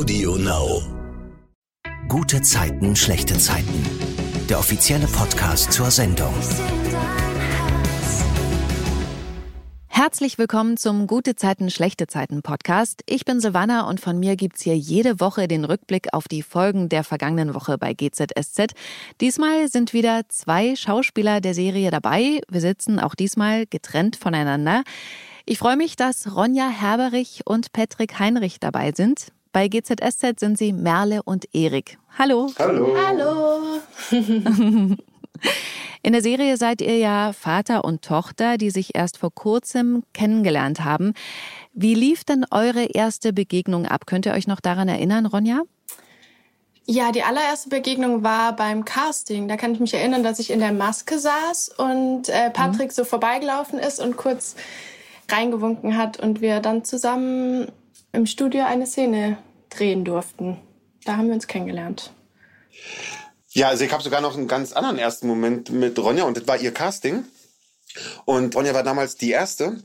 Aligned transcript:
Audio 0.00 0.36
Now. 0.36 0.82
Gute 2.08 2.40
Zeiten, 2.40 2.96
schlechte 2.96 3.36
Zeiten. 3.36 3.84
Der 4.48 4.58
offizielle 4.58 5.06
Podcast 5.06 5.72
zur 5.72 5.90
Sendung. 5.90 6.32
Herzlich 9.88 10.38
willkommen 10.38 10.78
zum 10.78 11.06
Gute 11.06 11.36
Zeiten, 11.36 11.68
schlechte 11.68 12.06
Zeiten 12.06 12.40
Podcast. 12.40 13.02
Ich 13.04 13.26
bin 13.26 13.40
Silvana 13.40 13.86
und 13.90 14.00
von 14.00 14.18
mir 14.18 14.36
gibt's 14.36 14.62
hier 14.62 14.74
jede 14.74 15.20
Woche 15.20 15.48
den 15.48 15.66
Rückblick 15.66 16.14
auf 16.14 16.28
die 16.28 16.42
Folgen 16.42 16.88
der 16.88 17.04
vergangenen 17.04 17.52
Woche 17.54 17.76
bei 17.76 17.92
GZSZ. 17.92 18.72
Diesmal 19.20 19.68
sind 19.68 19.92
wieder 19.92 20.22
zwei 20.30 20.76
Schauspieler 20.76 21.42
der 21.42 21.52
Serie 21.52 21.90
dabei. 21.90 22.40
Wir 22.48 22.62
sitzen 22.62 23.00
auch 23.00 23.14
diesmal 23.14 23.66
getrennt 23.66 24.16
voneinander. 24.16 24.82
Ich 25.44 25.58
freue 25.58 25.76
mich, 25.76 25.94
dass 25.94 26.34
Ronja 26.34 26.70
Herberich 26.70 27.42
und 27.44 27.74
Patrick 27.74 28.18
Heinrich 28.18 28.60
dabei 28.60 28.92
sind. 28.92 29.30
Bei 29.52 29.66
GZSZ 29.66 30.38
sind 30.38 30.58
sie 30.58 30.72
Merle 30.72 31.24
und 31.24 31.52
Erik. 31.52 31.98
Hallo. 32.16 32.52
Hallo. 32.56 32.96
Hallo. 32.96 33.80
In 36.02 36.12
der 36.12 36.22
Serie 36.22 36.56
seid 36.56 36.80
ihr 36.80 36.98
ja 36.98 37.32
Vater 37.32 37.84
und 37.84 38.02
Tochter, 38.02 38.58
die 38.58 38.70
sich 38.70 38.94
erst 38.94 39.18
vor 39.18 39.34
kurzem 39.34 40.04
kennengelernt 40.14 40.84
haben. 40.84 41.14
Wie 41.72 41.94
lief 41.94 42.22
denn 42.22 42.46
eure 42.52 42.84
erste 42.84 43.32
Begegnung 43.32 43.86
ab? 43.86 44.06
Könnt 44.06 44.24
ihr 44.24 44.34
euch 44.34 44.46
noch 44.46 44.60
daran 44.60 44.88
erinnern, 44.88 45.26
Ronja? 45.26 45.62
Ja, 46.86 47.10
die 47.10 47.24
allererste 47.24 47.70
Begegnung 47.70 48.22
war 48.22 48.54
beim 48.54 48.84
Casting. 48.84 49.48
Da 49.48 49.56
kann 49.56 49.72
ich 49.72 49.80
mich 49.80 49.94
erinnern, 49.94 50.22
dass 50.22 50.38
ich 50.38 50.50
in 50.50 50.60
der 50.60 50.72
Maske 50.72 51.18
saß 51.18 51.70
und 51.76 52.28
äh, 52.28 52.50
Patrick 52.50 52.88
mhm. 52.88 52.94
so 52.94 53.04
vorbeigelaufen 53.04 53.80
ist 53.80 54.00
und 54.00 54.16
kurz 54.16 54.54
reingewunken 55.28 55.96
hat 55.96 56.20
und 56.20 56.40
wir 56.40 56.60
dann 56.60 56.84
zusammen 56.84 57.70
im 58.12 58.26
Studio 58.26 58.64
eine 58.64 58.86
Szene 58.86 59.38
drehen 59.70 60.04
durften. 60.04 60.58
Da 61.04 61.16
haben 61.16 61.28
wir 61.28 61.34
uns 61.34 61.46
kennengelernt. 61.46 62.12
Ja, 63.50 63.68
also 63.68 63.84
ich 63.84 63.92
habe 63.92 64.02
sogar 64.02 64.20
noch 64.20 64.36
einen 64.36 64.48
ganz 64.48 64.72
anderen 64.72 64.98
ersten 64.98 65.26
Moment 65.26 65.70
mit 65.70 65.98
Ronja 65.98 66.24
und 66.24 66.36
das 66.36 66.46
war 66.46 66.58
ihr 66.58 66.72
Casting. 66.72 67.24
Und 68.24 68.54
Ronja 68.54 68.74
war 68.74 68.84
damals 68.84 69.16
die 69.16 69.30
erste. 69.30 69.82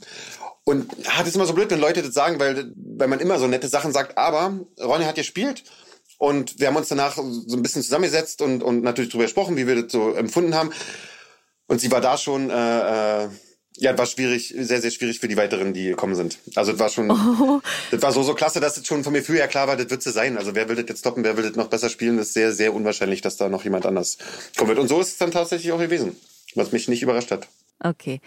Und 0.64 0.92
ah, 1.06 1.18
das 1.18 1.28
ist 1.28 1.36
immer 1.36 1.46
so 1.46 1.54
blöd, 1.54 1.70
wenn 1.70 1.80
Leute 1.80 2.02
das 2.02 2.14
sagen, 2.14 2.38
weil, 2.38 2.72
weil 2.76 3.08
man 3.08 3.20
immer 3.20 3.38
so 3.38 3.46
nette 3.46 3.68
Sachen 3.68 3.92
sagt. 3.92 4.18
Aber 4.18 4.60
Ronja 4.80 5.06
hat 5.06 5.16
gespielt 5.16 5.64
und 6.18 6.58
wir 6.60 6.68
haben 6.68 6.76
uns 6.76 6.88
danach 6.88 7.16
so 7.16 7.56
ein 7.56 7.62
bisschen 7.62 7.82
zusammengesetzt 7.82 8.42
und, 8.42 8.62
und 8.62 8.82
natürlich 8.82 9.10
darüber 9.10 9.24
gesprochen, 9.24 9.56
wie 9.56 9.66
wir 9.66 9.82
das 9.82 9.92
so 9.92 10.12
empfunden 10.12 10.54
haben. 10.54 10.72
Und 11.66 11.80
sie 11.80 11.90
war 11.90 12.00
da 12.00 12.16
schon 12.16 12.50
äh, 12.50 13.28
ja, 13.78 13.96
war 13.96 14.06
schwierig, 14.06 14.54
sehr, 14.56 14.80
sehr 14.80 14.90
schwierig 14.90 15.20
für 15.20 15.28
die 15.28 15.36
weiteren, 15.36 15.72
die 15.72 15.88
gekommen 15.88 16.14
sind. 16.14 16.38
Also 16.54 16.72
das 16.72 16.80
war 16.80 16.88
schon, 16.88 17.10
oh. 17.10 17.60
das 17.90 18.02
war 18.02 18.12
so, 18.12 18.22
so 18.22 18.34
klasse, 18.34 18.60
dass 18.60 18.76
es 18.76 18.86
schon 18.86 19.04
von 19.04 19.12
mir 19.12 19.22
früher 19.22 19.46
klar 19.46 19.68
war, 19.68 19.76
das 19.76 19.90
wird 19.90 20.02
sie 20.02 20.12
sein. 20.12 20.38
Also 20.38 20.54
wer 20.54 20.68
will 20.68 20.76
das 20.76 20.86
jetzt 20.88 21.00
stoppen, 21.00 21.24
wer 21.24 21.36
will 21.36 21.44
das 21.44 21.56
noch 21.56 21.68
besser 21.68 21.88
spielen, 21.88 22.16
das 22.16 22.28
ist 22.28 22.34
sehr, 22.34 22.52
sehr 22.52 22.74
unwahrscheinlich, 22.74 23.20
dass 23.20 23.36
da 23.36 23.48
noch 23.48 23.64
jemand 23.64 23.86
anders 23.86 24.18
kommen 24.56 24.68
wird. 24.68 24.78
Und 24.78 24.88
so 24.88 25.00
ist 25.00 25.08
es 25.08 25.18
dann 25.18 25.30
tatsächlich 25.30 25.72
auch 25.72 25.78
gewesen, 25.78 26.16
was 26.54 26.72
mich 26.72 26.88
nicht 26.88 27.02
überrascht 27.02 27.30
hat. 27.30 27.48
Okay. 27.80 28.20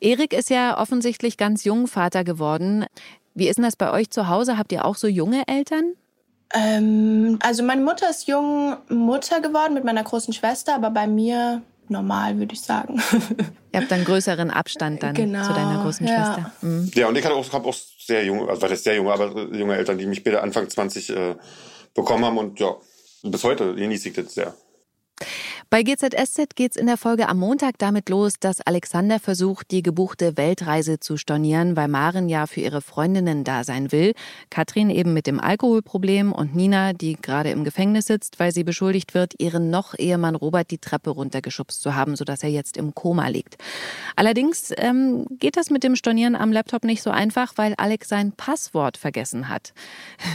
Erik 0.00 0.32
ist 0.32 0.50
ja 0.50 0.78
offensichtlich 0.78 1.36
ganz 1.36 1.64
jung 1.64 1.86
Vater 1.88 2.22
geworden. 2.22 2.86
Wie 3.34 3.48
ist 3.48 3.56
denn 3.56 3.64
das 3.64 3.76
bei 3.76 3.90
euch 3.90 4.10
zu 4.10 4.28
Hause? 4.28 4.56
Habt 4.58 4.72
ihr 4.72 4.84
auch 4.84 4.96
so 4.96 5.08
junge 5.08 5.42
Eltern? 5.48 5.94
Ähm, 6.54 7.38
also 7.42 7.62
meine 7.64 7.82
Mutter 7.82 8.08
ist 8.08 8.28
jung 8.28 8.76
Mutter 8.88 9.40
geworden 9.40 9.74
mit 9.74 9.84
meiner 9.84 10.04
großen 10.04 10.32
Schwester, 10.32 10.74
aber 10.74 10.90
bei 10.90 11.06
mir 11.06 11.62
normal, 11.90 12.38
würde 12.38 12.54
ich 12.54 12.60
sagen. 12.60 13.00
Ihr 13.72 13.80
habt 13.80 13.92
einen 13.92 14.04
größeren 14.04 14.50
Abstand 14.50 15.02
dann 15.02 15.14
genau, 15.14 15.46
zu 15.46 15.52
deiner 15.52 15.82
großen 15.82 16.06
ja. 16.06 16.14
Schwester. 16.14 16.52
Mhm. 16.62 16.90
Ja, 16.94 17.08
und 17.08 17.16
ich 17.16 17.24
hatte 17.24 17.34
auch, 17.34 17.52
hab 17.52 17.66
auch 17.66 17.76
sehr 17.98 18.24
junge, 18.24 18.48
also 18.48 18.62
was 18.62 18.70
heißt 18.70 18.84
sehr 18.84 18.96
junge, 18.96 19.12
aber 19.12 19.54
junge 19.54 19.76
Eltern, 19.76 19.98
die 19.98 20.06
mich 20.06 20.18
später 20.18 20.42
Anfang 20.42 20.68
20 20.68 21.10
äh, 21.10 21.36
bekommen 21.94 22.24
haben 22.24 22.38
und 22.38 22.58
ja, 22.60 22.74
bis 23.22 23.44
heute 23.44 23.74
genieße 23.74 24.08
ich 24.08 24.14
das 24.14 24.34
sehr. 24.34 24.54
Bei 25.70 25.82
GZSZ 25.82 26.54
geht's 26.54 26.76
in 26.76 26.86
der 26.86 26.98
Folge 26.98 27.28
am 27.28 27.38
Montag 27.38 27.78
damit 27.78 28.10
los, 28.10 28.34
dass 28.38 28.60
Alexander 28.60 29.18
versucht, 29.18 29.70
die 29.70 29.82
gebuchte 29.82 30.36
Weltreise 30.36 31.00
zu 31.00 31.16
stornieren, 31.16 31.74
weil 31.74 31.88
Maren 31.88 32.28
ja 32.28 32.46
für 32.46 32.60
ihre 32.60 32.82
Freundinnen 32.82 33.42
da 33.42 33.64
sein 33.64 33.90
will. 33.92 34.12
Katrin 34.50 34.90
eben 34.90 35.14
mit 35.14 35.26
dem 35.26 35.40
Alkoholproblem 35.40 36.32
und 36.32 36.54
Nina, 36.54 36.92
die 36.92 37.14
gerade 37.14 37.50
im 37.50 37.64
Gefängnis 37.64 38.06
sitzt, 38.06 38.38
weil 38.38 38.52
sie 38.52 38.62
beschuldigt 38.62 39.14
wird, 39.14 39.34
ihren 39.38 39.70
noch 39.70 39.94
Ehemann 39.98 40.34
Robert 40.34 40.70
die 40.70 40.78
Treppe 40.78 41.10
runtergeschubst 41.10 41.80
zu 41.80 41.94
haben, 41.94 42.14
sodass 42.14 42.42
er 42.42 42.50
jetzt 42.50 42.76
im 42.76 42.94
Koma 42.94 43.28
liegt. 43.28 43.56
Allerdings 44.16 44.72
ähm, 44.76 45.26
geht 45.30 45.56
das 45.56 45.70
mit 45.70 45.82
dem 45.82 45.96
Stornieren 45.96 46.36
am 46.36 46.52
Laptop 46.52 46.84
nicht 46.84 47.02
so 47.02 47.10
einfach, 47.10 47.54
weil 47.56 47.74
Alex 47.78 48.08
sein 48.08 48.32
Passwort 48.32 48.98
vergessen 48.98 49.48
hat. 49.48 49.72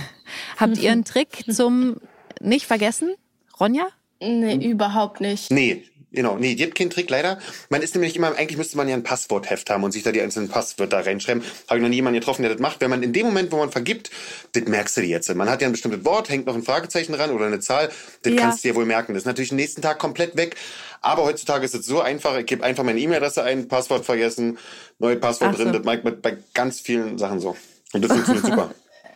Habt 0.57 0.77
ihr 0.79 0.91
einen 0.91 1.05
Trick 1.05 1.45
zum 1.49 1.97
nicht 2.41 2.65
vergessen? 2.65 3.13
Ronja? 3.59 3.87
Nee, 4.21 4.53
hm? 4.53 4.61
überhaupt 4.61 5.19
nicht. 5.19 5.51
Nee, 5.51 5.83
Genau, 6.13 6.37
nee, 6.37 6.55
gibt 6.55 6.77
keinen 6.77 6.89
Trick 6.89 7.09
leider. 7.09 7.39
Man 7.69 7.81
ist 7.81 7.95
nämlich 7.95 8.17
immer, 8.17 8.35
eigentlich 8.35 8.57
müsste 8.57 8.75
man 8.75 8.89
ja 8.89 8.95
ein 8.95 9.03
Passwortheft 9.03 9.69
haben 9.69 9.83
und 9.85 9.93
sich 9.93 10.03
da 10.03 10.11
die 10.11 10.21
einzelnen 10.21 10.49
Passwörter 10.49 11.05
reinschreiben. 11.05 11.41
Habe 11.69 11.77
ich 11.77 11.81
noch 11.81 11.89
nie 11.89 11.95
jemanden 11.95 12.19
getroffen, 12.19 12.41
der 12.41 12.51
das 12.51 12.59
macht. 12.59 12.81
Wenn 12.81 12.89
man 12.89 13.01
in 13.01 13.13
dem 13.13 13.27
Moment, 13.27 13.49
wo 13.53 13.57
man 13.57 13.71
vergibt, 13.71 14.11
das 14.51 14.65
merkst 14.65 14.97
du 14.97 15.01
dir 15.01 15.07
jetzt. 15.07 15.33
Man 15.33 15.49
hat 15.49 15.61
ja 15.61 15.69
ein 15.69 15.71
bestimmtes 15.71 16.03
Wort, 16.03 16.27
hängt 16.27 16.47
noch 16.47 16.55
ein 16.55 16.63
Fragezeichen 16.63 17.13
dran 17.13 17.31
oder 17.31 17.45
eine 17.45 17.61
Zahl, 17.61 17.89
das 18.23 18.33
ja. 18.33 18.41
kannst 18.41 18.61
du 18.61 18.67
dir 18.67 18.75
wohl 18.75 18.85
merken. 18.85 19.13
Das 19.13 19.21
ist 19.21 19.25
natürlich 19.25 19.49
den 19.49 19.55
nächsten 19.55 19.81
Tag 19.81 19.99
komplett 19.99 20.35
weg. 20.35 20.57
Aber 20.99 21.23
heutzutage 21.23 21.63
ist 21.63 21.75
es 21.75 21.85
so 21.85 22.01
einfach, 22.01 22.37
ich 22.37 22.45
gebe 22.45 22.61
einfach 22.61 22.83
meine 22.83 22.99
E-Mail-Adresse 22.99 23.43
ein, 23.43 23.69
Passwort 23.69 24.03
vergessen, 24.03 24.57
neue 24.99 25.15
Passwort 25.15 25.55
so. 25.55 25.63
drin. 25.63 25.71
Das 25.71 25.85
mache 25.85 26.01
ich 26.03 26.21
bei 26.21 26.37
ganz 26.53 26.81
vielen 26.81 27.17
Sachen 27.17 27.39
so. 27.39 27.55
Und 27.93 28.03
das 28.03 28.11
funktioniert 28.11 28.45
super. 28.47 28.75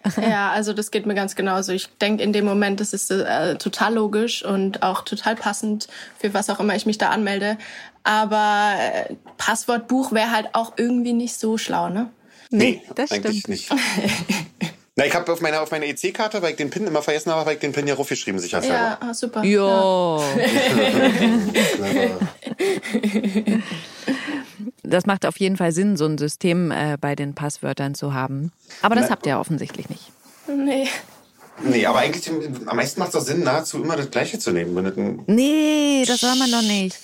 Ja, 0.21 0.51
also 0.51 0.73
das 0.73 0.91
geht 0.91 1.05
mir 1.05 1.15
ganz 1.15 1.35
genauso. 1.35 1.71
Ich 1.71 1.89
denke 1.97 2.23
in 2.23 2.33
dem 2.33 2.45
Moment, 2.45 2.79
das 2.79 2.93
ist 2.93 3.11
äh, 3.11 3.55
total 3.57 3.95
logisch 3.95 4.43
und 4.43 4.83
auch 4.83 5.03
total 5.03 5.35
passend 5.35 5.87
für 6.19 6.33
was 6.33 6.49
auch 6.49 6.59
immer 6.59 6.75
ich 6.75 6.85
mich 6.85 6.97
da 6.97 7.09
anmelde. 7.09 7.57
Aber 8.03 8.73
äh, 8.79 9.15
Passwortbuch 9.37 10.11
wäre 10.11 10.31
halt 10.31 10.49
auch 10.53 10.73
irgendwie 10.77 11.13
nicht 11.13 11.39
so 11.39 11.57
schlau, 11.57 11.89
ne? 11.89 12.09
Nee, 12.51 12.81
das 12.95 13.11
eigentlich 13.11 13.39
stimmt. 13.39 13.49
nicht. 13.49 13.71
Na, 14.97 15.05
ich 15.05 15.13
habe 15.13 15.29
auf 15.29 15.41
meiner 15.41 15.61
auf 15.61 15.71
meiner 15.71 15.87
EC-Karte, 15.87 16.41
weil 16.41 16.51
ich 16.51 16.55
den 16.55 16.69
PIN 16.69 16.87
immer 16.87 17.01
vergessen 17.01 17.29
habe, 17.29 17.45
weil 17.45 17.55
ich 17.55 17.59
den 17.59 17.73
PIN 17.73 17.85
ja 17.85 17.95
raufgeschrieben 17.95 18.39
sicherheitshalber. 18.39 18.97
Ja, 19.01 19.09
ah, 19.09 19.13
super. 19.13 19.43
Jo. 19.43 20.23
Ja. 20.37 20.45
das 24.87 25.05
macht 25.05 25.25
auf 25.25 25.37
jeden 25.37 25.57
Fall 25.57 25.71
Sinn, 25.71 25.97
so 25.97 26.05
ein 26.05 26.17
System 26.17 26.71
äh, 26.71 26.97
bei 26.99 27.15
den 27.15 27.35
Passwörtern 27.35 27.95
zu 27.95 28.13
haben. 28.13 28.51
Aber 28.81 28.95
das 28.95 29.05
Na, 29.05 29.11
habt 29.11 29.25
ihr 29.25 29.39
offensichtlich 29.39 29.89
nicht. 29.89 30.11
Nee. 30.47 30.87
Nee, 31.63 31.85
aber 31.85 31.99
eigentlich 31.99 32.29
am 32.65 32.75
meisten 32.75 32.99
macht 32.99 33.09
es 33.09 33.13
doch 33.13 33.21
Sinn, 33.21 33.43
nahezu 33.43 33.81
immer 33.81 33.95
das 33.95 34.11
Gleiche 34.11 34.39
zu 34.39 34.51
nehmen. 34.51 35.23
nee, 35.27 36.03
das 36.05 36.19
soll 36.19 36.35
man 36.35 36.51
doch 36.51 36.61
nicht. 36.61 36.97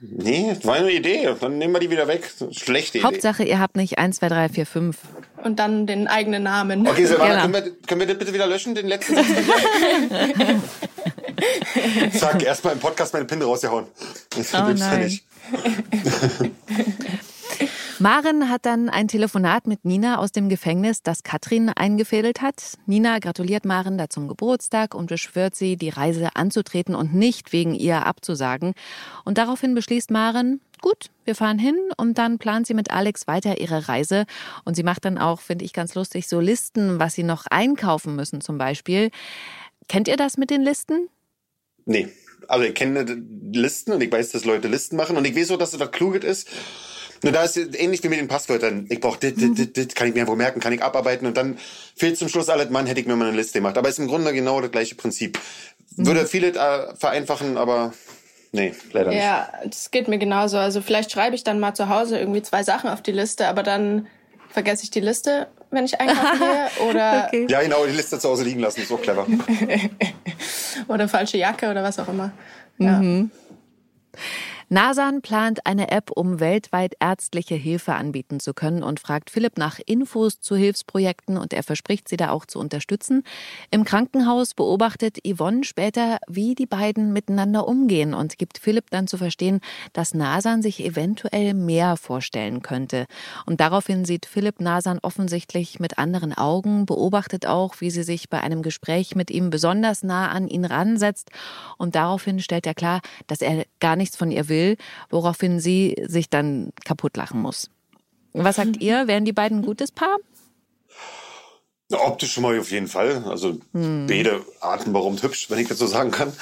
Nee, 0.00 0.52
das 0.54 0.64
war 0.66 0.74
eine 0.74 0.92
Idee. 0.92 1.34
Dann 1.40 1.58
nehmen 1.58 1.72
wir 1.72 1.80
die 1.80 1.90
wieder 1.90 2.06
weg. 2.06 2.30
Schlechte 2.50 2.98
Idee. 2.98 3.06
Hauptsache, 3.06 3.42
ihr 3.42 3.58
habt 3.58 3.76
nicht 3.76 3.98
1, 3.98 4.16
2, 4.16 4.28
3, 4.28 4.48
4, 4.50 4.66
5. 4.66 4.98
Und 5.42 5.58
dann 5.58 5.86
den 5.86 6.08
eigenen 6.08 6.42
Namen. 6.42 6.86
Okay, 6.86 7.06
Silvana, 7.06 7.46
genau. 7.46 7.58
können, 7.58 7.64
wir, 7.64 7.72
können 7.86 8.00
wir 8.00 8.06
das 8.06 8.18
bitte 8.18 8.34
wieder 8.34 8.46
löschen, 8.46 8.74
den 8.74 8.86
letzten 8.86 9.14
Satz? 9.16 9.26
Zack, 12.18 12.42
erstmal 12.42 12.74
im 12.74 12.80
Podcast 12.80 13.12
meine 13.12 13.24
Pin 13.24 13.40
rausgehauen. 13.42 13.86
Das 14.36 14.54
oh 14.54 14.72
nein. 14.74 15.20
Maren 18.00 18.50
hat 18.50 18.66
dann 18.66 18.88
ein 18.88 19.08
Telefonat 19.08 19.66
mit 19.66 19.84
Nina 19.84 20.18
aus 20.18 20.32
dem 20.32 20.48
Gefängnis, 20.48 21.02
das 21.02 21.22
Katrin 21.22 21.68
eingefädelt 21.68 22.42
hat. 22.42 22.76
Nina 22.86 23.18
gratuliert 23.18 23.64
Maren 23.64 23.98
da 23.98 24.10
zum 24.10 24.26
Geburtstag 24.26 24.94
und 24.94 25.06
beschwört 25.06 25.54
sie, 25.54 25.76
die 25.76 25.90
Reise 25.90 26.30
anzutreten 26.34 26.94
und 26.94 27.14
nicht 27.14 27.52
wegen 27.52 27.74
ihr 27.74 28.04
abzusagen. 28.04 28.74
Und 29.24 29.38
daraufhin 29.38 29.74
beschließt 29.74 30.10
Maren, 30.10 30.60
gut, 30.80 31.10
wir 31.24 31.34
fahren 31.34 31.58
hin 31.58 31.76
und 31.96 32.18
dann 32.18 32.38
plant 32.38 32.66
sie 32.66 32.74
mit 32.74 32.90
Alex 32.90 33.26
weiter 33.26 33.60
ihre 33.60 33.88
Reise. 33.88 34.26
Und 34.64 34.74
sie 34.74 34.82
macht 34.82 35.04
dann 35.04 35.16
auch, 35.16 35.40
finde 35.40 35.64
ich 35.64 35.72
ganz 35.72 35.94
lustig, 35.94 36.26
so 36.26 36.40
Listen, 36.40 36.98
was 36.98 37.14
sie 37.14 37.22
noch 37.22 37.46
einkaufen 37.46 38.16
müssen 38.16 38.40
zum 38.40 38.58
Beispiel. 38.58 39.10
Kennt 39.88 40.08
ihr 40.08 40.16
das 40.16 40.36
mit 40.36 40.50
den 40.50 40.62
Listen? 40.62 41.08
Nee. 41.86 42.08
Also 42.48 42.64
ich 42.64 42.74
kenne 42.74 43.04
Listen 43.52 43.92
und 43.92 44.02
ich 44.02 44.10
weiß, 44.10 44.30
dass 44.30 44.44
Leute 44.44 44.68
Listen 44.68 44.96
machen 44.96 45.16
und 45.16 45.24
ich 45.26 45.36
weiß 45.36 45.50
auch, 45.52 45.58
dass 45.58 45.72
das 45.72 45.80
was 45.80 45.90
Kluges 45.90 46.24
ist. 46.24 46.48
Nur 47.22 47.32
da 47.32 47.42
ist 47.42 47.56
ähnlich 47.56 48.04
wie 48.04 48.08
mit 48.08 48.18
den 48.18 48.28
Passwörtern. 48.28 48.86
Ich 48.90 49.00
brauche 49.00 49.18
dit, 49.18 49.40
dit, 49.40 49.56
dit, 49.56 49.76
dit, 49.76 49.94
kann 49.94 50.08
ich 50.08 50.14
mir 50.14 50.26
wo 50.26 50.36
merken, 50.36 50.60
kann 50.60 50.74
ich 50.74 50.82
abarbeiten 50.82 51.26
und 51.26 51.36
dann 51.36 51.58
fehlt 51.96 52.18
zum 52.18 52.28
Schluss 52.28 52.50
alles, 52.50 52.68
Mann, 52.68 52.86
hätte 52.86 53.00
ich 53.00 53.06
mir 53.06 53.16
mal 53.16 53.28
eine 53.28 53.36
Liste 53.36 53.60
gemacht. 53.60 53.78
Aber 53.78 53.88
es 53.88 53.94
ist 53.94 54.00
im 54.00 54.08
Grunde 54.08 54.32
genau 54.34 54.60
das 54.60 54.70
gleiche 54.70 54.94
Prinzip. 54.94 55.38
Würde 55.96 56.22
mhm. 56.22 56.26
viele 56.26 56.48
äh, 56.48 56.94
vereinfachen, 56.96 57.56
aber 57.56 57.94
nee, 58.52 58.74
leider 58.92 59.10
nicht. 59.10 59.22
Ja, 59.22 59.50
das 59.64 59.90
geht 59.90 60.08
mir 60.08 60.18
genauso. 60.18 60.58
Also 60.58 60.82
vielleicht 60.82 61.12
schreibe 61.12 61.34
ich 61.34 61.44
dann 61.44 61.60
mal 61.60 61.74
zu 61.74 61.88
Hause 61.88 62.18
irgendwie 62.18 62.42
zwei 62.42 62.62
Sachen 62.62 62.90
auf 62.90 63.00
die 63.00 63.12
Liste, 63.12 63.48
aber 63.48 63.62
dann 63.62 64.06
vergesse 64.50 64.84
ich 64.84 64.90
die 64.90 65.00
Liste, 65.00 65.48
wenn 65.74 65.84
ich 65.84 66.00
einkaufen 66.00 66.38
gehe. 66.38 66.86
Oder 66.88 67.24
okay. 67.26 67.46
Ja, 67.48 67.62
genau, 67.62 67.84
die 67.86 67.92
Liste 67.92 68.18
zu 68.18 68.28
Hause 68.28 68.44
liegen 68.44 68.60
lassen, 68.60 68.80
ist 68.80 68.88
so 68.88 68.96
clever. 68.96 69.26
oder 70.88 71.08
falsche 71.08 71.38
Jacke 71.38 71.70
oder 71.70 71.82
was 71.82 71.98
auch 71.98 72.08
immer. 72.08 72.32
Ja. 72.78 72.98
Mhm. 72.98 73.30
Nasan 74.70 75.20
plant 75.20 75.66
eine 75.66 75.90
App, 75.90 76.10
um 76.10 76.40
weltweit 76.40 76.94
ärztliche 76.98 77.54
Hilfe 77.54 77.94
anbieten 77.94 78.40
zu 78.40 78.54
können 78.54 78.82
und 78.82 78.98
fragt 78.98 79.28
Philipp 79.28 79.58
nach 79.58 79.78
Infos 79.84 80.40
zu 80.40 80.56
Hilfsprojekten 80.56 81.36
und 81.36 81.52
er 81.52 81.62
verspricht, 81.62 82.08
sie 82.08 82.16
da 82.16 82.30
auch 82.30 82.46
zu 82.46 82.58
unterstützen. 82.58 83.24
Im 83.70 83.84
Krankenhaus 83.84 84.54
beobachtet 84.54 85.18
Yvonne 85.26 85.64
später, 85.64 86.18
wie 86.28 86.54
die 86.54 86.66
beiden 86.66 87.12
miteinander 87.12 87.68
umgehen 87.68 88.14
und 88.14 88.38
gibt 88.38 88.56
Philipp 88.56 88.90
dann 88.90 89.06
zu 89.06 89.18
verstehen, 89.18 89.60
dass 89.92 90.14
Nasan 90.14 90.62
sich 90.62 90.82
eventuell 90.82 91.52
mehr 91.52 91.98
vorstellen 91.98 92.62
könnte. 92.62 93.04
Und 93.44 93.60
daraufhin 93.60 94.06
sieht 94.06 94.24
Philipp 94.24 94.60
Nasan 94.60 94.98
offensichtlich 95.02 95.78
mit 95.78 95.98
anderen 95.98 96.32
Augen, 96.32 96.86
beobachtet 96.86 97.44
auch, 97.44 97.80
wie 97.80 97.90
sie 97.90 98.02
sich 98.02 98.30
bei 98.30 98.40
einem 98.40 98.62
Gespräch 98.62 99.14
mit 99.14 99.30
ihm 99.30 99.50
besonders 99.50 100.02
nah 100.02 100.30
an 100.30 100.48
ihn 100.48 100.64
ransetzt 100.64 101.30
und 101.76 101.94
daraufhin 101.94 102.40
stellt 102.40 102.66
er 102.66 102.74
klar, 102.74 103.00
dass 103.26 103.42
er 103.42 103.66
gar 103.78 103.96
nichts 103.96 104.16
von 104.16 104.30
ihr 104.30 104.48
will 104.48 104.53
will, 104.54 104.76
woraufhin 105.10 105.58
sie 105.58 105.96
sich 106.06 106.30
dann 106.30 106.70
kaputt 106.84 107.16
lachen 107.16 107.42
muss. 107.42 107.68
Was 108.32 108.56
sagt 108.56 108.80
ihr? 108.80 109.06
Wären 109.06 109.24
die 109.24 109.32
beiden 109.32 109.58
ein 109.58 109.66
gutes 109.66 109.92
Paar? 109.92 110.16
Optisch 111.92 112.32
schon 112.32 112.42
mal 112.42 112.58
auf 112.58 112.70
jeden 112.70 112.88
Fall. 112.88 113.24
Also 113.28 113.58
hm. 113.72 114.06
beide 114.08 114.44
atemberaubend 114.60 115.22
hübsch, 115.22 115.50
wenn 115.50 115.58
ich 115.58 115.68
das 115.68 115.78
so 115.78 115.86
sagen 115.86 116.10
kann. 116.10 116.32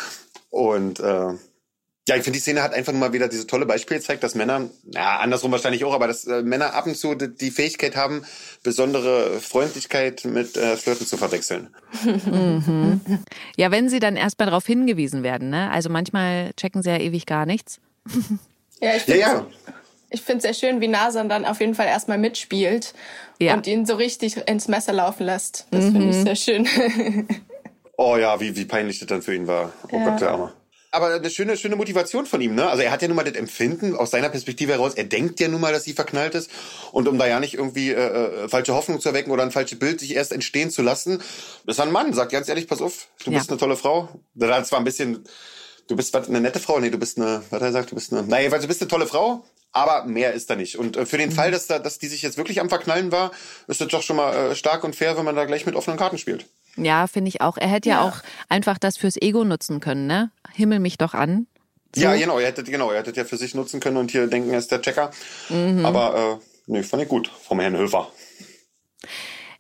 Und 0.51 1.01
äh, 1.01 1.35
ja, 2.09 2.17
ich 2.17 2.25
finde, 2.25 2.39
die 2.39 2.41
Szene 2.41 2.63
hat 2.63 2.75
einfach 2.75 2.93
mal 2.93 3.13
wieder 3.13 3.29
diese 3.29 3.47
tolle 3.47 3.65
Beispiel 3.65 3.99
gezeigt, 3.99 4.25
dass 4.25 4.35
Männer, 4.35 4.71
ja, 4.91 5.19
andersrum 5.19 5.53
wahrscheinlich 5.53 5.85
auch, 5.85 5.95
aber 5.95 6.09
dass 6.09 6.27
äh, 6.27 6.43
Männer 6.43 6.75
ab 6.75 6.87
und 6.87 6.97
zu 6.97 7.15
die, 7.15 7.33
die 7.33 7.53
Fähigkeit 7.53 7.95
haben, 7.95 8.25
besondere 8.65 9.39
Freundlichkeit 9.41 10.25
mit 10.25 10.57
äh, 10.57 10.77
Flirten 10.77 11.07
zu 11.07 11.17
verwechseln. 11.17 11.69
Mhm. 12.05 13.01
Ja, 13.57 13.71
wenn 13.71 13.89
sie 13.89 14.01
dann 14.01 14.17
erstmal 14.17 14.47
darauf 14.47 14.67
hingewiesen 14.67 15.23
werden, 15.23 15.51
ne? 15.51 15.71
Also 15.71 15.91
manchmal 15.91 16.53
checken 16.55 16.83
sie 16.83 16.91
ja 16.91 16.99
ewig 16.99 17.27
gar 17.27 17.47
nichts. 17.47 17.81
Ja, 18.81 18.97
ich 18.97 19.03
finde 19.03 19.21
ja, 19.21 19.35
ja. 19.35 19.47
Ich 20.11 20.23
finde 20.23 20.43
sehr 20.43 20.55
schön, 20.55 20.81
wie 20.81 20.89
Nasan 20.89 21.29
dann 21.29 21.45
auf 21.45 21.61
jeden 21.61 21.75
Fall 21.75 21.87
erstmal 21.87 22.19
mitspielt 22.19 22.93
ja. 23.41 23.55
und 23.55 23.67
ihn 23.67 23.87
so 23.87 23.95
richtig 23.95 24.37
ins 24.47 24.69
Messer 24.69 24.93
laufen 24.93 25.25
lässt. 25.25 25.67
Das 25.71 25.85
mhm. 25.85 25.93
finde 25.93 26.11
ich 26.11 26.17
sehr 26.17 26.37
schön. 26.37 26.69
oh 27.97 28.17
ja, 28.17 28.39
wie, 28.41 28.55
wie 28.57 28.67
peinlich 28.67 28.99
das 28.99 29.09
dann 29.09 29.23
für 29.23 29.35
ihn 29.35 29.47
war. 29.47 29.73
Oh 29.91 29.97
ja. 29.97 30.11
Gott, 30.11 30.21
der 30.21 30.31
Arme. 30.33 30.53
Aber 30.95 31.15
eine 31.15 31.31
schöne, 31.31 31.57
schöne 31.57 31.77
Motivation 31.77 32.27
von 32.27 32.43
ihm, 32.43 32.55
ne? 32.55 32.69
Also 32.69 32.83
er 32.83 32.91
hat 32.91 33.01
ja 33.01 33.09
nun 33.09 33.17
mal 33.17 33.25
das 33.25 33.35
Empfinden 33.35 33.97
aus 33.97 34.11
seiner 34.11 34.29
Perspektive 34.29 34.73
heraus. 34.73 34.93
Er 34.93 35.05
denkt 35.05 35.41
ja 35.41 35.49
nun 35.49 35.63
mal, 35.63 35.73
dass 35.73 35.85
sie 35.85 35.95
verknallt 35.95 36.35
ist. 36.35 36.51
Und 36.93 37.09
um 37.09 37.17
da 37.17 37.27
ja 37.27 37.41
nicht 37.41 37.55
irgendwie 37.55 37.93
äh, 37.93 37.95
äh 37.95 38.49
falsche 38.51 38.75
Hoffnung 38.75 39.01
zu 39.01 39.09
erwecken 39.09 39.31
oder 39.31 39.43
ein 39.43 39.53
falsches 39.53 39.79
Bild 39.79 40.01
sich 40.01 40.15
erst 40.15 40.33
entstehen 40.33 40.69
zu 40.69 40.83
lassen, 40.83 41.23
ist 41.67 41.79
er 41.79 41.87
ein 41.87 41.93
Mann. 41.93 42.13
Sagt 42.13 42.33
ganz 42.33 42.47
ehrlich, 42.51 42.69
pass 42.69 42.83
auf, 42.83 43.09
du 43.25 43.31
ja. 43.31 43.39
bist 43.39 43.49
eine 43.49 43.59
tolle 43.59 43.77
Frau. 43.77 44.11
Das 44.35 44.51
hat 44.51 44.67
zwar 44.67 44.81
ein 44.81 44.85
bisschen 44.85 45.25
du 45.89 45.97
bist 45.97 46.15
was, 46.15 46.29
eine 46.29 46.41
nette 46.41 46.61
Frau, 46.61 46.81
nee, 46.81 46.91
du 46.91 46.99
bist 46.99 47.19
eine, 47.19 47.43
was 47.51 47.61
hat 47.61 47.63
er 47.63 47.73
sagt, 47.73 47.91
du 47.91 47.95
bist 47.95 48.13
eine, 48.13 48.23
naja, 48.23 48.51
weil 48.51 48.61
du 48.61 48.69
bist 48.69 48.81
eine 48.81 48.89
tolle 48.89 49.07
Frau, 49.07 49.45
aber 49.73 50.05
mehr 50.05 50.33
ist 50.33 50.51
da 50.51 50.57
nicht. 50.57 50.79
Und 50.79 50.97
äh, 50.97 51.07
für 51.07 51.19
den 51.19 51.31
mhm. 51.31 51.35
Fall, 51.35 51.51
dass 51.51 51.67
da, 51.67 51.79
dass 51.79 51.99
die 51.99 52.09
sich 52.09 52.23
jetzt 52.23 52.37
wirklich 52.37 52.61
am 52.61 52.69
Verknallen 52.69 53.11
war, 53.13 53.33
ist 53.69 53.81
das 53.81 53.89
doch 53.89 54.03
schon 54.03 54.17
mal 54.17 54.35
äh, 54.35 54.55
stark 54.55 54.85
und 54.85 54.95
fair, 54.95 55.17
wenn 55.17 55.25
man 55.25 55.37
da 55.37 55.45
gleich 55.45 55.67
mit 55.67 55.75
offenen 55.75 55.99
Karten 55.99 56.19
spielt. 56.19 56.47
Ja, 56.77 57.07
finde 57.07 57.29
ich 57.29 57.41
auch. 57.41 57.57
Er 57.59 57.69
hätte 57.69 57.89
ja. 57.89 57.97
ja. 57.97 58.09
auch 58.09 58.23
einfach 58.49 58.79
das 58.79 58.97
fürs 58.97 59.21
Ego 59.21 59.45
nutzen 59.45 59.81
können, 59.81 60.07
ne? 60.07 60.31
Himmel 60.53 60.79
mich 60.79 60.99
doch 60.99 61.15
an. 61.15 61.47
So. 61.95 62.03
Ja, 62.03 62.15
genau, 62.15 62.39
er 62.39 62.47
hätte, 62.47 62.63
genau, 62.65 62.91
er 62.91 63.01
hätte 63.01 63.13
ja 63.13 63.25
für 63.25 63.37
sich 63.37 63.55
nutzen 63.55 63.81
können 63.81 63.99
und 63.99 64.11
hier 64.11 64.27
denken, 64.27 64.51
er 64.51 64.59
ist 64.59 64.71
der 64.71 64.81
Checker. 64.81 65.11
Mhm. 65.51 65.85
Aber 65.85 66.41
äh, 66.41 66.45
nee, 66.67 66.83
fand 66.83 67.03
ich 67.03 67.09
gut 67.09 67.31
vom 67.47 67.61
Herrn 67.61 67.77
Höfer. 67.77 68.11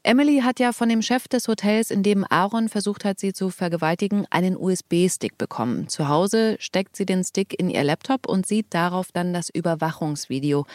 Emily 0.04 0.40
hat 0.40 0.58
ja 0.58 0.72
von 0.72 0.88
dem 0.88 1.00
Chef 1.00 1.28
des 1.28 1.46
Hotels, 1.46 1.92
in 1.92 2.02
dem 2.02 2.26
Aaron 2.28 2.68
versucht 2.68 3.04
hat, 3.04 3.20
sie 3.20 3.32
zu 3.32 3.50
vergewaltigen, 3.50 4.26
einen 4.30 4.56
USB-Stick 4.56 5.38
bekommen. 5.38 5.86
Zu 5.86 6.08
Hause 6.08 6.56
steckt 6.58 6.96
sie 6.96 7.06
den 7.06 7.22
Stick 7.22 7.56
in 7.56 7.70
ihr 7.70 7.84
Laptop 7.84 8.26
und 8.26 8.44
sieht 8.44 8.66
darauf 8.70 9.12
dann 9.12 9.32
das 9.32 9.48
Überwachungsvideo, 9.48 10.66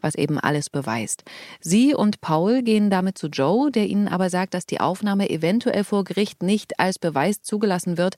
was 0.00 0.14
eben 0.14 0.38
alles 0.38 0.70
beweist. 0.70 1.24
Sie 1.60 1.94
und 1.94 2.20
Paul 2.20 2.62
gehen 2.62 2.88
damit 2.88 3.18
zu 3.18 3.26
Joe, 3.26 3.72
der 3.72 3.86
ihnen 3.86 4.06
aber 4.06 4.30
sagt, 4.30 4.54
dass 4.54 4.66
die 4.66 4.80
Aufnahme 4.80 5.30
eventuell 5.30 5.82
vor 5.82 6.04
Gericht 6.04 6.44
nicht 6.44 6.78
als 6.78 7.00
Beweis 7.00 7.42
zugelassen 7.42 7.98
wird, 7.98 8.16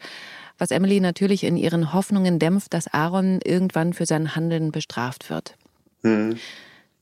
was 0.58 0.70
Emily 0.70 1.00
natürlich 1.00 1.44
in 1.44 1.56
ihren 1.56 1.94
Hoffnungen 1.94 2.38
dämpft, 2.38 2.74
dass 2.74 2.92
Aaron 2.92 3.40
irgendwann 3.42 3.94
für 3.94 4.04
sein 4.04 4.36
Handeln 4.36 4.70
bestraft 4.70 5.30
wird. 5.30 5.56
Mhm. 6.02 6.36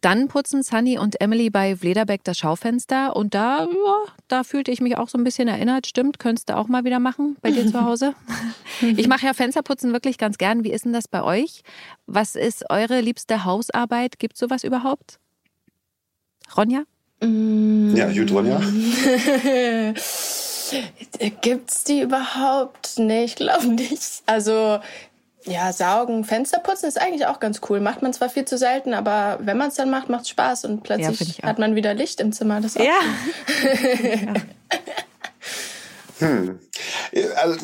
Dann 0.01 0.29
putzen 0.29 0.63
Sunny 0.63 0.99
und 0.99 1.21
Emily 1.21 1.51
bei 1.51 1.77
Vlederbeck 1.77 2.23
das 2.25 2.39
Schaufenster 2.39 3.17
und 3.17 3.35
da, 3.35 3.65
ja, 3.65 4.05
da 4.29 4.45
fühlte 4.45 4.71
ich 4.71 4.81
mich 4.81 4.97
auch 4.99 5.09
so 5.09 5.19
ein 5.19 5.25
bisschen 5.25 5.49
erinnert. 5.49 5.87
Stimmt, 5.87 6.19
könntest 6.19 6.49
du 6.49 6.57
auch 6.57 6.69
mal 6.69 6.85
wieder 6.85 6.99
machen 6.99 7.37
bei 7.41 7.51
dir 7.51 7.67
zu 7.67 7.83
Hause? 7.83 8.15
ich 8.81 9.09
mache 9.09 9.27
ja 9.27 9.35
Fensterputzen 9.35 9.93
wirklich 9.93 10.19
ganz 10.19 10.39
gern. 10.39 10.65
Wie 10.65 10.73
ist 10.73 10.85
denn 10.85 10.93
das 10.93 11.09
bei 11.09 11.23
euch? 11.23 11.63
Was 12.07 12.37
ist 12.37 12.71
eure 12.71 13.01
liebste 13.01 13.45
Hausarbeit? 13.45 14.19
Gibt 14.19 14.35
es 14.35 14.41
sowas 14.41 14.65
überhaupt? 14.65 15.19
Ronja? 16.57 16.83
Ja, 17.23 18.13
gut, 18.13 18.31
Ronja. 18.31 18.61
Gibt's 21.41 21.85
die 21.85 22.03
überhaupt? 22.03 22.99
Nee, 22.99 23.25
ich 23.25 23.37
glaube 23.37 23.69
nicht. 23.69 24.23
Also 24.27 24.79
ja, 25.47 25.73
saugen, 25.73 26.25
Fenster 26.25 26.59
putzen 26.61 26.87
ist 26.87 27.01
eigentlich 27.01 27.27
auch 27.27 27.41
ganz 27.41 27.61
cool. 27.69 27.81
Macht 27.81 28.03
man 28.03 28.13
zwar 28.13 28.29
viel 28.29 28.45
zu 28.45 28.59
selten, 28.59 28.95
aber 28.95 29.39
wenn 29.41 29.57
man 29.57 29.69
es 29.69 29.75
dann 29.75 29.91
macht, 29.91 30.09
macht 30.09 30.23
es 30.23 30.31
Spaß 30.31 30.65
und 30.65 30.83
plötzlich 30.83 31.39
ja, 31.39 31.45
hat 31.45 31.59
man 31.59 31.77
wieder 31.77 31.95
Licht 31.95 32.21
im 32.21 32.33
Zimmer. 32.33 32.61
Das 32.61 32.77
ist 32.77 32.85
ja. 32.85 33.01
hm. 36.19 36.59
Also, 37.37 37.57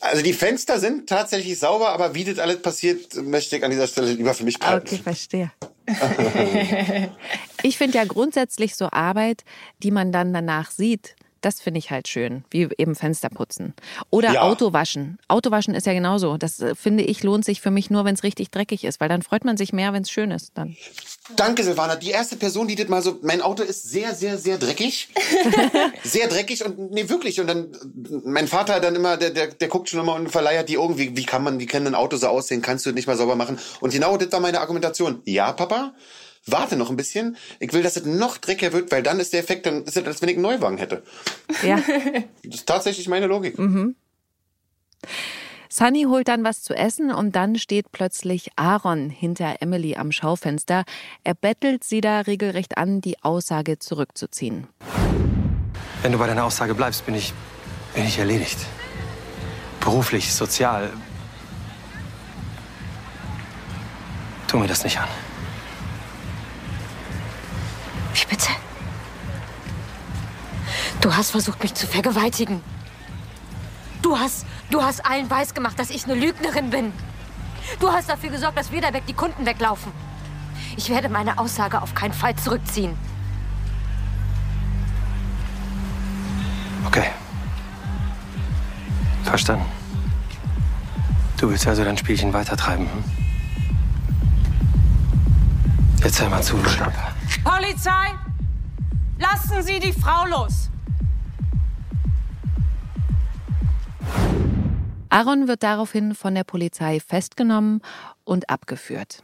also 0.00 0.22
die 0.22 0.32
Fenster 0.32 0.78
sind 0.80 1.08
tatsächlich 1.08 1.58
sauber, 1.58 1.90
aber 1.90 2.14
wie 2.14 2.24
das 2.24 2.38
alles 2.38 2.60
passiert, 2.60 3.14
möchte 3.14 3.56
ich 3.56 3.64
an 3.64 3.70
dieser 3.70 3.86
Stelle 3.86 4.12
lieber 4.12 4.34
für 4.34 4.44
mich 4.44 4.58
behalten. 4.58 4.86
Okay, 4.86 5.02
verstehe. 5.02 5.52
ich 7.62 7.78
finde 7.78 7.98
ja 7.98 8.04
grundsätzlich 8.04 8.74
so 8.74 8.88
Arbeit, 8.90 9.44
die 9.82 9.92
man 9.92 10.10
dann 10.10 10.34
danach 10.34 10.70
sieht, 10.70 11.14
das 11.46 11.60
finde 11.60 11.78
ich 11.78 11.92
halt 11.92 12.08
schön, 12.08 12.44
wie 12.50 12.68
eben 12.76 12.96
Fenster 12.96 13.28
putzen. 13.28 13.72
Oder 14.10 14.32
ja. 14.32 14.42
Autowaschen. 14.42 15.18
Autowaschen 15.28 15.74
ist 15.76 15.86
ja 15.86 15.92
genauso. 15.92 16.36
Das 16.38 16.60
äh, 16.60 16.74
finde 16.74 17.04
ich 17.04 17.22
lohnt 17.22 17.44
sich 17.44 17.60
für 17.60 17.70
mich 17.70 17.88
nur, 17.88 18.04
wenn 18.04 18.16
es 18.16 18.24
richtig 18.24 18.50
dreckig 18.50 18.82
ist, 18.82 19.00
weil 19.00 19.08
dann 19.08 19.22
freut 19.22 19.44
man 19.44 19.56
sich 19.56 19.72
mehr, 19.72 19.92
wenn 19.92 20.02
es 20.02 20.10
schön 20.10 20.32
ist. 20.32 20.50
Dann. 20.54 20.76
Danke, 21.36 21.62
Silvana. 21.62 21.94
Die 21.94 22.10
erste 22.10 22.34
Person, 22.36 22.66
die 22.66 22.74
das 22.74 22.88
mal 22.88 23.00
so, 23.00 23.20
mein 23.22 23.42
Auto 23.42 23.62
ist 23.62 23.88
sehr, 23.88 24.12
sehr, 24.16 24.38
sehr 24.38 24.58
dreckig. 24.58 25.08
sehr 26.02 26.26
dreckig 26.26 26.64
und 26.64 26.90
nee, 26.90 27.08
wirklich. 27.08 27.40
Und 27.40 27.46
dann, 27.46 27.68
mein 28.24 28.48
Vater 28.48 28.80
dann 28.80 28.96
immer, 28.96 29.16
der, 29.16 29.30
der, 29.30 29.46
der 29.46 29.68
guckt 29.68 29.88
schon 29.88 30.00
immer 30.00 30.14
und 30.14 30.28
verleiert 30.28 30.68
die 30.68 30.74
irgendwie, 30.74 31.16
wie 31.16 31.24
kann 31.24 31.44
man, 31.44 31.60
wie 31.60 31.66
kann 31.66 31.86
ein 31.86 31.94
Auto 31.94 32.16
so 32.16 32.26
aussehen? 32.26 32.60
Kannst 32.60 32.86
du 32.86 32.92
nicht 32.92 33.06
mal 33.06 33.16
sauber 33.16 33.36
machen? 33.36 33.56
Und 33.78 33.92
genau 33.92 34.16
das 34.16 34.32
war 34.32 34.40
meine 34.40 34.60
Argumentation. 34.60 35.22
Ja, 35.24 35.52
Papa, 35.52 35.94
warte 36.46 36.76
noch 36.76 36.90
ein 36.90 36.96
bisschen. 36.96 37.36
Ich 37.58 37.72
will, 37.72 37.82
dass 37.82 37.96
es 37.96 38.04
noch 38.04 38.38
dreckiger 38.38 38.72
wird, 38.72 38.92
weil 38.92 39.02
dann 39.02 39.20
ist 39.20 39.32
der 39.32 39.40
Effekt, 39.40 39.66
dann 39.66 39.84
ist 39.84 39.96
es, 39.96 40.06
als 40.06 40.22
wenn 40.22 40.28
ich 40.28 40.36
einen 40.36 40.42
Neuwagen 40.42 40.78
hätte. 40.78 41.02
Ja. 41.62 41.80
Das 42.44 42.60
ist 42.60 42.66
tatsächlich 42.66 43.08
meine 43.08 43.26
Logik. 43.26 43.58
Mhm. 43.58 43.96
Sunny 45.68 46.04
holt 46.04 46.28
dann 46.28 46.44
was 46.44 46.62
zu 46.62 46.74
essen 46.74 47.10
und 47.10 47.34
dann 47.36 47.56
steht 47.56 47.92
plötzlich 47.92 48.50
Aaron 48.56 49.10
hinter 49.10 49.56
Emily 49.60 49.96
am 49.96 50.12
Schaufenster. 50.12 50.84
Er 51.24 51.34
bettelt 51.34 51.84
sie 51.84 52.00
da 52.00 52.20
regelrecht 52.20 52.78
an, 52.78 53.00
die 53.00 53.22
Aussage 53.22 53.78
zurückzuziehen. 53.78 54.68
Wenn 56.02 56.12
du 56.12 56.18
bei 56.18 56.28
deiner 56.28 56.44
Aussage 56.44 56.74
bleibst, 56.74 57.04
bin 57.04 57.14
ich, 57.14 57.34
bin 57.94 58.06
ich 58.06 58.18
erledigt. 58.18 58.58
Beruflich, 59.80 60.32
sozial. 60.32 60.90
Tu 64.48 64.56
mir 64.56 64.68
das 64.68 64.84
nicht 64.84 64.98
an. 64.98 65.08
Du 71.06 71.14
hast 71.14 71.30
versucht, 71.30 71.62
mich 71.62 71.72
zu 71.72 71.86
vergewaltigen. 71.86 72.60
Du 74.02 74.18
hast, 74.18 74.44
du 74.72 74.82
hast 74.82 75.06
allen 75.06 75.30
weisgemacht, 75.30 75.78
dass 75.78 75.90
ich 75.90 76.04
eine 76.04 76.14
Lügnerin 76.14 76.70
bin. 76.70 76.92
Du 77.78 77.92
hast 77.92 78.08
dafür 78.08 78.30
gesorgt, 78.30 78.58
dass 78.58 78.72
weder 78.72 78.92
weg 78.92 79.04
die 79.06 79.12
Kunden 79.12 79.46
weglaufen. 79.46 79.92
Ich 80.76 80.90
werde 80.90 81.08
meine 81.08 81.38
Aussage 81.38 81.80
auf 81.80 81.94
keinen 81.94 82.12
Fall 82.12 82.34
zurückziehen. 82.34 82.96
Okay. 86.88 87.08
Verstanden. 89.22 89.66
Du 91.36 91.48
willst 91.48 91.68
also 91.68 91.84
dein 91.84 91.96
Spielchen 91.96 92.32
weitertreiben, 92.32 92.90
hm? 92.90 93.04
Jetzt 96.02 96.20
hör 96.20 96.30
mal 96.30 96.42
zu, 96.42 96.56
du 96.56 96.68
Schnapp. 96.68 96.92
Polizei! 97.44 98.12
Lassen 99.20 99.62
Sie 99.62 99.78
die 99.78 99.92
Frau 99.92 100.26
los! 100.26 100.65
Aaron 105.16 105.48
wird 105.48 105.62
daraufhin 105.62 106.14
von 106.14 106.34
der 106.34 106.44
Polizei 106.44 107.00
festgenommen 107.00 107.80
und 108.24 108.50
abgeführt. 108.50 109.22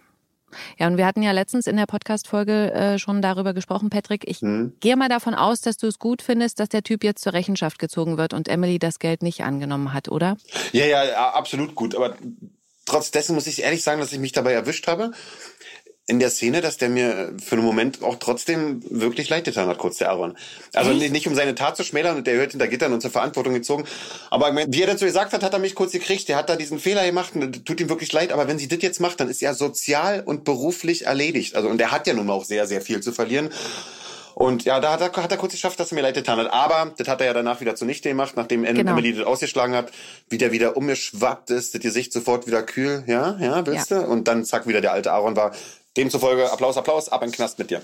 Ja, 0.78 0.86
und 0.86 0.96
wir 0.96 1.04
hatten 1.04 1.22
ja 1.22 1.32
letztens 1.32 1.66
in 1.66 1.76
der 1.76 1.84
Podcast-Folge 1.84 2.72
äh, 2.72 2.98
schon 2.98 3.20
darüber 3.20 3.52
gesprochen, 3.52 3.90
Patrick. 3.90 4.26
Ich 4.26 4.38
hm. 4.38 4.72
gehe 4.80 4.96
mal 4.96 5.10
davon 5.10 5.34
aus, 5.34 5.60
dass 5.60 5.76
du 5.76 5.86
es 5.86 5.98
gut 5.98 6.22
findest, 6.22 6.60
dass 6.60 6.70
der 6.70 6.82
Typ 6.82 7.04
jetzt 7.04 7.22
zur 7.22 7.34
Rechenschaft 7.34 7.78
gezogen 7.78 8.16
wird 8.16 8.32
und 8.32 8.48
Emily 8.48 8.78
das 8.78 9.00
Geld 9.00 9.22
nicht 9.22 9.44
angenommen 9.44 9.92
hat, 9.92 10.08
oder? 10.08 10.38
Ja, 10.72 10.86
ja, 10.86 11.32
absolut 11.32 11.74
gut. 11.74 11.94
Aber 11.94 12.16
trotz 12.86 13.10
dessen 13.10 13.34
muss 13.34 13.46
ich 13.46 13.62
ehrlich 13.62 13.82
sagen, 13.82 14.00
dass 14.00 14.14
ich 14.14 14.18
mich 14.18 14.32
dabei 14.32 14.54
erwischt 14.54 14.86
habe 14.86 15.10
in 16.12 16.18
der 16.18 16.28
Szene, 16.28 16.60
dass 16.60 16.76
der 16.76 16.90
mir 16.90 17.32
für 17.42 17.56
einen 17.56 17.64
Moment 17.64 18.02
auch 18.02 18.16
trotzdem 18.16 18.82
wirklich 18.90 19.30
leid 19.30 19.44
getan 19.44 19.66
hat, 19.66 19.78
kurz 19.78 19.96
der 19.96 20.10
Aaron. 20.10 20.36
Also 20.74 20.92
nicht, 20.92 21.10
nicht 21.10 21.26
um 21.26 21.34
seine 21.34 21.54
Tat 21.54 21.74
zu 21.74 21.84
schmälern 21.84 22.18
und 22.18 22.26
der 22.26 22.34
hört 22.34 22.50
hinter 22.50 22.68
Gittern 22.68 22.92
und 22.92 23.00
zur 23.00 23.10
Verantwortung 23.10 23.54
gezogen. 23.54 23.84
Aber 24.30 24.48
ich 24.48 24.54
mein, 24.54 24.70
wie 24.70 24.82
er 24.82 24.88
dazu 24.88 25.06
gesagt 25.06 25.32
hat, 25.32 25.42
hat 25.42 25.54
er 25.54 25.58
mich 25.58 25.74
kurz 25.74 25.92
gekriegt. 25.92 26.28
Der 26.28 26.36
hat 26.36 26.50
da 26.50 26.56
diesen 26.56 26.78
Fehler 26.78 27.06
gemacht 27.06 27.34
und 27.34 27.64
tut 27.64 27.80
ihm 27.80 27.88
wirklich 27.88 28.12
leid. 28.12 28.30
Aber 28.30 28.46
wenn 28.46 28.58
sie 28.58 28.68
das 28.68 28.82
jetzt 28.82 29.00
macht, 29.00 29.20
dann 29.20 29.30
ist 29.30 29.42
er 29.42 29.54
sozial 29.54 30.22
und 30.24 30.44
beruflich 30.44 31.06
erledigt. 31.06 31.56
Also 31.56 31.70
und 31.70 31.80
er 31.80 31.90
hat 31.90 32.06
ja 32.06 32.12
nun 32.12 32.26
mal 32.26 32.34
auch 32.34 32.44
sehr, 32.44 32.66
sehr 32.66 32.82
viel 32.82 33.00
zu 33.00 33.12
verlieren. 33.12 33.48
Und 34.34 34.64
ja, 34.64 34.80
da 34.80 34.92
hat 34.92 35.00
er, 35.00 35.22
hat 35.22 35.30
er 35.30 35.36
kurz 35.38 35.52
geschafft, 35.52 35.78
dass 35.78 35.92
er 35.92 35.94
mir 35.94 36.02
leid 36.02 36.14
getan 36.14 36.38
hat. 36.38 36.52
Aber 36.52 36.92
das 36.96 37.08
hat 37.08 37.20
er 37.20 37.26
ja 37.26 37.32
danach 37.32 37.60
wieder 37.60 37.74
zunichte 37.74 38.08
gemacht, 38.08 38.34
nachdem 38.36 38.64
Genau. 38.64 38.92
Emily 38.92 39.14
das 39.14 39.26
ausgeschlagen 39.26 39.74
hat, 39.74 39.92
wie 40.28 40.38
der 40.38 40.52
wieder 40.52 40.76
umgeschwappt 40.76 41.50
ist, 41.50 41.74
das 41.74 41.80
Gesicht 41.80 42.12
sofort 42.12 42.46
wieder 42.46 42.62
kühl. 42.62 43.04
Ja, 43.06 43.36
ja, 43.40 43.66
willst 43.66 43.90
du? 43.90 44.00
Und 44.00 44.28
dann 44.28 44.44
zack, 44.44 44.66
wieder 44.66 44.80
der 44.80 44.92
alte 44.92 45.12
Aaron 45.12 45.36
war. 45.36 45.52
Demzufolge 45.96 46.50
Applaus, 46.50 46.76
Applaus, 46.76 47.08
ab 47.08 47.22
in 47.22 47.30
den 47.30 47.34
Knast 47.34 47.58
mit 47.58 47.70
dir. 47.70 47.82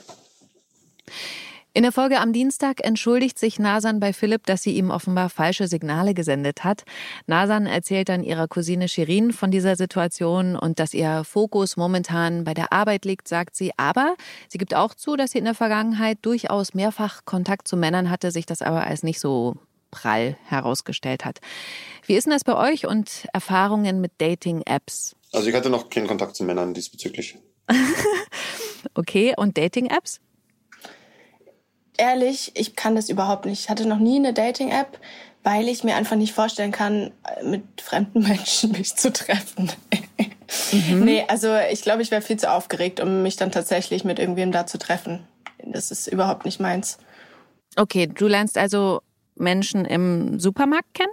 In 1.74 1.82
der 1.82 1.92
Folge 1.92 2.18
am 2.18 2.32
Dienstag 2.32 2.84
entschuldigt 2.84 3.38
sich 3.38 3.60
Nasan 3.60 4.00
bei 4.00 4.12
Philipp, 4.12 4.46
dass 4.46 4.62
sie 4.62 4.72
ihm 4.72 4.90
offenbar 4.90 5.28
falsche 5.28 5.68
Signale 5.68 6.12
gesendet 6.12 6.64
hat. 6.64 6.82
Nasan 7.26 7.66
erzählt 7.66 8.08
dann 8.08 8.24
ihrer 8.24 8.48
Cousine 8.48 8.88
Shirin 8.88 9.32
von 9.32 9.52
dieser 9.52 9.76
Situation 9.76 10.56
und 10.56 10.80
dass 10.80 10.92
ihr 10.92 11.22
Fokus 11.22 11.76
momentan 11.76 12.42
bei 12.42 12.54
der 12.54 12.72
Arbeit 12.72 13.04
liegt, 13.04 13.28
sagt 13.28 13.54
sie. 13.54 13.70
Aber 13.76 14.16
sie 14.48 14.58
gibt 14.58 14.74
auch 14.74 14.94
zu, 14.94 15.14
dass 15.14 15.32
sie 15.32 15.38
in 15.38 15.44
der 15.44 15.54
Vergangenheit 15.54 16.18
durchaus 16.22 16.74
mehrfach 16.74 17.24
Kontakt 17.26 17.68
zu 17.68 17.76
Männern 17.76 18.10
hatte, 18.10 18.32
sich 18.32 18.46
das 18.46 18.60
aber 18.62 18.84
als 18.84 19.04
nicht 19.04 19.20
so 19.20 19.54
prall 19.92 20.36
herausgestellt 20.46 21.24
hat. 21.24 21.38
Wie 22.06 22.14
ist 22.14 22.24
denn 22.24 22.32
das 22.32 22.44
bei 22.44 22.56
euch 22.56 22.86
und 22.86 23.26
Erfahrungen 23.32 24.00
mit 24.00 24.12
Dating-Apps? 24.18 25.14
Also 25.32 25.48
ich 25.48 25.54
hatte 25.54 25.70
noch 25.70 25.90
keinen 25.90 26.08
Kontakt 26.08 26.34
zu 26.34 26.42
Männern 26.42 26.74
diesbezüglich. 26.74 27.38
Okay, 28.94 29.34
und 29.36 29.56
Dating-Apps? 29.56 30.20
Ehrlich, 31.96 32.52
ich 32.54 32.76
kann 32.76 32.94
das 32.94 33.08
überhaupt 33.08 33.44
nicht. 33.44 33.60
Ich 33.60 33.70
hatte 33.70 33.86
noch 33.86 33.98
nie 33.98 34.16
eine 34.16 34.32
Dating-App, 34.32 34.98
weil 35.42 35.68
ich 35.68 35.84
mir 35.84 35.96
einfach 35.96 36.16
nicht 36.16 36.32
vorstellen 36.32 36.72
kann, 36.72 37.12
mit 37.42 37.62
fremden 37.80 38.22
Menschen 38.28 38.72
mich 38.72 38.94
zu 38.94 39.12
treffen. 39.12 39.70
Nee, 40.72 41.24
also 41.28 41.54
ich 41.70 41.82
glaube, 41.82 42.02
ich 42.02 42.10
wäre 42.10 42.22
viel 42.22 42.38
zu 42.38 42.50
aufgeregt, 42.50 43.00
um 43.00 43.22
mich 43.22 43.36
dann 43.36 43.52
tatsächlich 43.52 44.04
mit 44.04 44.18
irgendwem 44.18 44.52
da 44.52 44.66
zu 44.66 44.78
treffen. 44.78 45.26
Das 45.64 45.90
ist 45.90 46.06
überhaupt 46.06 46.44
nicht 46.44 46.60
meins. 46.60 46.98
Okay, 47.76 48.06
du 48.06 48.26
lernst 48.26 48.56
also 48.56 49.02
Menschen 49.34 49.84
im 49.84 50.40
Supermarkt 50.40 50.94
kennen? 50.94 51.12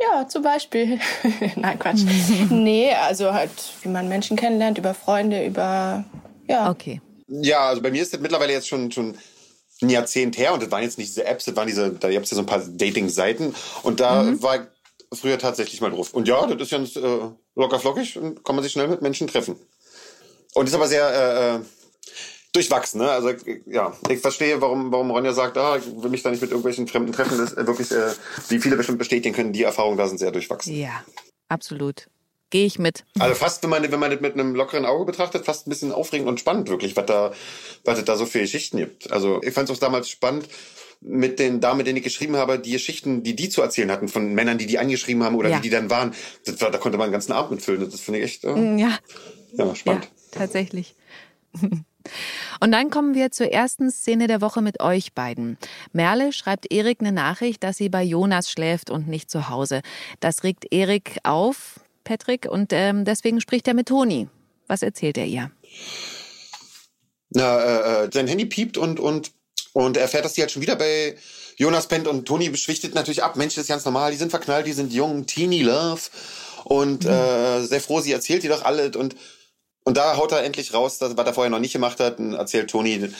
Ja, 0.00 0.26
zum 0.28 0.42
Beispiel. 0.42 0.98
Nein, 1.56 1.78
Quatsch. 1.78 2.02
nee, 2.50 2.92
also 2.92 3.32
halt, 3.32 3.50
wie 3.82 3.88
man 3.88 4.08
Menschen 4.08 4.36
kennenlernt, 4.36 4.78
über 4.78 4.94
Freunde, 4.94 5.44
über, 5.46 6.04
ja. 6.48 6.70
Okay. 6.70 7.00
Ja, 7.28 7.68
also 7.68 7.80
bei 7.80 7.90
mir 7.90 8.02
ist 8.02 8.12
das 8.12 8.20
mittlerweile 8.20 8.52
jetzt 8.52 8.68
schon, 8.68 8.90
schon 8.90 9.16
ein 9.80 9.90
Jahrzehnt 9.90 10.36
her 10.38 10.52
und 10.52 10.62
das 10.62 10.70
waren 10.70 10.82
jetzt 10.82 10.98
nicht 10.98 11.08
diese 11.08 11.24
Apps, 11.24 11.44
das 11.44 11.56
waren 11.56 11.66
diese, 11.66 11.90
da 11.92 12.10
gibt's 12.10 12.30
ja 12.30 12.36
so 12.36 12.42
ein 12.42 12.46
paar 12.46 12.60
Dating-Seiten 12.60 13.54
und 13.82 14.00
da 14.00 14.26
war 14.42 14.56
ich 14.56 14.62
früher 15.18 15.38
tatsächlich 15.38 15.80
mal 15.80 15.90
drauf. 15.90 16.12
Und 16.12 16.28
ja, 16.28 16.46
das 16.46 16.60
ist 16.60 16.70
ganz 16.70 16.96
äh, 16.96 17.30
locker 17.54 17.78
flockig 17.78 18.18
und 18.18 18.44
kann 18.44 18.56
man 18.56 18.62
sich 18.62 18.72
schnell 18.72 18.88
mit 18.88 19.02
Menschen 19.02 19.26
treffen. 19.26 19.56
Und 20.54 20.68
ist 20.68 20.74
aber 20.74 20.86
sehr 20.86 21.08
äh, 21.08 21.56
äh, 21.56 21.60
durchwachsen, 22.54 23.00
ne? 23.00 23.10
Also 23.10 23.30
ja, 23.66 23.92
ich 24.08 24.20
verstehe, 24.20 24.60
warum, 24.60 24.90
warum 24.92 25.10
Ronja 25.10 25.32
sagt, 25.32 25.58
ah, 25.58 25.76
ich 25.76 25.84
will 26.02 26.10
mich 26.10 26.22
da 26.22 26.30
nicht 26.30 26.40
mit 26.40 26.50
irgendwelchen 26.50 26.86
Fremden 26.88 27.12
treffen. 27.12 27.36
Das 27.36 27.52
ist 27.52 27.58
äh, 27.58 27.66
wirklich, 27.66 27.90
äh, 27.90 28.12
wie 28.48 28.58
viele 28.58 28.76
bestimmt 28.76 28.98
bestätigen 28.98 29.34
können, 29.34 29.52
die 29.52 29.62
Erfahrungen 29.64 29.98
da 29.98 30.06
sind 30.06 30.18
sehr 30.18 30.30
durchwachsen. 30.30 30.74
Ja, 30.74 31.04
absolut. 31.48 32.08
Gehe 32.50 32.66
ich 32.66 32.78
mit. 32.78 33.04
Also 33.18 33.34
fast, 33.34 33.62
wenn 33.64 33.70
man, 33.70 33.82
wenn 33.90 33.98
man 33.98 34.10
das 34.12 34.20
mit 34.20 34.34
einem 34.34 34.54
lockeren 34.54 34.86
Auge 34.86 35.04
betrachtet, 35.06 35.44
fast 35.44 35.66
ein 35.66 35.70
bisschen 35.70 35.90
aufregend 35.90 36.28
und 36.28 36.38
spannend 36.38 36.68
wirklich, 36.68 36.96
was 36.96 37.06
da, 37.06 37.32
was 37.84 37.98
es 37.98 38.04
da 38.04 38.16
so 38.16 38.26
für 38.26 38.40
Geschichten 38.40 38.76
gibt. 38.76 39.10
Also 39.10 39.40
ich 39.42 39.52
fand 39.52 39.68
es 39.68 39.76
auch 39.76 39.80
damals 39.80 40.08
spannend, 40.08 40.48
mit 41.00 41.38
den 41.40 41.60
Damen, 41.60 41.78
mit 41.78 41.86
denen 41.88 41.98
ich 41.98 42.04
geschrieben 42.04 42.36
habe, 42.36 42.58
die 42.58 42.70
Geschichten, 42.70 43.24
die 43.24 43.34
die 43.34 43.48
zu 43.48 43.60
erzählen 43.60 43.90
hatten, 43.90 44.08
von 44.08 44.32
Männern, 44.32 44.56
die 44.58 44.66
die 44.66 44.78
angeschrieben 44.78 45.22
haben 45.24 45.34
oder 45.34 45.48
Ja. 45.50 45.58
wie 45.58 45.62
die 45.62 45.70
dann 45.70 45.90
waren, 45.90 46.14
das 46.46 46.60
war, 46.60 46.70
da 46.70 46.78
konnte 46.78 46.96
man 46.96 47.06
einen 47.06 47.12
ganzen 47.12 47.32
Abend 47.32 47.50
mitfüllen. 47.50 47.90
Das 47.90 48.00
finde 48.00 48.20
ich 48.20 48.24
echt 48.26 48.44
äh, 48.44 48.76
Ja, 48.78 48.98
ja, 49.52 49.74
spannend. 49.74 50.04
Ja, 50.04 50.38
tatsächlich. 50.38 50.94
Und 52.60 52.72
dann 52.72 52.90
kommen 52.90 53.14
wir 53.14 53.30
zur 53.30 53.50
ersten 53.50 53.90
Szene 53.90 54.26
der 54.26 54.40
Woche 54.40 54.62
mit 54.62 54.80
euch 54.80 55.12
beiden. 55.12 55.58
Merle 55.92 56.32
schreibt 56.32 56.72
Erik 56.72 57.00
eine 57.00 57.12
Nachricht, 57.12 57.62
dass 57.62 57.76
sie 57.76 57.88
bei 57.88 58.02
Jonas 58.02 58.50
schläft 58.50 58.90
und 58.90 59.08
nicht 59.08 59.30
zu 59.30 59.48
Hause. 59.48 59.82
Das 60.20 60.44
regt 60.44 60.72
Erik 60.72 61.18
auf, 61.22 61.80
Patrick, 62.04 62.46
und 62.50 62.72
ähm, 62.72 63.04
deswegen 63.04 63.40
spricht 63.40 63.68
er 63.68 63.74
mit 63.74 63.88
Toni. 63.88 64.28
Was 64.66 64.82
erzählt 64.82 65.18
er 65.18 65.26
ihr? 65.26 65.50
Na, 67.30 67.60
äh, 67.60 68.04
äh, 68.04 68.10
sein 68.12 68.28
Handy 68.28 68.46
piept 68.46 68.78
und, 68.78 69.00
und, 69.00 69.32
und 69.72 69.96
er 69.96 70.02
erfährt, 70.02 70.24
dass 70.24 70.34
die 70.34 70.40
halt 70.40 70.50
schon 70.50 70.62
wieder 70.62 70.76
bei 70.76 71.16
Jonas 71.56 71.88
pennt 71.88 72.06
und 72.06 72.26
Toni 72.26 72.48
beschwichtet 72.48 72.94
natürlich 72.94 73.22
ab. 73.22 73.36
Mensch, 73.36 73.54
das 73.54 73.62
ist 73.62 73.68
ganz 73.68 73.84
normal, 73.84 74.10
die 74.10 74.16
sind 74.16 74.30
verknallt, 74.30 74.66
die 74.66 74.72
sind 74.72 74.92
jung, 74.92 75.26
Teenie 75.26 75.62
Love. 75.62 76.00
Und 76.64 77.04
äh, 77.04 77.62
sehr 77.64 77.80
froh, 77.80 78.00
sie 78.00 78.12
erzählt 78.12 78.42
ihr 78.44 78.50
doch 78.50 78.64
alles. 78.64 78.96
Und, 78.96 79.14
und 79.84 79.96
da 79.96 80.16
haut 80.16 80.32
er 80.32 80.42
endlich 80.44 80.74
raus, 80.74 80.98
was 81.00 81.12
er 81.14 81.34
vorher 81.34 81.50
noch 81.50 81.60
nicht 81.60 81.72
gemacht 81.72 82.00
hat, 82.00 82.18
und 82.18 82.34
erzählt 82.34 82.70
Toni, 82.70 83.10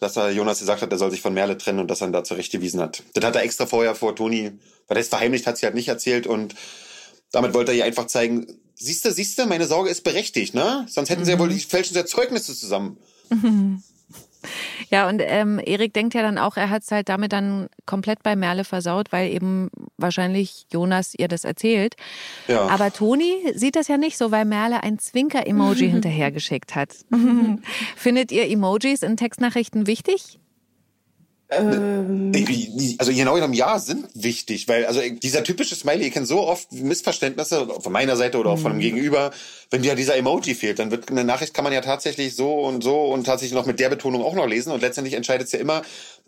dass 0.00 0.16
er 0.16 0.30
Jonas 0.30 0.58
gesagt 0.60 0.82
hat, 0.82 0.92
er 0.92 0.98
soll 0.98 1.10
sich 1.10 1.20
von 1.20 1.34
Merle 1.34 1.58
trennen 1.58 1.80
und 1.80 1.88
dass 1.88 2.00
er 2.00 2.08
ihn 2.08 2.12
da 2.12 2.24
zurechtgewiesen 2.24 2.80
hat. 2.80 3.02
Das 3.14 3.24
hat 3.24 3.36
er 3.36 3.42
extra 3.42 3.66
vorher 3.66 3.94
vor 3.94 4.16
Toni, 4.16 4.52
weil 4.86 4.96
er 4.96 5.00
es 5.00 5.08
verheimlicht 5.08 5.46
hat, 5.46 5.58
sie 5.58 5.66
halt 5.66 5.74
nicht 5.74 5.88
erzählt 5.88 6.26
und 6.26 6.54
damit 7.30 7.52
wollte 7.54 7.72
er 7.72 7.78
ihr 7.78 7.84
einfach 7.84 8.06
zeigen, 8.06 8.46
siehste, 8.74 9.12
siehste, 9.12 9.46
meine 9.46 9.66
Sorge 9.66 9.90
ist 9.90 10.02
berechtigt, 10.04 10.54
ne? 10.54 10.86
Sonst 10.88 11.10
hätten 11.10 11.24
sie 11.24 11.32
ja 11.32 11.38
wohl 11.38 11.48
die 11.48 11.60
fälschen 11.60 11.96
Erzeugnisse 11.96 12.56
zusammen. 12.56 12.96
Ja, 14.90 15.08
und 15.08 15.20
ähm, 15.24 15.60
Erik 15.64 15.92
denkt 15.92 16.14
ja 16.14 16.22
dann 16.22 16.38
auch, 16.38 16.56
er 16.56 16.70
hat 16.70 16.82
es 16.82 16.90
halt 16.90 17.08
damit 17.08 17.32
dann 17.32 17.68
komplett 17.86 18.22
bei 18.22 18.36
Merle 18.36 18.64
versaut, 18.64 19.12
weil 19.12 19.30
eben 19.30 19.70
wahrscheinlich 19.96 20.66
Jonas 20.72 21.14
ihr 21.16 21.28
das 21.28 21.44
erzählt. 21.44 21.96
Ja. 22.46 22.66
Aber 22.68 22.92
Toni 22.92 23.52
sieht 23.54 23.76
das 23.76 23.88
ja 23.88 23.96
nicht 23.96 24.16
so, 24.16 24.30
weil 24.30 24.44
Merle 24.44 24.82
ein 24.82 24.98
Zwinker-Emoji 24.98 25.88
hinterhergeschickt 25.90 26.74
hat. 26.74 26.94
Findet 27.96 28.32
ihr 28.32 28.48
Emojis 28.48 29.02
in 29.02 29.16
Textnachrichten 29.16 29.86
wichtig? 29.86 30.38
Also 31.50 33.12
genau 33.12 33.34
genommen, 33.34 33.54
ja, 33.54 33.78
sind 33.78 34.06
wichtig, 34.14 34.68
weil 34.68 34.84
also 34.84 35.00
dieser 35.00 35.42
typische 35.42 35.74
Smiley, 35.74 36.04
ihr 36.04 36.10
kennt 36.10 36.28
so 36.28 36.46
oft 36.46 36.70
Missverständnisse 36.72 37.66
von 37.80 37.90
meiner 37.90 38.16
Seite 38.16 38.38
oder 38.38 38.50
auch 38.50 38.58
von 38.58 38.72
dem 38.72 38.80
Gegenüber, 38.80 39.30
wenn 39.70 39.80
dir 39.80 39.94
dieser 39.94 40.16
Emoji 40.16 40.54
fehlt, 40.54 40.78
dann 40.78 40.90
wird 40.90 41.10
eine 41.10 41.24
Nachricht 41.24 41.54
kann 41.54 41.64
man 41.64 41.72
ja 41.72 41.80
tatsächlich 41.80 42.36
so 42.36 42.52
und 42.60 42.84
so 42.84 43.00
und 43.00 43.24
tatsächlich 43.24 43.54
noch 43.54 43.64
mit 43.64 43.80
der 43.80 43.88
Betonung 43.88 44.22
auch 44.22 44.34
noch 44.34 44.46
lesen 44.46 44.72
und 44.72 44.82
letztendlich 44.82 45.14
entscheidet 45.14 45.46
es 45.46 45.52
ja 45.52 45.58
immer 45.58 45.80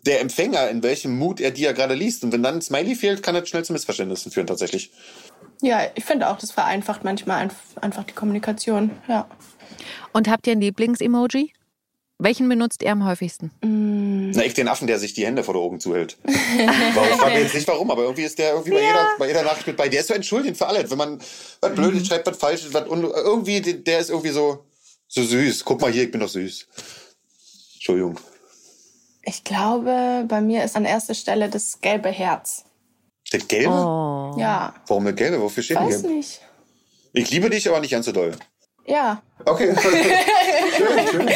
der 0.07 0.21
Empfänger, 0.21 0.69
in 0.69 0.81
welchem 0.81 1.15
Mut 1.15 1.39
er 1.39 1.51
die 1.51 1.61
ja 1.61 1.73
gerade 1.73 1.93
liest 1.93 2.23
und 2.23 2.31
wenn 2.31 2.41
dann 2.41 2.55
ein 2.55 2.61
Smiley 2.63 2.95
fehlt, 2.95 3.21
kann 3.21 3.35
das 3.35 3.47
schnell 3.47 3.63
zu 3.63 3.73
Missverständnissen 3.73 4.31
führen 4.31 4.47
tatsächlich. 4.47 4.91
Ja, 5.61 5.81
ich 5.93 6.03
finde 6.03 6.29
auch, 6.31 6.39
das 6.39 6.49
vereinfacht 6.49 7.03
manchmal 7.03 7.45
einf- 7.45 7.79
einfach 7.79 8.03
die 8.05 8.13
Kommunikation. 8.13 8.89
Ja. 9.07 9.27
Und 10.13 10.27
habt 10.27 10.47
ihr 10.47 10.53
ein 10.53 10.61
Lieblings-Emoji? 10.61 11.53
Welchen 12.23 12.47
benutzt 12.47 12.83
ihr 12.83 12.91
am 12.91 13.03
häufigsten? 13.03 13.49
Na, 13.61 14.45
ich 14.45 14.53
den 14.53 14.67
Affen, 14.67 14.85
der 14.85 14.99
sich 14.99 15.15
die 15.15 15.25
Hände 15.25 15.43
vor 15.43 15.55
den 15.55 15.63
Augen 15.63 15.79
zuhält. 15.79 16.17
warum? 16.23 17.09
Ich 17.09 17.17
frage 17.17 17.33
mich 17.33 17.43
jetzt 17.45 17.55
nicht 17.55 17.67
warum, 17.67 17.89
aber 17.89 18.03
irgendwie 18.03 18.21
ist 18.21 18.37
der 18.37 18.51
irgendwie 18.51 18.69
bei, 18.69 18.81
jeder, 18.81 19.07
bei 19.17 19.27
jeder 19.27 19.41
Nachricht 19.41 19.65
mit 19.65 19.75
bei. 19.75 19.89
Der 19.89 20.01
ist 20.01 20.07
so 20.07 20.13
entschuldigend 20.13 20.55
für 20.55 20.67
alles. 20.67 20.91
Wenn 20.91 20.99
man 20.99 21.19
was 21.61 21.73
Blödes 21.73 22.05
schreibt, 22.05 22.27
was 22.27 22.37
Falsches, 22.37 22.75
was 22.75 22.87
un 22.87 23.05
irgendwie, 23.05 23.59
der 23.61 23.99
ist 23.99 24.11
irgendwie 24.11 24.29
so, 24.29 24.63
so 25.07 25.23
süß. 25.23 25.65
Guck 25.65 25.81
mal 25.81 25.91
hier, 25.91 26.03
ich 26.03 26.11
bin 26.11 26.21
doch 26.21 26.29
süß. 26.29 26.67
Entschuldigung. 27.73 28.19
Ich 29.23 29.43
glaube, 29.43 30.25
bei 30.27 30.41
mir 30.41 30.63
ist 30.63 30.75
an 30.75 30.85
erster 30.85 31.15
Stelle 31.15 31.49
das 31.49 31.81
gelbe 31.81 32.09
Herz. 32.09 32.65
Das 33.31 33.47
Gelbe? 33.47 33.71
Oh. 33.71 34.35
Ja, 34.37 34.75
Warum 34.85 35.05
das 35.05 35.15
Gelbe? 35.15 35.41
Wofür 35.41 35.63
steht 35.63 35.77
denn 35.77 35.87
weiß 35.87 36.03
Gelb? 36.03 36.15
nicht. 36.15 36.39
Ich 37.13 37.31
liebe 37.31 37.49
dich, 37.49 37.67
aber 37.67 37.79
nicht 37.79 37.91
ganz 37.91 38.05
so 38.05 38.11
doll. 38.11 38.35
Ja, 38.85 39.21
Okay. 39.45 39.73
schön, 39.81 41.07
schön. 41.11 41.29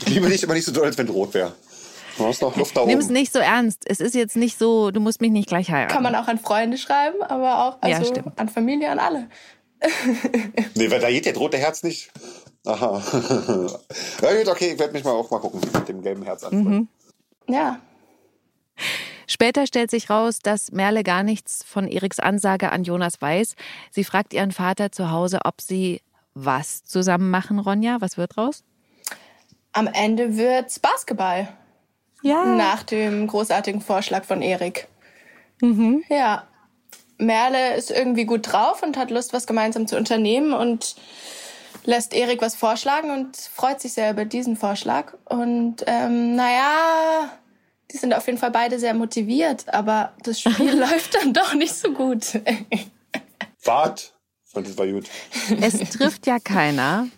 Ich 0.00 0.08
liebe 0.14 0.28
dich, 0.28 0.44
aber 0.44 0.54
nicht 0.54 0.64
so 0.66 0.72
doll, 0.72 0.84
als 0.84 0.98
wenn 0.98 1.06
es 1.08 1.14
rot 1.14 1.32
wäre. 1.34 1.52
Du 2.18 2.26
hast 2.26 2.42
noch 2.42 2.54
Luft 2.56 2.76
da 2.76 2.84
Nimm 2.84 2.98
es 2.98 3.06
oben. 3.06 3.14
nicht 3.14 3.32
so 3.32 3.38
ernst. 3.38 3.82
Es 3.86 4.00
ist 4.00 4.14
jetzt 4.14 4.36
nicht 4.36 4.58
so, 4.58 4.90
du 4.90 5.00
musst 5.00 5.20
mich 5.20 5.30
nicht 5.30 5.48
gleich 5.48 5.70
heiraten. 5.70 5.92
kann 5.92 6.02
man 6.02 6.14
auch 6.14 6.28
an 6.28 6.38
Freunde 6.38 6.76
schreiben, 6.78 7.22
aber 7.22 7.64
auch 7.64 7.88
Ja, 7.88 7.96
also 7.96 8.10
stimmt. 8.12 8.38
an 8.38 8.48
Familie, 8.48 8.90
an 8.90 8.98
alle. 8.98 9.28
Nee, 10.74 10.90
weil 10.90 11.00
da 11.00 11.10
geht 11.10 11.26
der 11.26 11.36
rote 11.36 11.56
Herz 11.58 11.82
nicht. 11.82 12.10
Aha. 12.66 13.02
ja 14.22 14.34
gut, 14.38 14.48
okay, 14.48 14.72
ich 14.72 14.78
werde 14.78 14.92
mich 14.92 15.04
mal 15.04 15.10
auch 15.12 15.30
mal 15.30 15.40
gucken 15.40 15.60
mit 15.72 15.88
dem 15.88 16.02
gelben 16.02 16.22
Herz 16.22 16.44
an. 16.44 16.88
Ja, 17.48 17.78
Später 19.26 19.66
stellt 19.66 19.90
sich 19.90 20.10
raus, 20.10 20.38
dass 20.42 20.72
Merle 20.72 21.02
gar 21.02 21.22
nichts 21.22 21.64
von 21.64 21.88
Eriks 21.88 22.20
Ansage 22.20 22.72
an 22.72 22.84
Jonas 22.84 23.20
weiß. 23.20 23.54
Sie 23.90 24.04
fragt 24.04 24.32
ihren 24.34 24.52
Vater 24.52 24.92
zu 24.92 25.10
Hause, 25.10 25.40
ob 25.44 25.60
sie 25.60 26.00
was 26.34 26.84
zusammen 26.84 27.30
machen, 27.30 27.58
Ronja. 27.58 28.00
Was 28.00 28.16
wird 28.16 28.36
raus? 28.36 28.64
am 29.74 29.88
Ende 29.88 30.36
wird's 30.36 30.78
Basketball. 30.78 31.48
Ja. 32.22 32.44
Nach 32.46 32.82
dem 32.82 33.26
großartigen 33.26 33.82
Vorschlag 33.82 34.24
von 34.24 34.40
Erik. 34.40 34.88
Ja, 36.08 36.44
Merle 37.18 37.74
ist 37.74 37.90
irgendwie 37.90 38.24
gut 38.24 38.52
drauf 38.52 38.82
und 38.82 38.96
hat 38.96 39.10
Lust, 39.10 39.32
was 39.32 39.46
gemeinsam 39.46 39.86
zu 39.86 39.96
unternehmen 39.96 40.52
und 40.52 40.96
lässt 41.84 42.14
Erik 42.14 42.40
was 42.40 42.54
vorschlagen 42.54 43.10
und 43.10 43.36
freut 43.36 43.80
sich 43.80 43.92
sehr 43.92 44.10
über 44.10 44.24
diesen 44.24 44.56
Vorschlag. 44.56 45.14
Und 45.24 45.84
ähm, 45.86 46.34
naja, 46.34 47.30
die 47.92 47.96
sind 47.96 48.14
auf 48.14 48.26
jeden 48.26 48.38
Fall 48.38 48.50
beide 48.50 48.78
sehr 48.78 48.94
motiviert, 48.94 49.72
aber 49.72 50.12
das 50.22 50.40
Spiel 50.40 50.72
läuft 50.78 51.14
dann 51.14 51.32
doch 51.32 51.54
nicht 51.54 51.74
so 51.74 51.92
gut. 51.92 52.40
Wart, 53.64 54.14
fand 54.44 54.68
das 54.68 54.76
war 54.78 54.86
gut. 54.86 55.06
Es 55.60 55.78
trifft 55.90 56.26
ja 56.26 56.38
keiner. 56.38 57.08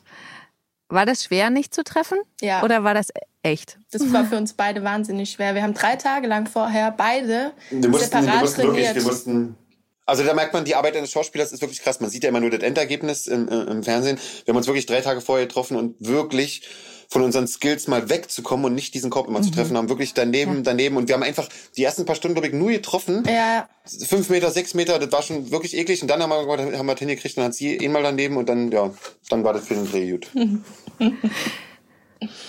War 0.89 1.05
das 1.05 1.25
schwer, 1.25 1.51
nicht 1.51 1.75
zu 1.75 1.83
treffen? 1.83 2.19
Ja. 2.41 2.63
Oder 2.63 2.85
war 2.85 2.95
das 2.95 3.09
echt? 3.43 3.79
Das 3.91 4.13
war 4.13 4.25
für 4.25 4.37
uns 4.37 4.53
beide 4.53 4.85
wahnsinnig 4.85 5.31
schwer. 5.31 5.55
Wir 5.55 5.63
haben 5.63 5.75
drei 5.75 5.97
Tage 5.97 6.29
lang 6.29 6.47
vorher 6.47 6.93
beide 6.93 7.53
Wir 7.71 7.89
mussten, 7.89 7.93
wir 8.13 8.23
separat 8.23 8.41
mussten 8.41 8.63
wirklich, 8.63 8.85
trainiert. 8.87 8.95
wir 8.97 9.03
mussten. 9.03 9.57
Also 10.05 10.23
da 10.23 10.35
merkt 10.35 10.53
man, 10.53 10.65
die 10.65 10.77
Arbeit 10.77 10.97
eines 10.97 11.11
Schauspielers 11.11 11.51
ist 11.51 11.61
wirklich 11.63 11.83
krass. 11.83 11.99
Man 11.99 12.11
sieht 12.11 12.23
ja 12.23 12.29
immer 12.29 12.39
nur 12.39 12.51
das 12.51 12.61
Endergebnis 12.63 13.27
im, 13.27 13.49
im 13.49 13.67
im 13.67 13.83
Fernsehen. 13.83 14.19
Wir 14.45 14.53
haben 14.53 14.57
uns 14.59 14.69
wirklich 14.69 14.87
drei 14.87 15.01
Tage 15.01 15.21
vorher 15.21 15.47
getroffen 15.47 15.77
und 15.77 15.97
wirklich 15.99 16.63
von 17.09 17.23
unseren 17.23 17.47
Skills 17.47 17.89
mal 17.89 18.09
wegzukommen 18.09 18.67
und 18.67 18.75
nicht 18.75 18.95
diesen 18.95 19.11
Korb 19.11 19.29
immer 19.29 19.43
zu 19.43 19.51
treffen 19.51 19.77
haben. 19.77 19.89
Wirklich 19.89 20.15
daneben, 20.15 20.65
daneben. 20.65 20.97
Und 20.97 21.09
wir 21.09 21.15
haben 21.15 21.23
einfach 21.23 21.49
die 21.77 21.85
ersten 21.85 22.05
paar 22.05 22.17
Stunden, 22.17 22.35
glaube 22.35 22.49
ich, 22.49 22.55
nur 22.55 22.71
getroffen. 22.71 23.25
ja, 23.27 23.69
Fünf 23.85 24.31
Meter, 24.31 24.51
sechs 24.51 24.75
Meter, 24.75 24.99
das 24.99 25.13
war 25.13 25.23
schon 25.23 25.51
wirklich 25.51 25.77
eklig. 25.77 26.03
Und 26.03 26.09
dann 26.09 26.23
haben 26.23 26.31
wir, 26.31 26.79
haben 26.79 26.87
wir 26.87 26.95
das 26.95 26.99
hingekriegt 26.99 27.37
und 27.37 27.43
dann 27.43 27.51
hat 27.51 27.55
sie 27.55 27.77
eh 27.77 27.89
mal 27.89 28.03
daneben 28.03 28.37
und 28.37 28.49
dann, 28.49 28.73
ja, 28.73 28.93
dann 29.29 29.45
war 29.45 29.53
das 29.53 29.67
für 29.67 29.75
den 29.75 29.89
Dreh 29.89 30.11
gut. 30.11 30.29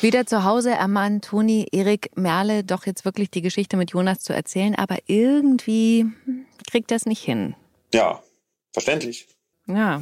Wieder 0.02 0.26
zu 0.26 0.44
Hause 0.44 0.72
ermahnt 0.72 1.26
Toni 1.26 1.68
Erik 1.72 2.10
Merle 2.16 2.64
doch 2.64 2.86
jetzt 2.86 3.06
wirklich 3.06 3.30
die 3.30 3.42
Geschichte 3.42 3.78
mit 3.78 3.92
Jonas 3.92 4.20
zu 4.20 4.34
erzählen, 4.34 4.76
aber 4.76 4.98
irgendwie 5.08 6.06
kriegt 6.70 6.90
das 6.92 7.06
nicht 7.06 7.22
hin. 7.22 7.56
Ja, 7.94 8.24
verständlich. 8.74 9.28
Ja. 9.68 10.02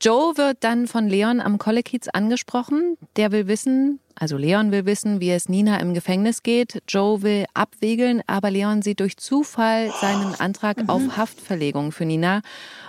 Joe 0.00 0.36
wird 0.36 0.58
dann 0.60 0.86
von 0.86 1.08
Leon 1.08 1.40
am 1.40 1.58
Kollekiez 1.58 2.06
angesprochen. 2.06 2.96
Der 3.16 3.32
will 3.32 3.48
wissen, 3.48 3.98
also 4.14 4.36
Leon 4.36 4.70
will 4.70 4.86
wissen, 4.86 5.20
wie 5.20 5.30
es 5.30 5.48
Nina 5.48 5.80
im 5.80 5.92
Gefängnis 5.92 6.44
geht. 6.44 6.82
Joe 6.86 7.22
will 7.22 7.46
abwiegeln, 7.52 8.22
aber 8.28 8.52
Leon 8.52 8.80
sieht 8.82 9.00
durch 9.00 9.16
Zufall 9.16 9.90
seinen 10.00 10.36
Antrag 10.36 10.84
auf 10.86 11.16
Haftverlegung 11.16 11.90
für 11.90 12.04
Nina. 12.04 12.42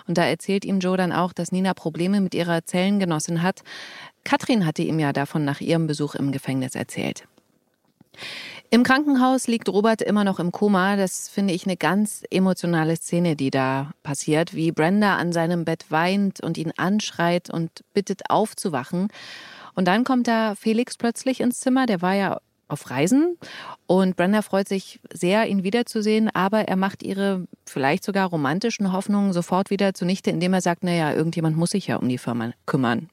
Und 0.05 0.19
da 0.19 0.25
erzählt 0.25 0.65
ihm 0.65 0.79
Joe 0.79 0.97
dann 0.97 1.11
auch, 1.11 1.33
dass 1.33 1.51
Nina 1.51 1.73
Probleme 1.73 2.21
mit 2.21 2.35
ihrer 2.35 2.63
Zellengenossin 2.65 3.41
hat. 3.41 3.63
Katrin 4.23 4.67
hatte 4.67 4.83
ihm 4.83 4.99
ja 4.99 5.11
davon 5.11 5.43
nach 5.43 5.61
ihrem 5.61 5.87
Besuch 5.87 6.13
im 6.13 6.31
Gefängnis 6.31 6.75
erzählt. 6.75 7.23
Im 8.71 8.83
Krankenhaus 8.83 9.47
liegt 9.47 9.67
Robert 9.67 10.03
immer 10.03 10.23
noch 10.23 10.39
im 10.39 10.51
Koma. 10.51 10.95
Das 10.95 11.27
finde 11.27 11.55
ich 11.55 11.65
eine 11.65 11.75
ganz 11.75 12.21
emotionale 12.29 12.95
Szene, 12.97 13.35
die 13.35 13.49
da 13.49 13.91
passiert, 14.03 14.53
wie 14.53 14.71
Brenda 14.71 15.15
an 15.15 15.33
seinem 15.33 15.65
Bett 15.65 15.85
weint 15.89 16.39
und 16.39 16.55
ihn 16.55 16.71
anschreit 16.77 17.49
und 17.49 17.83
bittet 17.95 18.29
aufzuwachen. 18.29 19.07
Und 19.73 19.87
dann 19.87 20.03
kommt 20.03 20.27
da 20.27 20.53
Felix 20.53 20.97
plötzlich 20.97 21.41
ins 21.41 21.61
Zimmer, 21.61 21.87
der 21.87 22.03
war 22.03 22.13
ja 22.13 22.41
auf 22.67 22.91
Reisen 22.91 23.39
und 23.87 24.15
Brenda 24.15 24.43
freut 24.43 24.67
sich 24.67 24.99
sehr, 25.11 25.47
ihn 25.47 25.63
wiederzusehen, 25.63 26.29
aber 26.29 26.67
er 26.67 26.75
macht 26.75 27.01
ihre 27.01 27.47
vielleicht 27.65 28.03
sogar 28.03 28.29
romantischen 28.29 28.93
Hoffnungen 28.93 29.33
sofort 29.33 29.71
wieder 29.71 29.95
zunichte, 29.95 30.29
indem 30.29 30.53
er 30.53 30.61
sagt, 30.61 30.83
naja, 30.83 31.11
irgendjemand 31.13 31.57
muss 31.57 31.71
sich 31.71 31.87
ja 31.87 31.95
um 31.95 32.07
die 32.07 32.19
Firma 32.19 32.51
kümmern. 32.67 33.09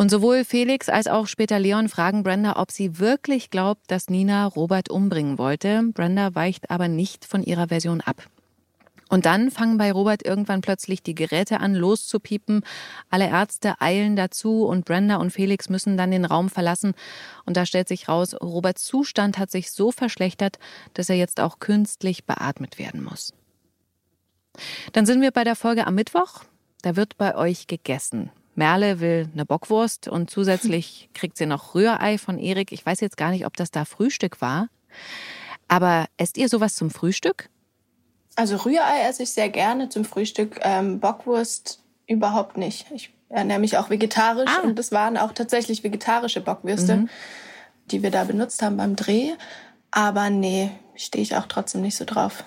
Und 0.00 0.12
sowohl 0.12 0.44
Felix 0.44 0.88
als 0.88 1.08
auch 1.08 1.26
später 1.26 1.58
Leon 1.58 1.88
fragen 1.88 2.22
Brenda, 2.22 2.54
ob 2.56 2.70
sie 2.70 3.00
wirklich 3.00 3.50
glaubt, 3.50 3.82
dass 3.90 4.08
Nina 4.08 4.46
Robert 4.46 4.90
umbringen 4.90 5.38
wollte. 5.38 5.82
Brenda 5.92 6.36
weicht 6.36 6.70
aber 6.70 6.86
nicht 6.86 7.24
von 7.24 7.42
ihrer 7.42 7.66
Version 7.66 8.00
ab. 8.00 8.22
Und 9.08 9.26
dann 9.26 9.50
fangen 9.50 9.76
bei 9.76 9.90
Robert 9.90 10.24
irgendwann 10.24 10.60
plötzlich 10.60 11.02
die 11.02 11.16
Geräte 11.16 11.58
an, 11.58 11.74
loszupiepen. 11.74 12.62
Alle 13.10 13.28
Ärzte 13.28 13.80
eilen 13.80 14.14
dazu 14.14 14.66
und 14.66 14.84
Brenda 14.84 15.16
und 15.16 15.32
Felix 15.32 15.68
müssen 15.68 15.96
dann 15.96 16.12
den 16.12 16.24
Raum 16.24 16.48
verlassen. 16.48 16.94
Und 17.44 17.56
da 17.56 17.66
stellt 17.66 17.88
sich 17.88 18.08
raus, 18.08 18.34
Roberts 18.40 18.84
Zustand 18.84 19.36
hat 19.36 19.50
sich 19.50 19.72
so 19.72 19.90
verschlechtert, 19.90 20.60
dass 20.94 21.08
er 21.08 21.16
jetzt 21.16 21.40
auch 21.40 21.58
künstlich 21.58 22.24
beatmet 22.24 22.78
werden 22.78 23.02
muss. 23.02 23.32
Dann 24.92 25.06
sind 25.06 25.22
wir 25.22 25.32
bei 25.32 25.42
der 25.42 25.56
Folge 25.56 25.88
am 25.88 25.96
Mittwoch. 25.96 26.44
Da 26.82 26.94
wird 26.94 27.16
bei 27.16 27.34
euch 27.34 27.66
gegessen. 27.66 28.30
Merle 28.58 29.00
will 29.00 29.28
eine 29.32 29.46
Bockwurst 29.46 30.08
und 30.08 30.28
zusätzlich 30.30 31.08
kriegt 31.14 31.36
sie 31.38 31.46
noch 31.46 31.74
Rührei 31.74 32.18
von 32.18 32.38
Erik. 32.38 32.72
Ich 32.72 32.84
weiß 32.84 33.00
jetzt 33.00 33.16
gar 33.16 33.30
nicht, 33.30 33.46
ob 33.46 33.56
das 33.56 33.70
da 33.70 33.84
Frühstück 33.84 34.40
war. 34.40 34.68
Aber 35.68 36.06
esst 36.16 36.36
ihr 36.36 36.48
sowas 36.48 36.74
zum 36.74 36.90
Frühstück? 36.90 37.48
Also 38.34 38.56
Rührei 38.56 39.02
esse 39.08 39.22
ich 39.22 39.30
sehr 39.30 39.48
gerne 39.48 39.88
zum 39.88 40.04
Frühstück. 40.04 40.58
Ähm, 40.62 40.98
Bockwurst 41.00 41.82
überhaupt 42.06 42.56
nicht. 42.56 42.86
Ich 42.92 43.14
ernähre 43.28 43.60
mich 43.60 43.76
auch 43.78 43.90
vegetarisch 43.90 44.50
Ah. 44.50 44.66
und 44.66 44.78
das 44.78 44.92
waren 44.92 45.16
auch 45.16 45.32
tatsächlich 45.32 45.84
vegetarische 45.84 46.40
Bockwürste, 46.40 47.06
die 47.86 48.02
wir 48.02 48.10
da 48.10 48.24
benutzt 48.24 48.62
haben 48.62 48.76
beim 48.76 48.96
Dreh. 48.96 49.34
Aber 49.90 50.30
nee, 50.30 50.70
stehe 50.94 51.22
ich 51.22 51.36
auch 51.36 51.46
trotzdem 51.46 51.82
nicht 51.82 51.96
so 51.96 52.04
drauf. 52.04 52.44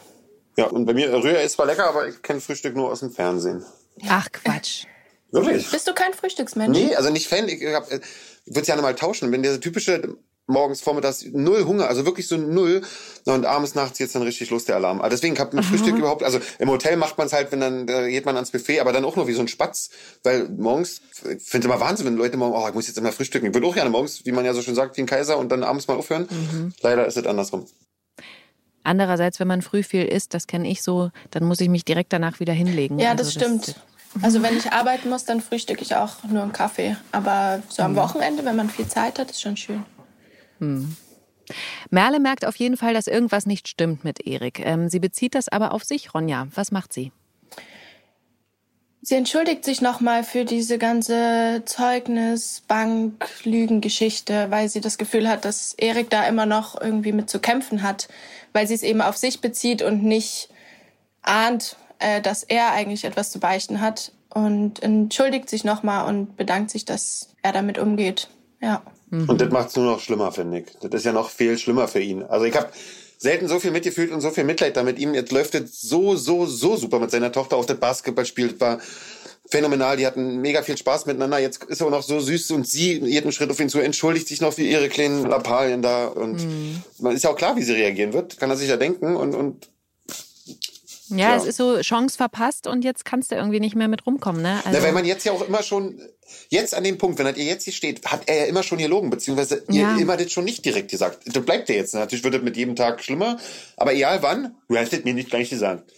Ja, 0.57 0.65
und 0.65 0.85
bei 0.85 0.93
mir, 0.93 1.11
Rührei 1.13 1.43
ist 1.43 1.53
zwar 1.53 1.67
lecker, 1.67 1.87
aber 1.87 2.07
ich 2.07 2.21
kenne 2.21 2.41
Frühstück 2.41 2.75
nur 2.75 2.91
aus 2.91 2.99
dem 2.99 3.11
Fernsehen. 3.11 3.63
Ach 4.09 4.27
Quatsch. 4.31 4.85
Wirklich? 5.31 5.69
Bist 5.71 5.87
du 5.87 5.93
kein 5.93 6.13
Frühstücksmensch? 6.13 6.77
Nee, 6.77 6.95
also 6.95 7.09
nicht 7.09 7.27
Fan. 7.27 7.47
Ich, 7.47 7.61
ich 7.61 7.61
würde 7.61 8.01
es 8.55 8.65
gerne 8.65 8.81
mal 8.81 8.95
tauschen. 8.95 9.31
Bin 9.31 9.43
der 9.43 9.59
typische 9.59 10.17
morgens, 10.47 10.81
vormittags 10.81 11.25
null 11.31 11.65
Hunger, 11.65 11.87
also 11.87 12.05
wirklich 12.05 12.27
so 12.27 12.35
null. 12.35 12.81
Und 13.25 13.45
abends, 13.45 13.75
nachts 13.75 13.99
jetzt 13.99 14.15
dann 14.15 14.23
richtig 14.23 14.49
los 14.49 14.65
der 14.65 14.75
Alarm. 14.75 15.01
Also 15.01 15.15
deswegen 15.15 15.37
habe 15.39 15.55
mit 15.55 15.63
Frühstück 15.65 15.95
überhaupt, 15.95 16.23
also 16.23 16.39
im 16.59 16.69
Hotel 16.69 16.97
macht 16.97 17.17
man 17.17 17.27
es 17.27 17.33
halt, 17.33 17.51
wenn 17.51 17.61
dann 17.61 17.87
da 17.87 18.07
geht 18.07 18.25
man 18.25 18.35
ans 18.35 18.51
Buffet, 18.51 18.79
aber 18.81 18.91
dann 18.91 19.05
auch 19.05 19.15
nur 19.15 19.27
wie 19.27 19.33
so 19.33 19.41
ein 19.41 19.47
Spatz, 19.47 19.89
weil 20.23 20.49
morgens, 20.49 21.01
ich 21.37 21.43
finde 21.43 21.67
immer 21.67 21.79
Wahnsinn, 21.79 22.05
wenn 22.07 22.17
Leute 22.17 22.37
morgen, 22.37 22.53
oh, 22.55 22.67
ich 22.67 22.73
muss 22.73 22.87
jetzt 22.87 22.97
immer 22.97 23.11
frühstücken. 23.11 23.47
Ich 23.47 23.53
würde 23.53 23.67
auch 23.67 23.75
gerne 23.75 23.89
morgens, 23.89 24.25
wie 24.25 24.31
man 24.31 24.43
ja 24.43 24.53
so 24.53 24.61
schön 24.61 24.75
sagt, 24.75 24.97
wie 24.97 25.01
ein 25.01 25.07
Kaiser 25.07 25.37
und 25.37 25.49
dann 25.49 25.63
abends 25.63 25.87
mal 25.87 25.95
aufhören. 25.95 26.27
Leider 26.81 27.05
ist 27.05 27.17
es 27.17 27.25
andersrum. 27.25 27.65
Andererseits, 28.83 29.39
wenn 29.39 29.47
man 29.47 29.61
früh 29.61 29.83
viel 29.83 30.05
isst, 30.05 30.33
das 30.33 30.47
kenne 30.47 30.67
ich 30.69 30.81
so, 30.81 31.11
dann 31.29 31.43
muss 31.43 31.59
ich 31.59 31.69
mich 31.69 31.85
direkt 31.85 32.11
danach 32.13 32.39
wieder 32.39 32.53
hinlegen. 32.53 32.97
Ja, 32.97 33.11
Also 33.11 33.23
das 33.23 33.33
stimmt. 33.33 33.75
Also 34.21 34.43
wenn 34.43 34.57
ich 34.57 34.71
arbeiten 34.71 35.09
muss, 35.09 35.25
dann 35.25 35.41
frühstücke 35.41 35.81
ich 35.81 35.95
auch 35.95 36.23
nur 36.23 36.43
einen 36.43 36.51
Kaffee. 36.51 36.97
Aber 37.11 37.61
so 37.69 37.83
am 37.83 37.95
Wochenende, 37.95 38.43
wenn 38.43 38.55
man 38.55 38.69
viel 38.69 38.87
Zeit 38.87 39.19
hat, 39.19 39.31
ist 39.31 39.41
schon 39.41 39.57
schön. 39.57 39.85
Merle 41.89 42.19
merkt 42.19 42.45
auf 42.45 42.55
jeden 42.55 42.77
Fall, 42.77 42.93
dass 42.93 43.07
irgendwas 43.07 43.45
nicht 43.45 43.67
stimmt 43.67 44.03
mit 44.03 44.25
Erik. 44.25 44.59
Ähm, 44.59 44.89
sie 44.89 44.99
bezieht 44.99 45.35
das 45.35 45.49
aber 45.49 45.73
auf 45.73 45.83
sich, 45.83 46.13
Ronja. 46.13 46.47
Was 46.55 46.71
macht 46.71 46.93
sie? 46.93 47.11
Sie 49.03 49.15
entschuldigt 49.15 49.65
sich 49.65 49.81
nochmal 49.81 50.23
für 50.23 50.45
diese 50.45 50.77
ganze 50.77 51.63
Zeugnis, 51.65 52.61
Bank, 52.67 53.27
Lügengeschichte, 53.43 54.51
weil 54.51 54.69
sie 54.69 54.79
das 54.79 54.99
Gefühl 54.99 55.27
hat, 55.27 55.43
dass 55.43 55.73
Erik 55.73 56.11
da 56.11 56.27
immer 56.27 56.45
noch 56.45 56.79
irgendwie 56.79 57.11
mit 57.11 57.27
zu 57.27 57.39
kämpfen 57.39 57.81
hat, 57.81 58.07
weil 58.53 58.67
sie 58.67 58.75
es 58.75 58.83
eben 58.83 59.01
auf 59.01 59.17
sich 59.17 59.41
bezieht 59.41 59.81
und 59.81 60.03
nicht 60.03 60.49
ahnt, 61.23 61.77
äh, 62.01 62.21
dass 62.21 62.43
er 62.43 62.71
eigentlich 62.71 63.05
etwas 63.05 63.31
zu 63.31 63.39
beichten 63.39 63.81
hat 63.81 64.11
und 64.33 64.81
entschuldigt 64.81 65.49
sich 65.49 65.63
nochmal 65.63 66.07
und 66.07 66.35
bedankt 66.37 66.71
sich, 66.71 66.85
dass 66.85 67.29
er 67.41 67.51
damit 67.51 67.77
umgeht. 67.77 68.29
Ja. 68.61 68.81
Und 69.11 69.41
das 69.41 69.51
macht 69.51 69.69
es 69.69 69.75
nur 69.75 69.85
noch 69.85 69.99
schlimmer, 69.99 70.31
finde 70.31 70.59
ich. 70.59 70.65
Das 70.81 70.91
ist 70.91 71.05
ja 71.05 71.11
noch 71.11 71.29
viel 71.29 71.57
schlimmer 71.57 71.87
für 71.87 71.99
ihn. 71.99 72.23
Also 72.23 72.45
ich 72.45 72.55
habe 72.55 72.69
selten 73.17 73.47
so 73.47 73.59
viel 73.59 73.71
mitgefühlt 73.71 74.11
und 74.11 74.21
so 74.21 74.31
viel 74.31 74.45
Mitleid 74.45 74.77
da 74.77 74.83
mit 74.83 74.99
ihm. 74.99 75.13
Jetzt 75.13 75.31
läuft 75.31 75.53
es 75.53 75.81
so, 75.81 76.15
so, 76.15 76.45
so 76.45 76.77
super 76.77 76.99
mit 76.99 77.11
seiner 77.11 77.31
Tochter 77.31 77.57
auf 77.57 77.65
das 77.65 77.77
Basketballspiel. 77.77 78.53
Das 78.53 78.59
war 78.61 78.79
phänomenal. 79.49 79.97
Die 79.97 80.07
hatten 80.07 80.37
mega 80.37 80.63
viel 80.63 80.77
Spaß 80.77 81.07
miteinander. 81.07 81.39
Jetzt 81.39 81.63
ist 81.65 81.81
er 81.81 81.87
auch 81.87 81.91
noch 81.91 82.03
so 82.03 82.19
süß 82.19 82.51
und 82.51 82.65
sie 82.65 82.99
jeden 82.99 83.33
Schritt 83.33 83.51
auf 83.51 83.59
ihn 83.59 83.69
zu 83.69 83.79
entschuldigt 83.79 84.27
sich 84.29 84.39
noch 84.39 84.53
für 84.53 84.63
ihre 84.63 84.87
kleinen 84.87 85.25
Lappalien 85.25 85.81
da. 85.81 86.07
Und 86.07 86.47
man 86.99 87.13
ist 87.13 87.23
ja 87.23 87.31
auch 87.31 87.35
klar, 87.35 87.55
wie 87.57 87.63
sie 87.63 87.73
reagieren 87.73 88.13
wird. 88.13 88.39
Kann 88.39 88.49
er 88.49 88.55
sich 88.55 88.69
ja 88.69 88.77
denken. 88.77 89.15
Und, 89.17 89.35
und 89.35 89.69
Ja, 91.17 91.31
Ja. 91.31 91.35
es 91.37 91.45
ist 91.45 91.57
so 91.57 91.79
Chance 91.81 92.17
verpasst 92.17 92.67
und 92.67 92.83
jetzt 92.83 93.05
kannst 93.05 93.31
du 93.31 93.35
irgendwie 93.35 93.59
nicht 93.59 93.75
mehr 93.75 93.87
mit 93.87 94.05
rumkommen, 94.05 94.41
ne? 94.41 94.61
Na, 94.65 94.81
weil 94.83 94.91
man 94.91 95.05
jetzt 95.05 95.25
ja 95.25 95.31
auch 95.31 95.41
immer 95.47 95.63
schon, 95.63 96.01
jetzt 96.49 96.73
an 96.75 96.83
dem 96.83 96.97
Punkt, 96.97 97.19
wenn 97.19 97.25
er 97.25 97.37
jetzt 97.37 97.63
hier 97.63 97.73
steht, 97.73 98.05
hat 98.05 98.23
er 98.27 98.35
ja 98.41 98.45
immer 98.45 98.63
schon 98.63 98.77
gelogen, 98.77 99.09
beziehungsweise 99.09 99.63
Ja. 99.69 99.95
ihr 99.95 100.01
immer 100.01 100.17
das 100.17 100.31
schon 100.31 100.45
nicht 100.45 100.63
direkt 100.65 100.91
gesagt. 100.91 101.19
Das 101.25 101.43
bleibt 101.45 101.69
ja 101.69 101.75
jetzt. 101.75 101.93
Natürlich 101.93 102.23
wird 102.23 102.35
es 102.35 102.41
mit 102.41 102.57
jedem 102.57 102.75
Tag 102.75 103.03
schlimmer, 103.03 103.37
aber 103.77 103.93
egal 103.93 104.21
wann, 104.23 104.55
du 104.69 104.77
hast 104.77 104.93
es 104.93 105.03
mir 105.03 105.13
nicht 105.13 105.29
gleich 105.29 105.49
gesagt. 105.49 105.91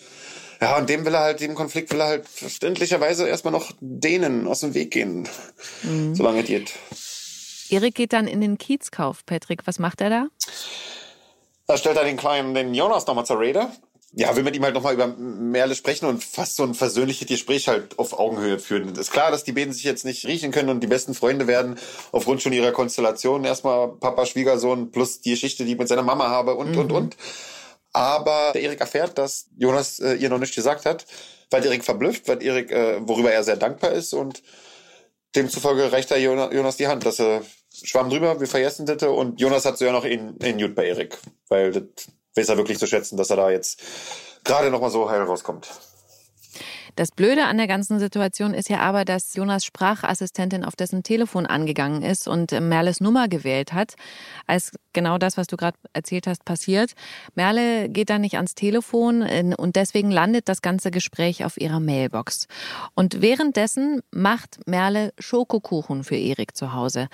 Ja, 0.62 0.78
und 0.78 0.88
dem 0.90 1.04
will 1.06 1.14
er 1.14 1.20
halt, 1.22 1.42
dem 1.42 1.56
Konflikt 1.56 1.92
will 1.92 2.00
er 2.00 2.08
halt 2.08 2.28
verständlicherweise 2.30 3.28
erstmal 3.28 3.52
noch 3.52 3.72
denen 3.82 4.48
aus 4.48 4.62
dem 4.62 4.74
Weg 4.74 4.92
gehen, 4.92 5.28
solange 6.14 6.40
es 6.42 6.46
geht. 6.48 6.72
Erik 7.70 7.96
geht 7.96 8.14
dann 8.14 8.28
in 8.28 8.40
den 8.40 8.58
Kiezkauf. 8.58 9.26
Patrick, 9.26 9.66
was 9.68 9.80
macht 9.80 10.00
er 10.00 10.10
da? 10.10 10.28
Da 11.68 11.78
stellt 11.78 11.98
er 11.98 12.04
den 12.04 12.18
kleinen, 12.18 12.54
den 12.54 12.74
Jonas 12.74 13.08
nochmal 13.08 13.26
zur 13.26 13.40
Rede. 13.40 13.70
Ja, 14.16 14.36
will 14.36 14.44
mit 14.44 14.56
ihm 14.56 14.64
halt 14.64 14.76
nochmal 14.76 14.94
über 14.94 15.08
Merle 15.08 15.74
sprechen 15.74 16.06
und 16.06 16.24
fast 16.24 16.56
so 16.56 16.64
ein 16.64 16.76
versöhnliches 16.76 17.28
Gespräch 17.28 17.68
halt 17.68 17.98
auf 17.98 18.18
Augenhöhe 18.20 18.60
führen. 18.60 18.96
ist 18.96 19.12
klar, 19.12 19.32
dass 19.32 19.44
die 19.44 19.54
beiden 19.54 19.74
sich 19.74 19.84
jetzt 19.84 20.06
nicht 20.06 20.28
riechen 20.28 20.52
können 20.52 20.70
und 20.70 20.82
die 20.82 20.88
besten 20.88 21.16
Freunde 21.16 21.48
werden 21.48 21.80
aufgrund 22.12 22.44
schon 22.44 22.54
ihrer 22.54 22.72
Konstellation. 22.72 23.44
Erstmal 23.44 23.88
Papa, 23.88 24.28
Schwiegersohn 24.28 24.92
plus 24.92 25.22
die 25.22 25.32
Geschichte, 25.32 25.66
die 25.66 25.72
ich 25.72 25.80
mit 25.80 25.88
seiner 25.88 26.04
Mama 26.04 26.30
habe 26.30 26.54
und, 26.54 26.78
und, 26.78 26.92
und. 26.92 27.18
Aber 27.92 28.52
der 28.54 28.62
Erik 28.62 28.82
erfährt, 28.82 29.18
dass 29.18 29.50
Jonas 29.58 30.00
äh, 30.00 30.14
ihr 30.16 30.30
noch 30.30 30.40
nicht 30.40 30.56
gesagt 30.56 30.86
hat, 30.86 31.06
weil 31.52 31.66
Erik 31.66 31.84
verblüfft, 31.84 32.28
weil 32.28 32.44
Erik, 32.44 32.72
äh, 32.72 33.08
worüber 33.08 33.32
er 33.32 33.44
sehr 33.44 33.58
dankbar 33.58 33.92
ist 33.92 34.14
und 34.14 34.44
demzufolge 35.36 35.92
reicht 35.92 36.12
er 36.12 36.20
Jonas 36.20 36.78
die 36.78 36.88
Hand, 36.88 37.06
dass 37.06 37.20
er 37.20 37.44
schwamm 37.84 38.10
drüber, 38.10 38.40
wir 38.40 38.48
vergessen 38.48 38.86
das 38.86 39.02
und 39.04 39.40
Jonas 39.40 39.66
hat 39.66 39.78
so 39.78 39.86
ja 39.86 39.92
noch 39.92 40.06
in, 40.06 40.38
in 40.38 40.60
Jut 40.60 40.76
bei 40.76 40.88
Erik, 40.88 41.18
weil 41.50 41.72
das 41.72 41.84
weiß 42.36 42.50
er 42.50 42.58
wirklich 42.58 42.80
zu 42.80 42.88
schätzen, 42.88 43.18
dass 43.18 43.30
er 43.30 43.38
da 43.38 43.50
jetzt 43.50 43.82
gerade 44.44 44.70
noch 44.70 44.82
mal 44.82 44.90
so 44.90 45.10
heil 45.10 45.22
rauskommt. 45.22 45.70
Das 46.96 47.10
Blöde 47.10 47.46
an 47.46 47.58
der 47.58 47.66
ganzen 47.66 47.98
Situation 47.98 48.54
ist 48.54 48.70
ja 48.70 48.80
aber, 48.80 49.04
dass 49.04 49.34
Jonas 49.34 49.66
Sprachassistentin 49.66 50.64
auf 50.64 50.76
dessen 50.76 51.02
Telefon 51.02 51.48
angegangen 51.48 52.04
ist 52.04 52.28
und 52.28 52.52
Merles 52.52 53.02
Nummer 53.02 53.28
gewählt 53.28 53.74
hat, 53.74 53.96
als 54.46 54.72
genau 54.94 55.18
das, 55.18 55.36
was 55.36 55.48
du 55.48 55.58
gerade 55.58 55.78
erzählt 55.94 56.28
hast, 56.28 56.46
passiert. 56.46 56.92
Merle 57.34 57.90
geht 57.90 58.12
dann 58.12 58.22
nicht 58.22 58.36
ans 58.36 58.54
Telefon 58.54 59.24
äh, 59.24 59.56
und 59.58 59.76
deswegen 59.76 60.12
landet 60.12 60.48
das 60.48 60.62
ganze 60.62 60.92
Gespräch 60.92 61.44
auf 61.46 61.60
ihrer 61.60 61.80
Mailbox. 61.80 62.48
Und 62.94 63.24
währenddessen 63.24 64.02
macht 64.12 64.60
Merle 64.68 65.14
Schokokuchen 65.18 66.04
für 66.04 66.16
Erik 66.16 66.56
zu 66.56 66.74
Hause. 66.74 67.08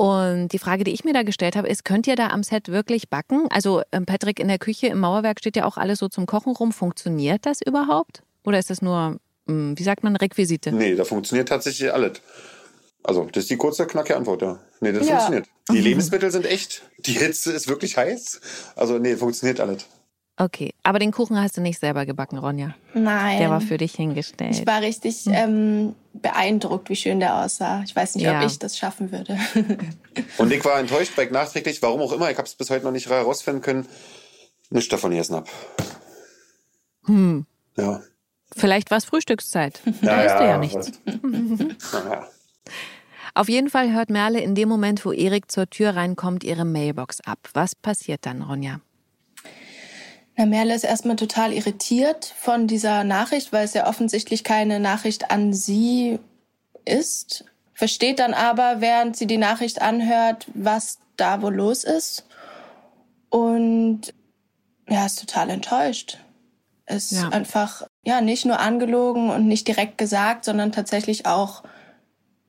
Und 0.00 0.48
die 0.54 0.58
Frage, 0.58 0.82
die 0.82 0.92
ich 0.92 1.04
mir 1.04 1.12
da 1.12 1.24
gestellt 1.24 1.56
habe, 1.56 1.68
ist, 1.68 1.84
könnt 1.84 2.06
ihr 2.06 2.16
da 2.16 2.28
am 2.28 2.42
Set 2.42 2.68
wirklich 2.68 3.10
backen? 3.10 3.48
Also 3.50 3.82
ähm, 3.92 4.06
Patrick, 4.06 4.40
in 4.40 4.48
der 4.48 4.58
Küche 4.58 4.86
im 4.86 4.98
Mauerwerk 4.98 5.40
steht 5.40 5.56
ja 5.56 5.66
auch 5.66 5.76
alles 5.76 5.98
so 5.98 6.08
zum 6.08 6.24
Kochen 6.24 6.54
rum. 6.54 6.72
Funktioniert 6.72 7.44
das 7.44 7.60
überhaupt? 7.60 8.22
Oder 8.42 8.58
ist 8.58 8.70
das 8.70 8.80
nur, 8.80 9.20
hm, 9.46 9.78
wie 9.78 9.82
sagt 9.82 10.02
man, 10.02 10.16
Requisite? 10.16 10.72
Nee, 10.72 10.94
da 10.94 11.04
funktioniert 11.04 11.50
tatsächlich 11.50 11.92
alles. 11.92 12.12
Also, 13.02 13.28
das 13.30 13.42
ist 13.42 13.50
die 13.50 13.58
kurze, 13.58 13.86
knackige 13.86 14.16
Antwort, 14.16 14.40
ja. 14.40 14.58
Nee, 14.80 14.92
das 14.92 15.06
ja. 15.06 15.18
funktioniert. 15.18 15.48
Die 15.70 15.80
Lebensmittel 15.82 16.30
sind 16.30 16.46
echt. 16.46 16.80
Die 17.00 17.18
Hitze 17.18 17.52
ist 17.52 17.68
wirklich 17.68 17.98
heiß. 17.98 18.40
Also, 18.76 18.98
nee, 18.98 19.16
funktioniert 19.16 19.60
alles. 19.60 19.84
Okay, 20.40 20.72
aber 20.82 20.98
den 20.98 21.12
Kuchen 21.12 21.38
hast 21.38 21.58
du 21.58 21.60
nicht 21.60 21.78
selber 21.78 22.06
gebacken, 22.06 22.38
Ronja? 22.38 22.74
Nein. 22.94 23.40
Der 23.40 23.50
war 23.50 23.60
für 23.60 23.76
dich 23.76 23.92
hingestellt. 23.92 24.52
Ich 24.52 24.66
war 24.66 24.80
richtig 24.80 25.26
hm. 25.26 25.32
ähm, 25.34 25.94
beeindruckt, 26.14 26.88
wie 26.88 26.96
schön 26.96 27.20
der 27.20 27.34
aussah. 27.34 27.82
Ich 27.84 27.94
weiß 27.94 28.14
nicht, 28.14 28.24
ja. 28.24 28.40
ob 28.40 28.46
ich 28.46 28.58
das 28.58 28.78
schaffen 28.78 29.12
würde. 29.12 29.38
Und 30.38 30.50
ich 30.50 30.64
war 30.64 30.80
enttäuscht, 30.80 31.12
weil 31.16 31.26
ich 31.26 31.30
nachträglich, 31.30 31.82
warum 31.82 32.00
auch 32.00 32.12
immer, 32.12 32.30
ich 32.30 32.38
habe 32.38 32.48
es 32.48 32.54
bis 32.54 32.70
heute 32.70 32.86
noch 32.86 32.90
nicht 32.90 33.10
herausfinden 33.10 33.60
können, 33.60 33.86
nicht 34.70 34.90
davon 34.90 35.10
gegessen 35.10 35.36
habe. 35.36 35.50
Hm. 37.04 37.44
Ja. 37.76 38.00
Vielleicht 38.56 38.90
war 38.90 38.96
es 38.96 39.04
Frühstückszeit. 39.04 39.82
Da 40.00 40.24
ja, 40.24 40.38
du 40.38 40.44
ja 40.46 40.56
nichts. 40.56 40.90
Auf 43.34 43.50
jeden 43.50 43.68
Fall 43.68 43.92
hört 43.92 44.08
Merle 44.08 44.40
in 44.40 44.54
dem 44.54 44.70
Moment, 44.70 45.04
wo 45.04 45.12
Erik 45.12 45.50
zur 45.52 45.68
Tür 45.68 45.96
reinkommt, 45.96 46.44
ihre 46.44 46.64
Mailbox 46.64 47.20
ab. 47.20 47.38
Was 47.52 47.74
passiert 47.74 48.24
dann, 48.24 48.40
Ronja? 48.40 48.80
Na, 50.40 50.46
Merle 50.46 50.74
ist 50.74 50.84
erstmal 50.84 51.16
total 51.16 51.52
irritiert 51.52 52.24
von 52.34 52.66
dieser 52.66 53.04
Nachricht, 53.04 53.52
weil 53.52 53.66
es 53.66 53.74
ja 53.74 53.86
offensichtlich 53.86 54.42
keine 54.42 54.80
Nachricht 54.80 55.30
an 55.30 55.52
sie 55.52 56.18
ist. 56.86 57.44
Versteht 57.74 58.20
dann 58.20 58.32
aber, 58.32 58.80
während 58.80 59.18
sie 59.18 59.26
die 59.26 59.36
Nachricht 59.36 59.82
anhört, 59.82 60.46
was 60.54 60.98
da 61.18 61.42
wohl 61.42 61.54
los 61.54 61.84
ist. 61.84 62.24
Und 63.28 64.14
ja, 64.88 65.04
ist 65.04 65.20
total 65.20 65.50
enttäuscht. 65.50 66.16
Ist 66.86 67.12
ja. 67.12 67.28
einfach 67.28 67.86
ja, 68.02 68.22
nicht 68.22 68.46
nur 68.46 68.60
angelogen 68.60 69.28
und 69.28 69.46
nicht 69.46 69.68
direkt 69.68 69.98
gesagt, 69.98 70.46
sondern 70.46 70.72
tatsächlich 70.72 71.26
auch 71.26 71.64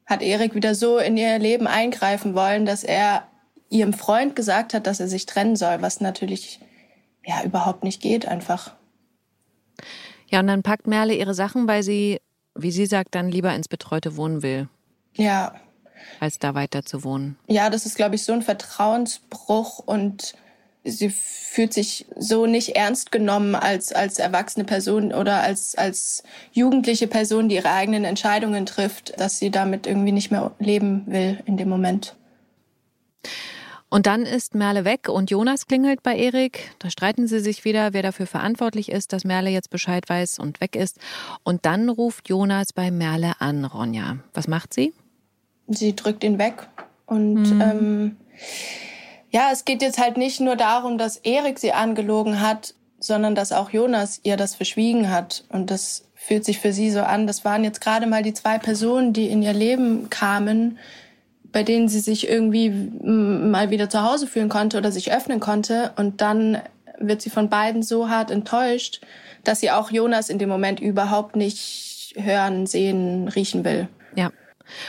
hat 0.05 0.21
Erik 0.21 0.55
wieder 0.55 0.75
so 0.75 0.97
in 0.97 1.17
ihr 1.17 1.37
Leben 1.39 1.67
eingreifen 1.67 2.35
wollen, 2.35 2.65
dass 2.65 2.85
er 2.85 3.27
ihrem 3.69 3.91
Freund 3.91 4.33
gesagt 4.37 4.73
hat, 4.73 4.87
dass 4.87 5.01
er 5.01 5.09
sich 5.09 5.25
trennen 5.25 5.57
soll, 5.57 5.81
was 5.81 5.99
natürlich 5.99 6.61
ja 7.25 7.43
überhaupt 7.43 7.83
nicht 7.83 8.01
geht 8.01 8.27
einfach. 8.27 8.73
Ja, 10.27 10.39
und 10.39 10.47
dann 10.47 10.63
packt 10.63 10.87
Merle 10.87 11.13
ihre 11.13 11.33
Sachen, 11.33 11.67
weil 11.67 11.83
sie, 11.83 12.21
wie 12.55 12.71
sie 12.71 12.85
sagt, 12.85 13.15
dann 13.15 13.29
lieber 13.29 13.53
ins 13.53 13.67
betreute 13.67 14.15
Wohnen 14.15 14.41
will. 14.41 14.69
Ja. 15.13 15.53
Als 16.19 16.39
da 16.39 16.55
weiter 16.55 16.83
zu 16.83 17.03
wohnen. 17.03 17.37
Ja, 17.47 17.69
das 17.69 17.85
ist, 17.85 17.95
glaube 17.95 18.15
ich, 18.15 18.23
so 18.23 18.33
ein 18.33 18.41
Vertrauensbruch 18.41 19.79
und 19.79 20.33
sie 20.83 21.09
fühlt 21.09 21.73
sich 21.73 22.07
so 22.17 22.47
nicht 22.47 22.69
ernst 22.75 23.11
genommen 23.11 23.55
als, 23.55 23.93
als 23.93 24.17
erwachsene 24.17 24.65
Person 24.65 25.13
oder 25.13 25.41
als, 25.41 25.75
als 25.75 26.23
jugendliche 26.53 27.07
Person, 27.07 27.49
die 27.49 27.55
ihre 27.55 27.71
eigenen 27.71 28.03
Entscheidungen 28.03 28.65
trifft, 28.65 29.19
dass 29.19 29.37
sie 29.37 29.51
damit 29.51 29.85
irgendwie 29.85 30.11
nicht 30.11 30.31
mehr 30.31 30.51
leben 30.59 31.03
will 31.05 31.39
in 31.45 31.57
dem 31.57 31.69
Moment. 31.69 32.15
Und 33.91 34.07
dann 34.07 34.23
ist 34.23 34.55
Merle 34.55 34.85
weg 34.85 35.09
und 35.09 35.29
Jonas 35.29 35.67
klingelt 35.67 36.01
bei 36.01 36.15
Erik. 36.15 36.71
Da 36.79 36.89
streiten 36.89 37.27
sie 37.27 37.41
sich 37.41 37.65
wieder, 37.65 37.91
wer 37.91 38.01
dafür 38.01 38.25
verantwortlich 38.25 38.89
ist, 38.89 39.11
dass 39.11 39.25
Merle 39.25 39.49
jetzt 39.49 39.69
Bescheid 39.69 40.07
weiß 40.07 40.39
und 40.39 40.61
weg 40.61 40.77
ist. 40.77 40.97
Und 41.43 41.65
dann 41.65 41.89
ruft 41.89 42.29
Jonas 42.29 42.71
bei 42.71 42.89
Merle 42.89 43.33
an, 43.39 43.65
Ronja. 43.65 44.19
Was 44.33 44.47
macht 44.47 44.73
sie? 44.73 44.93
Sie 45.67 45.93
drückt 45.93 46.23
ihn 46.23 46.39
weg 46.39 46.67
und 47.05 47.43
mhm. 47.43 47.61
ähm, 47.61 48.17
ja, 49.29 49.49
es 49.51 49.65
geht 49.65 49.81
jetzt 49.81 49.99
halt 49.99 50.15
nicht 50.15 50.39
nur 50.39 50.55
darum, 50.55 50.97
dass 50.97 51.17
Erik 51.17 51.59
sie 51.59 51.73
angelogen 51.73 52.39
hat, 52.39 52.73
sondern 52.99 53.35
dass 53.35 53.51
auch 53.51 53.71
Jonas 53.71 54.21
ihr 54.23 54.37
das 54.37 54.55
verschwiegen 54.55 55.11
hat. 55.11 55.43
Und 55.49 55.69
das 55.69 56.05
fühlt 56.15 56.45
sich 56.45 56.59
für 56.59 56.71
sie 56.71 56.91
so 56.91 57.01
an. 57.01 57.27
Das 57.27 57.43
waren 57.43 57.65
jetzt 57.65 57.81
gerade 57.81 58.07
mal 58.07 58.23
die 58.23 58.33
zwei 58.33 58.57
Personen, 58.57 59.11
die 59.11 59.27
in 59.27 59.41
ihr 59.41 59.53
Leben 59.53 60.09
kamen, 60.09 60.77
bei 61.51 61.63
denen 61.63 61.89
sie 61.89 61.99
sich 61.99 62.29
irgendwie 62.29 62.69
mal 62.69 63.69
wieder 63.69 63.89
zu 63.89 64.03
Hause 64.03 64.27
fühlen 64.27 64.49
konnte 64.49 64.77
oder 64.77 64.91
sich 64.91 65.11
öffnen 65.11 65.39
konnte. 65.39 65.91
Und 65.97 66.21
dann 66.21 66.61
wird 66.99 67.21
sie 67.21 67.29
von 67.29 67.49
beiden 67.49 67.83
so 67.83 68.09
hart 68.09 68.31
enttäuscht, 68.31 69.01
dass 69.43 69.59
sie 69.59 69.71
auch 69.71 69.91
Jonas 69.91 70.29
in 70.29 70.39
dem 70.39 70.49
Moment 70.49 70.79
überhaupt 70.79 71.35
nicht 71.35 72.13
hören, 72.15 72.67
sehen, 72.67 73.27
riechen 73.27 73.63
will. 73.63 73.87
Ja. 74.15 74.31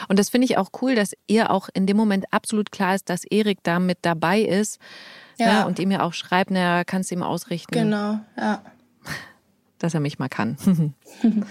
Und 0.09 0.19
das 0.19 0.29
finde 0.29 0.45
ich 0.45 0.59
auch 0.59 0.71
cool, 0.81 0.95
dass 0.95 1.15
ihr 1.27 1.51
auch 1.51 1.69
in 1.75 1.87
dem 1.87 1.97
Moment 1.97 2.27
absolut 2.31 2.71
klar 2.71 2.95
ist, 2.95 3.09
dass 3.09 3.25
Erik 3.25 3.59
da 3.63 3.81
mit 3.81 3.99
dabei 4.03 4.41
ist. 4.41 4.79
Ja. 5.39 5.61
Ne, 5.61 5.67
und 5.67 5.79
ihm 5.79 5.91
ja 5.91 6.03
auch 6.03 6.13
schreibt, 6.13 6.51
na, 6.51 6.85
kannst 6.85 7.11
du 7.11 7.17
ihm 7.17 7.23
ausrichten. 7.23 7.73
Genau, 7.73 8.21
ja. 8.37 8.63
Dass 9.79 9.95
er 9.95 10.01
mich 10.01 10.19
mal 10.19 10.29
kann. 10.29 10.57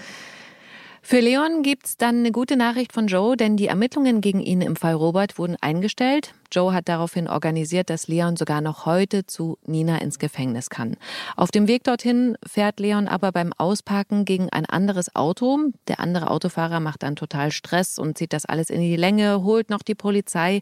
Für 1.04 1.18
Leon 1.18 1.62
gibt's 1.62 1.96
dann 1.96 2.20
eine 2.20 2.30
gute 2.30 2.56
Nachricht 2.56 2.92
von 2.92 3.08
Joe, 3.08 3.36
denn 3.36 3.56
die 3.56 3.66
Ermittlungen 3.66 4.20
gegen 4.20 4.40
ihn 4.40 4.60
im 4.60 4.76
Fall 4.76 4.94
Robert 4.94 5.36
wurden 5.36 5.56
eingestellt. 5.60 6.32
Joe 6.52 6.74
hat 6.74 6.88
daraufhin 6.88 7.28
organisiert, 7.28 7.90
dass 7.90 8.08
Leon 8.08 8.36
sogar 8.36 8.60
noch 8.60 8.86
heute 8.86 9.26
zu 9.26 9.58
Nina 9.64 9.98
ins 9.98 10.18
Gefängnis 10.18 10.68
kann. 10.70 10.96
Auf 11.36 11.50
dem 11.50 11.66
Weg 11.66 11.84
dorthin 11.84 12.36
fährt 12.46 12.78
Leon 12.78 13.08
aber 13.08 13.32
beim 13.32 13.52
Ausparken 13.56 14.24
gegen 14.24 14.50
ein 14.50 14.66
anderes 14.66 15.16
Auto. 15.16 15.58
Der 15.88 15.98
andere 15.98 16.30
Autofahrer 16.30 16.80
macht 16.80 17.02
dann 17.02 17.16
total 17.16 17.50
Stress 17.50 17.98
und 17.98 18.18
zieht 18.18 18.32
das 18.32 18.44
alles 18.44 18.70
in 18.70 18.80
die 18.80 18.96
Länge, 18.96 19.42
holt 19.42 19.70
noch 19.70 19.82
die 19.82 19.94
Polizei 19.94 20.60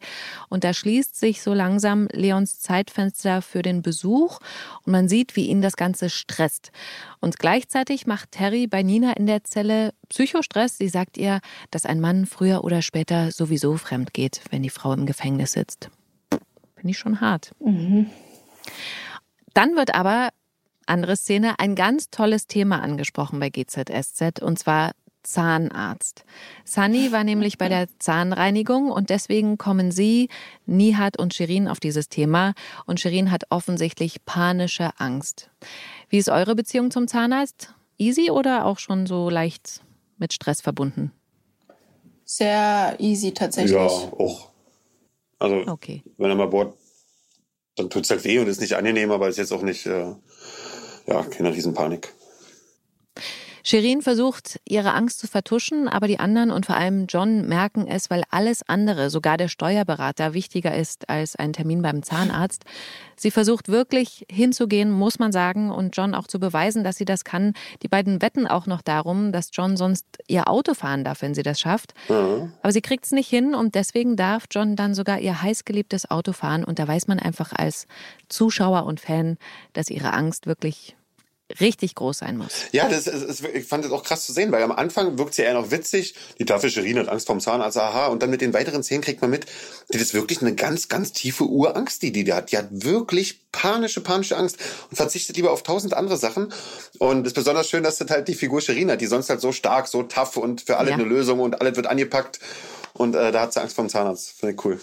und 0.48 0.62
da 0.62 0.72
schließt 0.72 1.18
sich 1.18 1.42
so 1.42 1.54
langsam 1.54 2.06
Leons 2.12 2.60
Zeitfenster 2.60 3.42
für 3.42 3.62
den 3.62 3.82
Besuch 3.82 4.38
und 4.84 4.92
man 4.92 5.08
sieht, 5.08 5.34
wie 5.34 5.46
ihn 5.46 5.60
das 5.60 5.76
Ganze 5.76 6.08
stresst. 6.10 6.70
Und 7.20 7.38
gleichzeitig 7.38 8.06
macht 8.06 8.32
Terry 8.32 8.66
bei 8.66 8.82
Nina 8.82 9.12
in 9.12 9.26
der 9.26 9.44
Zelle 9.44 9.92
Psychostress. 10.10 10.76
Sie 10.78 10.88
sagt 10.88 11.16
ihr, 11.16 11.40
dass 11.70 11.86
ein 11.86 12.00
Mann 12.00 12.26
früher 12.26 12.64
oder 12.64 12.82
später 12.82 13.30
sowieso 13.30 13.76
fremd 13.76 14.12
geht, 14.12 14.42
wenn 14.50 14.62
die 14.62 14.70
Frau 14.70 14.92
im 14.92 15.06
Gefängnis 15.06 15.52
sitzt. 15.52 15.79
Finde 16.80 16.92
ich 16.92 16.98
schon 16.98 17.20
hart. 17.20 17.52
Mhm. 17.60 18.06
Dann 19.52 19.76
wird 19.76 19.94
aber, 19.94 20.30
andere 20.86 21.14
Szene, 21.14 21.58
ein 21.58 21.74
ganz 21.74 22.08
tolles 22.08 22.46
Thema 22.46 22.80
angesprochen 22.80 23.38
bei 23.38 23.50
GZSZ 23.50 24.40
und 24.40 24.58
zwar 24.58 24.92
Zahnarzt. 25.22 26.24
Sunny 26.64 27.12
war 27.12 27.22
nämlich 27.22 27.58
bei 27.58 27.68
der 27.68 27.86
Zahnreinigung 27.98 28.90
und 28.90 29.10
deswegen 29.10 29.58
kommen 29.58 29.90
sie, 29.90 30.30
Nihat 30.64 31.18
und 31.18 31.34
Shirin 31.34 31.68
auf 31.68 31.80
dieses 31.80 32.08
Thema 32.08 32.54
und 32.86 32.98
Shirin 32.98 33.30
hat 33.30 33.44
offensichtlich 33.50 34.24
panische 34.24 34.88
Angst. 34.96 35.50
Wie 36.08 36.16
ist 36.16 36.30
eure 36.30 36.54
Beziehung 36.54 36.90
zum 36.90 37.08
Zahnarzt? 37.08 37.74
Easy 37.98 38.30
oder 38.30 38.64
auch 38.64 38.78
schon 38.78 39.04
so 39.06 39.28
leicht 39.28 39.82
mit 40.16 40.32
Stress 40.32 40.62
verbunden? 40.62 41.12
Sehr 42.24 42.96
easy 42.98 43.34
tatsächlich. 43.34 43.72
Ja, 43.72 43.82
auch. 43.82 44.49
Also, 45.40 45.66
okay. 45.66 46.02
wenn 46.18 46.30
er 46.30 46.36
mal 46.36 46.46
bohrt, 46.46 46.76
dann 47.76 47.90
tut 47.90 48.04
es 48.04 48.10
halt 48.10 48.24
weh 48.24 48.38
und 48.38 48.46
ist 48.46 48.60
nicht 48.60 48.74
angenehm, 48.74 49.10
aber 49.10 49.28
ist 49.28 49.38
jetzt 49.38 49.52
auch 49.52 49.62
nicht, 49.62 49.86
äh, 49.86 50.14
ja, 51.06 51.22
keine 51.24 51.52
Riesenpanik. 51.52 52.14
Shirin 53.62 54.02
versucht, 54.02 54.60
ihre 54.64 54.94
Angst 54.94 55.18
zu 55.18 55.26
vertuschen, 55.26 55.88
aber 55.88 56.06
die 56.06 56.18
anderen 56.18 56.50
und 56.50 56.66
vor 56.66 56.76
allem 56.76 57.06
John 57.06 57.46
merken 57.46 57.86
es, 57.86 58.10
weil 58.10 58.22
alles 58.30 58.62
andere, 58.68 59.10
sogar 59.10 59.36
der 59.36 59.48
Steuerberater, 59.48 60.34
wichtiger 60.34 60.74
ist 60.74 61.08
als 61.08 61.36
ein 61.36 61.52
Termin 61.52 61.82
beim 61.82 62.02
Zahnarzt. 62.02 62.64
Sie 63.16 63.30
versucht 63.30 63.68
wirklich 63.68 64.26
hinzugehen, 64.30 64.90
muss 64.90 65.18
man 65.18 65.30
sagen, 65.30 65.70
und 65.70 65.94
John 65.96 66.14
auch 66.14 66.26
zu 66.26 66.40
beweisen, 66.40 66.84
dass 66.84 66.96
sie 66.96 67.04
das 67.04 67.24
kann. 67.24 67.52
Die 67.82 67.88
beiden 67.88 68.22
wetten 68.22 68.46
auch 68.46 68.66
noch 68.66 68.80
darum, 68.80 69.30
dass 69.30 69.50
John 69.52 69.76
sonst 69.76 70.06
ihr 70.26 70.48
Auto 70.48 70.72
fahren 70.72 71.04
darf, 71.04 71.20
wenn 71.20 71.34
sie 71.34 71.42
das 71.42 71.60
schafft. 71.60 71.92
Mhm. 72.08 72.52
Aber 72.62 72.72
sie 72.72 72.80
kriegt 72.80 73.04
es 73.04 73.12
nicht 73.12 73.28
hin 73.28 73.54
und 73.54 73.74
deswegen 73.74 74.16
darf 74.16 74.44
John 74.50 74.74
dann 74.74 74.94
sogar 74.94 75.18
ihr 75.18 75.42
heißgeliebtes 75.42 76.10
Auto 76.10 76.32
fahren. 76.32 76.64
Und 76.64 76.78
da 76.78 76.88
weiß 76.88 77.08
man 77.08 77.18
einfach 77.18 77.52
als 77.52 77.86
Zuschauer 78.30 78.86
und 78.86 79.00
Fan, 79.00 79.36
dass 79.74 79.90
ihre 79.90 80.14
Angst 80.14 80.46
wirklich 80.46 80.96
richtig 81.58 81.94
groß 81.94 82.18
sein 82.18 82.36
muss. 82.36 82.52
Ja, 82.72 82.88
das 82.88 83.06
ist, 83.06 83.44
ich 83.44 83.64
fand 83.64 83.84
das 83.84 83.92
auch 83.92 84.04
krass 84.04 84.26
zu 84.26 84.32
sehen, 84.32 84.52
weil 84.52 84.62
am 84.62 84.72
Anfang 84.72 85.18
wirkt 85.18 85.34
sie 85.34 85.42
eher 85.42 85.54
noch 85.54 85.70
witzig. 85.70 86.14
Die 86.38 86.44
tafel 86.44 86.70
Shirin 86.70 86.98
hat 86.98 87.08
Angst 87.08 87.26
vorm 87.26 87.40
Zahnarzt, 87.40 87.76
aha. 87.78 88.06
Und 88.06 88.22
dann 88.22 88.30
mit 88.30 88.40
den 88.40 88.52
weiteren 88.52 88.82
Szenen 88.82 89.02
kriegt 89.02 89.20
man 89.20 89.30
mit, 89.30 89.46
das 89.88 90.00
ist 90.00 90.14
wirklich 90.14 90.40
eine 90.42 90.54
ganz, 90.54 90.88
ganz 90.88 91.12
tiefe 91.12 91.44
Urangst, 91.44 92.02
die 92.02 92.12
die 92.12 92.32
hat. 92.32 92.52
Die 92.52 92.58
hat 92.58 92.68
wirklich 92.70 93.40
panische, 93.52 94.00
panische 94.00 94.36
Angst 94.36 94.58
und 94.90 94.96
verzichtet 94.96 95.36
lieber 95.36 95.50
auf 95.50 95.62
tausend 95.62 95.94
andere 95.94 96.16
Sachen. 96.16 96.52
Und 96.98 97.22
es 97.22 97.28
ist 97.28 97.34
besonders 97.34 97.68
schön, 97.68 97.82
dass 97.82 97.98
das 97.98 98.10
halt 98.10 98.28
die 98.28 98.34
Figur 98.34 98.60
Shirin 98.60 98.90
hat, 98.90 99.00
die 99.00 99.06
sonst 99.06 99.30
halt 99.30 99.40
so 99.40 99.52
stark, 99.52 99.88
so 99.88 100.02
tough 100.02 100.36
und 100.36 100.60
für 100.60 100.76
alle 100.76 100.90
ja. 100.90 100.94
eine 100.94 101.04
Lösung 101.04 101.40
und 101.40 101.60
alles 101.60 101.76
wird 101.76 101.86
angepackt. 101.86 102.40
Und 102.92 103.14
äh, 103.14 103.32
da 103.32 103.42
hat 103.42 103.52
sie 103.52 103.60
Angst 103.60 103.74
vorm 103.74 103.88
Zahnarzt. 103.88 104.32
Finde 104.38 104.54
ich 104.54 104.64
cool. 104.64 104.80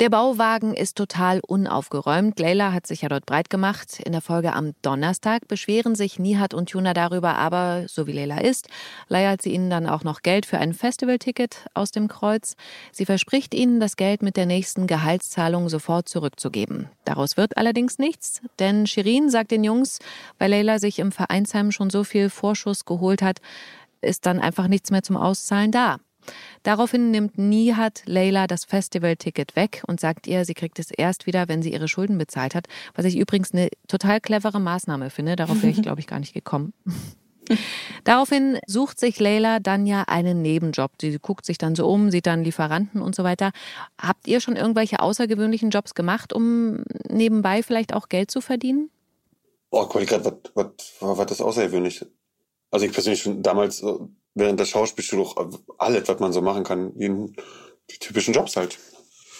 Der 0.00 0.10
Bauwagen 0.10 0.74
ist 0.74 0.96
total 0.96 1.40
unaufgeräumt. 1.44 2.38
Leila 2.38 2.72
hat 2.72 2.86
sich 2.86 3.02
ja 3.02 3.08
dort 3.08 3.26
breit 3.26 3.50
gemacht. 3.50 3.98
In 3.98 4.12
der 4.12 4.20
Folge 4.20 4.52
am 4.52 4.74
Donnerstag 4.80 5.48
beschweren 5.48 5.96
sich 5.96 6.20
Nihat 6.20 6.54
und 6.54 6.70
Tuna 6.70 6.94
darüber, 6.94 7.34
aber 7.34 7.86
so 7.88 8.06
wie 8.06 8.12
Leila 8.12 8.38
ist, 8.38 8.68
leiert 9.08 9.42
sie 9.42 9.52
ihnen 9.52 9.70
dann 9.70 9.88
auch 9.88 10.04
noch 10.04 10.22
Geld 10.22 10.46
für 10.46 10.58
ein 10.58 10.72
Festivalticket 10.72 11.66
aus 11.74 11.90
dem 11.90 12.06
Kreuz. 12.06 12.54
Sie 12.92 13.06
verspricht 13.06 13.54
ihnen, 13.54 13.80
das 13.80 13.96
Geld 13.96 14.22
mit 14.22 14.36
der 14.36 14.46
nächsten 14.46 14.86
Gehaltszahlung 14.86 15.68
sofort 15.68 16.08
zurückzugeben. 16.08 16.88
Daraus 17.04 17.36
wird 17.36 17.56
allerdings 17.56 17.98
nichts, 17.98 18.40
denn 18.60 18.86
Shirin 18.86 19.30
sagt 19.30 19.50
den 19.50 19.64
Jungs, 19.64 19.98
weil 20.38 20.52
Leila 20.52 20.78
sich 20.78 21.00
im 21.00 21.10
Vereinsheim 21.10 21.72
schon 21.72 21.90
so 21.90 22.04
viel 22.04 22.30
Vorschuss 22.30 22.84
geholt 22.84 23.20
hat, 23.20 23.38
ist 24.00 24.26
dann 24.26 24.38
einfach 24.38 24.68
nichts 24.68 24.92
mehr 24.92 25.02
zum 25.02 25.16
Auszahlen 25.16 25.72
da. 25.72 25.98
Daraufhin 26.62 27.10
nimmt 27.10 27.38
Nihat 27.38 28.02
Leila 28.06 28.46
das 28.46 28.64
Festivalticket 28.64 29.56
weg 29.56 29.82
und 29.86 30.00
sagt 30.00 30.26
ihr, 30.26 30.44
sie 30.44 30.54
kriegt 30.54 30.78
es 30.78 30.90
erst 30.90 31.26
wieder, 31.26 31.48
wenn 31.48 31.62
sie 31.62 31.72
ihre 31.72 31.88
Schulden 31.88 32.18
bezahlt 32.18 32.54
hat. 32.54 32.66
Was 32.94 33.04
ich 33.04 33.16
übrigens 33.16 33.52
eine 33.52 33.68
total 33.86 34.20
clevere 34.20 34.60
Maßnahme 34.60 35.10
finde. 35.10 35.36
Darauf 35.36 35.62
wäre 35.62 35.72
ich, 35.72 35.82
glaube 35.82 36.00
ich, 36.00 36.06
gar 36.06 36.20
nicht 36.20 36.34
gekommen. 36.34 36.72
Daraufhin 38.04 38.58
sucht 38.66 39.00
sich 39.00 39.18
Leila 39.18 39.58
dann 39.60 39.86
ja 39.86 40.04
einen 40.06 40.42
Nebenjob. 40.42 40.92
Sie 41.00 41.18
guckt 41.18 41.46
sich 41.46 41.58
dann 41.58 41.74
so 41.74 41.88
um, 41.88 42.10
sieht 42.10 42.26
dann 42.26 42.44
Lieferanten 42.44 43.00
und 43.00 43.14
so 43.14 43.24
weiter. 43.24 43.52
Habt 44.00 44.28
ihr 44.28 44.40
schon 44.40 44.56
irgendwelche 44.56 45.00
außergewöhnlichen 45.00 45.70
Jobs 45.70 45.94
gemacht, 45.94 46.32
um 46.32 46.82
nebenbei 47.08 47.62
vielleicht 47.62 47.94
auch 47.94 48.08
Geld 48.08 48.30
zu 48.30 48.40
verdienen? 48.40 48.90
Oh, 49.70 49.86
Qualität, 49.86 50.24
was, 50.24 50.34
was, 50.54 50.66
was 51.00 51.26
das 51.26 51.40
außergewöhnlich? 51.40 52.04
Also 52.70 52.86
ich 52.86 52.92
persönlich 52.92 53.22
schon 53.22 53.42
damals 53.42 53.82
während 54.34 54.60
der 54.60 54.66
Schauspielschule 54.66 55.22
auch 55.22 55.36
alles, 55.78 56.08
was 56.08 56.20
man 56.20 56.32
so 56.32 56.42
machen 56.42 56.64
kann, 56.64 56.92
wie 56.96 57.32
die 57.90 57.98
typischen 57.98 58.34
Jobs 58.34 58.56
halt. 58.56 58.78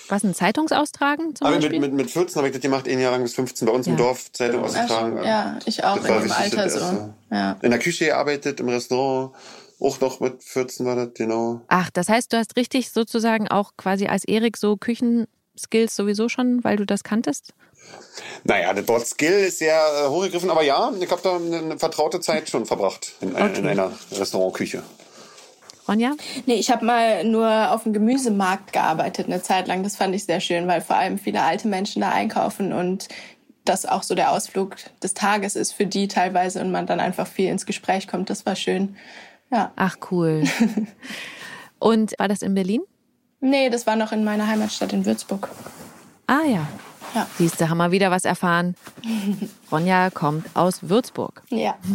Was, 0.09 0.25
ein 0.25 0.35
Zeitungsaustragen 0.35 1.37
zum 1.37 1.47
Aber 1.47 1.57
Beispiel? 1.57 1.81
Mit, 1.81 1.93
mit, 1.93 2.01
mit 2.01 2.11
14 2.11 2.37
habe 2.37 2.49
ich 2.49 2.55
das 2.55 2.63
gemacht, 2.63 2.89
ein 2.89 2.99
Jahr 2.99 3.13
lang 3.13 3.23
bis 3.23 3.35
15 3.35 3.67
bei 3.67 3.73
uns 3.73 3.87
ja. 3.87 3.93
im 3.93 3.99
Dorf, 3.99 4.33
Zeitung 4.33 4.65
austragen. 4.65 5.23
Ja, 5.23 5.59
ich 5.67 5.85
auch 5.85 5.97
in 5.97 6.03
dem 6.05 6.33
Alter 6.33 6.71
so. 6.71 7.15
Ja. 7.31 7.59
In 7.61 7.71
der 7.71 7.79
Küche 7.79 8.07
gearbeitet, 8.07 8.59
im 8.61 8.71
Restaurant, 8.71 9.35
auch 9.81 10.01
noch 10.01 10.21
mit 10.21 10.43
14 10.43 10.87
war 10.87 10.97
das, 10.97 11.11
genau. 11.15 11.61
Ach, 11.69 11.91
das 11.91 12.09
heißt, 12.09 12.33
du 12.33 12.39
hast 12.39 12.57
richtig 12.57 12.91
sozusagen 12.91 13.49
auch 13.49 13.73
quasi 13.77 14.07
als 14.07 14.25
Erik 14.25 14.57
so 14.57 14.77
Küchenskills 15.59 15.97
sowieso 15.97 16.29
schon, 16.29 16.63
weil 16.65 16.77
du 16.77 16.87
das 16.87 17.03
kanntest? 17.03 17.55
Naja, 18.45 18.73
das 18.73 18.87
Wort 18.89 19.07
Skill 19.07 19.33
ist 19.33 19.59
sehr 19.59 19.75
äh, 19.77 20.09
hochgegriffen, 20.09 20.51
aber 20.51 20.63
ja, 20.63 20.93
ich 21.01 21.11
habe 21.11 21.23
da 21.23 21.37
eine, 21.37 21.59
eine, 21.59 21.79
vertraute 21.79 22.21
Zeit 22.21 22.49
schon 22.49 22.67
verbracht 22.67 23.13
in, 23.21 23.35
okay. 23.35 23.59
in 23.59 23.67
einer 23.67 23.93
Restaurantküche. 24.13 24.83
Ronja? 25.87 26.15
Nee, 26.45 26.57
ich 26.57 26.71
habe 26.71 26.85
mal 26.85 27.25
nur 27.25 27.73
auf 27.73 27.85
dem 27.85 27.95
Gemüsemarkt 27.95 28.75
gearbeitet 28.75 29.27
eine 29.27 29.43
Zeit 29.43 29.69
lang. 29.69 29.83
Das 29.83 29.97
fand 29.97 30.15
ich 30.15 30.25
sehr 30.25 30.41
schön, 30.41 30.69
weil 30.69 30.83
vor 30.83 30.97
allem 30.97 31.19
viele 31.19 31.43
alte 31.43 31.67
Menschen 31.67 32.03
da 32.03 32.11
einkaufen 32.11 32.75
und 32.75 33.09
das 33.65 33.87
auch 33.87 34.03
so 34.03 34.15
der 34.15 34.33
Ausflug 34.33 34.77
des 35.03 35.15
Tages 35.15 35.57
ist 35.57 35.73
für 35.73 35.87
die 35.87 36.09
teilweise 36.09 36.61
und 36.61 36.71
man 36.71 36.87
dann 36.87 37.01
einfach 37.01 37.27
viel 37.27 37.49
ins 37.49 37.65
Gespräch 37.65 38.07
kommt. 38.07 38.29
Das 38.29 38.45
war 38.45 38.55
schön. 38.55 38.97
Ja. 39.51 39.73
Ach 39.77 39.97
cool. 40.11 40.45
und 41.79 42.15
war 42.19 42.29
das 42.29 42.43
in 42.43 42.55
Berlin? 42.55 42.83
Nee, 43.41 43.71
das 43.71 43.87
war 43.87 43.97
noch 43.97 44.13
in 44.13 44.25
meiner 44.25 44.47
Heimatstadt 44.47 44.93
in 44.93 45.07
Würzburg. 45.07 45.49
Ah 46.27 46.45
ja. 46.45 46.67
Ja. 47.15 47.27
Siehst 47.39 47.61
du, 47.61 47.69
haben 47.69 47.79
wir 47.79 47.91
wieder 47.91 48.11
was 48.11 48.25
erfahren. 48.25 48.75
Ronja 49.73 50.11
kommt 50.11 50.45
aus 50.55 50.89
Würzburg. 50.89 51.43
Ja. 51.51 51.77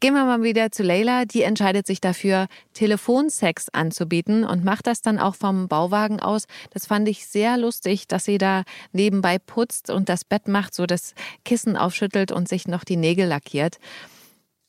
Gehen 0.00 0.12
wir 0.12 0.24
mal 0.24 0.42
wieder 0.42 0.70
zu 0.70 0.82
Leila. 0.82 1.24
Die 1.24 1.42
entscheidet 1.42 1.86
sich 1.86 2.00
dafür, 2.00 2.46
Telefonsex 2.74 3.70
anzubieten 3.70 4.44
und 4.44 4.62
macht 4.62 4.86
das 4.86 5.00
dann 5.00 5.18
auch 5.18 5.34
vom 5.34 5.66
Bauwagen 5.66 6.20
aus. 6.20 6.44
Das 6.70 6.86
fand 6.86 7.08
ich 7.08 7.26
sehr 7.26 7.56
lustig, 7.56 8.06
dass 8.06 8.26
sie 8.26 8.36
da 8.36 8.64
nebenbei 8.92 9.38
putzt 9.38 9.88
und 9.88 10.10
das 10.10 10.24
Bett 10.24 10.46
macht, 10.46 10.74
so 10.74 10.84
das 10.84 11.14
Kissen 11.44 11.76
aufschüttelt 11.76 12.32
und 12.32 12.48
sich 12.48 12.68
noch 12.68 12.84
die 12.84 12.96
Nägel 12.96 13.26
lackiert. 13.26 13.78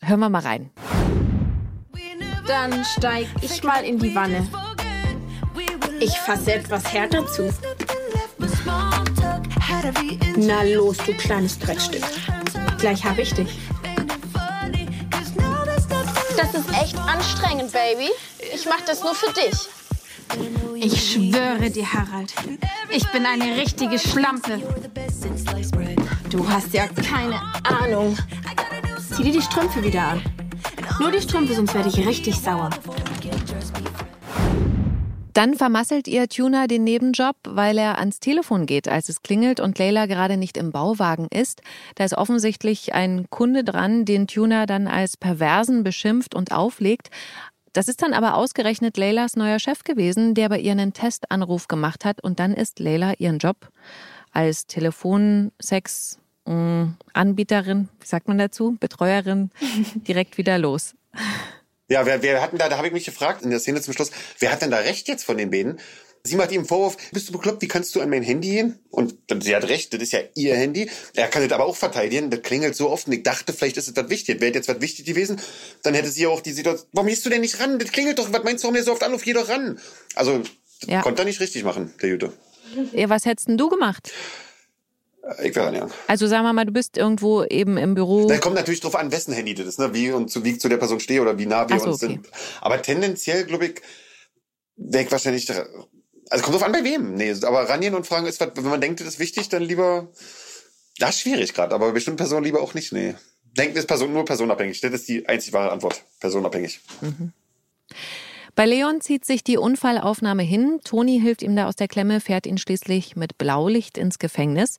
Hören 0.01 0.21
wir 0.21 0.29
mal 0.29 0.41
rein. 0.41 0.71
Dann 2.47 2.83
steig 2.85 3.27
ich 3.41 3.61
mal 3.61 3.83
in 3.83 3.99
die 3.99 4.15
Wanne. 4.15 4.47
Ich 5.99 6.17
fasse 6.17 6.53
etwas 6.53 6.93
härter 6.93 7.25
zu. 7.27 7.53
Na 10.37 10.63
los, 10.63 10.97
du 10.97 11.13
kleines 11.13 11.59
Dreckstück. 11.59 12.03
Gleich 12.77 13.03
hab 13.03 13.17
ich 13.17 13.33
dich. 13.33 13.59
Das 16.37 16.53
ist 16.53 16.69
echt 16.81 16.97
anstrengend, 16.97 17.71
Baby. 17.73 18.09
Ich 18.53 18.65
mach 18.65 18.81
das 18.81 19.03
nur 19.03 19.13
für 19.13 19.31
dich. 19.33 19.67
Ich 20.75 21.11
schwöre 21.13 21.69
dir, 21.69 21.91
Harald, 21.91 22.33
ich 22.89 23.05
bin 23.11 23.25
eine 23.25 23.57
richtige 23.57 23.99
Schlampe. 23.99 24.61
Du 26.29 26.47
hast 26.47 26.73
ja 26.73 26.87
keine 26.87 27.41
Ahnung. 27.63 28.15
Zieh 29.15 29.23
dir 29.23 29.33
die 29.33 29.41
Strümpfe 29.41 29.83
wieder 29.83 30.03
an. 30.03 30.21
Nur 30.99 31.11
die 31.11 31.21
Strümpfe, 31.21 31.55
sonst 31.55 31.73
werde 31.73 31.89
ich 31.89 32.05
richtig 32.05 32.39
sauer. 32.39 32.69
Dann 35.33 35.55
vermasselt 35.55 36.07
ihr 36.07 36.27
Tuna 36.27 36.67
den 36.67 36.83
Nebenjob, 36.83 37.35
weil 37.47 37.77
er 37.77 37.99
ans 37.99 38.19
Telefon 38.19 38.65
geht, 38.65 38.87
als 38.87 39.09
es 39.09 39.21
klingelt 39.21 39.59
und 39.59 39.77
Leila 39.77 40.05
gerade 40.05 40.37
nicht 40.37 40.57
im 40.57 40.71
Bauwagen 40.71 41.27
ist. 41.31 41.61
Da 41.95 42.03
ist 42.03 42.15
offensichtlich 42.17 42.93
ein 42.93 43.29
Kunde 43.29 43.63
dran, 43.63 44.05
den 44.05 44.27
Tuna 44.27 44.65
dann 44.65 44.87
als 44.87 45.17
Perversen 45.17 45.83
beschimpft 45.83 46.35
und 46.35 46.51
auflegt. 46.51 47.09
Das 47.73 47.87
ist 47.87 48.01
dann 48.01 48.13
aber 48.13 48.35
ausgerechnet 48.35 48.97
Leilas 48.97 49.35
neuer 49.35 49.59
Chef 49.59 49.83
gewesen, 49.83 50.33
der 50.33 50.49
bei 50.49 50.59
ihr 50.59 50.71
einen 50.71 50.93
Testanruf 50.93 51.67
gemacht 51.67 52.05
hat 52.05 52.23
und 52.23 52.39
dann 52.39 52.53
ist 52.53 52.79
Leila 52.79 53.13
ihren 53.19 53.37
Job 53.37 53.69
als 54.31 54.65
Telefonsex 54.65 56.19
Anbieterin, 57.13 57.89
wie 57.99 58.07
sagt 58.07 58.27
man 58.27 58.39
dazu, 58.39 58.75
Betreuerin 58.79 59.51
direkt 60.07 60.39
wieder 60.39 60.57
los. 60.57 60.95
Ja, 61.89 62.05
wer, 62.05 62.21
wer 62.21 62.41
hat 62.41 62.51
denn 62.51 62.59
da, 62.59 62.69
da 62.69 62.77
habe 62.77 62.87
ich 62.87 62.93
mich 62.93 63.05
gefragt 63.05 63.41
in 63.41 63.49
der 63.49 63.59
Szene 63.59 63.81
zum 63.81 63.93
Schluss, 63.93 64.11
wer 64.37 64.51
hat 64.51 64.61
denn 64.61 64.71
da 64.71 64.77
recht 64.77 65.07
jetzt 65.07 65.23
von 65.23 65.37
den 65.37 65.49
beiden? 65.51 65.79
Sie 66.23 66.35
macht 66.35 66.51
ihm 66.51 66.65
Vorwurf, 66.65 66.97
bist 67.11 67.29
du 67.29 67.31
bekloppt, 67.31 67.61
wie 67.61 67.67
kannst 67.67 67.95
du 67.95 68.01
an 68.01 68.09
mein 68.09 68.23
Handy 68.23 68.49
gehen? 68.49 68.79
Und 68.89 69.15
sie 69.41 69.55
hat 69.55 69.63
recht, 69.69 69.93
das 69.93 70.01
ist 70.01 70.11
ja 70.11 70.19
ihr 70.35 70.55
Handy. 70.55 70.89
Er 71.15 71.27
kann 71.27 71.41
das 71.41 71.51
aber 71.53 71.65
auch 71.65 71.77
verteidigen, 71.77 72.29
das 72.29 72.41
klingelt 72.41 72.75
so 72.75 72.89
oft 72.89 73.07
und 73.07 73.13
ich 73.13 73.23
dachte, 73.23 73.53
vielleicht 73.53 73.77
ist 73.77 73.87
es 73.87 73.95
was 73.95 74.09
wichtig. 74.09 74.41
Wäre 74.41 74.53
jetzt 74.53 74.67
was 74.67 74.81
wichtig 74.81 75.05
gewesen, 75.05 75.39
dann 75.81 75.93
hätte 75.93 76.09
sie 76.09 76.27
auch 76.27 76.41
die 76.41 76.51
Situation, 76.51 76.87
warum 76.91 77.07
gehst 77.07 77.25
du 77.25 77.29
denn 77.29 77.41
nicht 77.41 77.59
ran? 77.59 77.79
Das 77.79 77.91
klingelt 77.91 78.19
doch, 78.19 78.31
was 78.31 78.43
meinst 78.43 78.63
du, 78.63 78.67
warum 78.67 78.75
der 78.75 78.83
so 78.83 78.91
oft 78.91 79.03
anruft, 79.03 79.23
geh 79.23 79.33
doch 79.33 79.47
ran. 79.47 79.79
Also, 80.13 80.41
ja. 80.85 81.01
konnte 81.01 81.21
er 81.23 81.25
nicht 81.25 81.39
richtig 81.39 81.63
machen, 81.63 81.93
der 82.01 82.09
Jute. 82.09 82.33
Ja, 82.91 83.09
was 83.09 83.25
hättest 83.25 83.47
denn 83.47 83.57
du 83.57 83.69
gemacht? 83.69 84.11
Ich 85.43 85.55
wäre 85.55 85.75
ja. 85.75 85.89
Also 86.07 86.27
sagen 86.27 86.43
wir 86.43 86.53
mal, 86.53 86.65
du 86.65 86.71
bist 86.71 86.97
irgendwo 86.97 87.43
eben 87.43 87.77
im 87.77 87.95
Büro. 87.95 88.27
Da 88.27 88.37
kommt 88.37 88.55
natürlich 88.55 88.81
drauf 88.81 88.95
an, 88.95 89.11
wessen 89.11 89.33
Handy 89.33 89.53
das 89.53 89.67
ist, 89.67 89.79
ne? 89.79 89.93
wie 89.93 90.11
und 90.11 90.29
zu, 90.31 90.43
wie 90.43 90.51
ich 90.51 90.59
zu 90.59 90.69
der 90.69 90.77
Person 90.77 90.99
stehe 90.99 91.21
oder 91.21 91.37
wie 91.37 91.45
nah 91.45 91.67
wir 91.69 91.79
so, 91.79 91.87
uns 91.87 92.03
okay. 92.03 92.13
sind. 92.13 92.29
Aber 92.61 92.81
tendenziell, 92.81 93.45
glaube 93.45 93.67
ich, 93.67 93.81
wäre 94.75 95.03
ich 95.03 95.11
wahrscheinlich. 95.11 95.49
Also 96.29 96.43
kommt 96.43 96.55
drauf 96.55 96.63
an, 96.63 96.71
bei 96.71 96.83
wem. 96.83 97.15
Nee, 97.15 97.35
aber 97.41 97.67
rangehen 97.69 97.95
und 97.95 98.05
fragen 98.05 98.27
ist, 98.27 98.39
wenn 98.39 98.63
man 98.63 98.81
denkt, 98.81 98.99
das 98.99 99.07
ist 99.07 99.19
wichtig, 99.19 99.49
dann 99.49 99.63
lieber. 99.63 100.09
Das 100.97 101.15
ist 101.15 101.21
schwierig 101.21 101.53
gerade, 101.53 101.73
aber 101.73 101.87
bei 101.87 101.93
bestimmten 101.93 102.17
Personen 102.17 102.43
lieber 102.43 102.61
auch 102.61 102.73
nicht. 102.73 102.91
Nee. 102.91 103.15
Denken 103.57 103.77
ist 103.77 103.87
Person, 103.87 104.13
nur 104.13 104.25
personabhängig. 104.25 104.79
Das 104.81 104.91
ist 104.91 105.07
die 105.07 105.27
einzig 105.27 105.53
wahre 105.53 105.71
Antwort. 105.71 106.03
Personabhängig. 106.19 106.81
Mhm. 107.01 107.33
Bei 108.59 108.65
Leon 108.65 108.99
zieht 108.99 109.23
sich 109.23 109.41
die 109.41 109.55
Unfallaufnahme 109.57 110.43
hin. 110.43 110.81
Toni 110.83 111.17
hilft 111.17 111.43
ihm 111.43 111.55
da 111.55 111.67
aus 111.69 111.77
der 111.77 111.87
Klemme, 111.87 112.19
fährt 112.19 112.45
ihn 112.45 112.57
schließlich 112.57 113.15
mit 113.15 113.37
Blaulicht 113.37 113.97
ins 113.97 114.19
Gefängnis. 114.19 114.75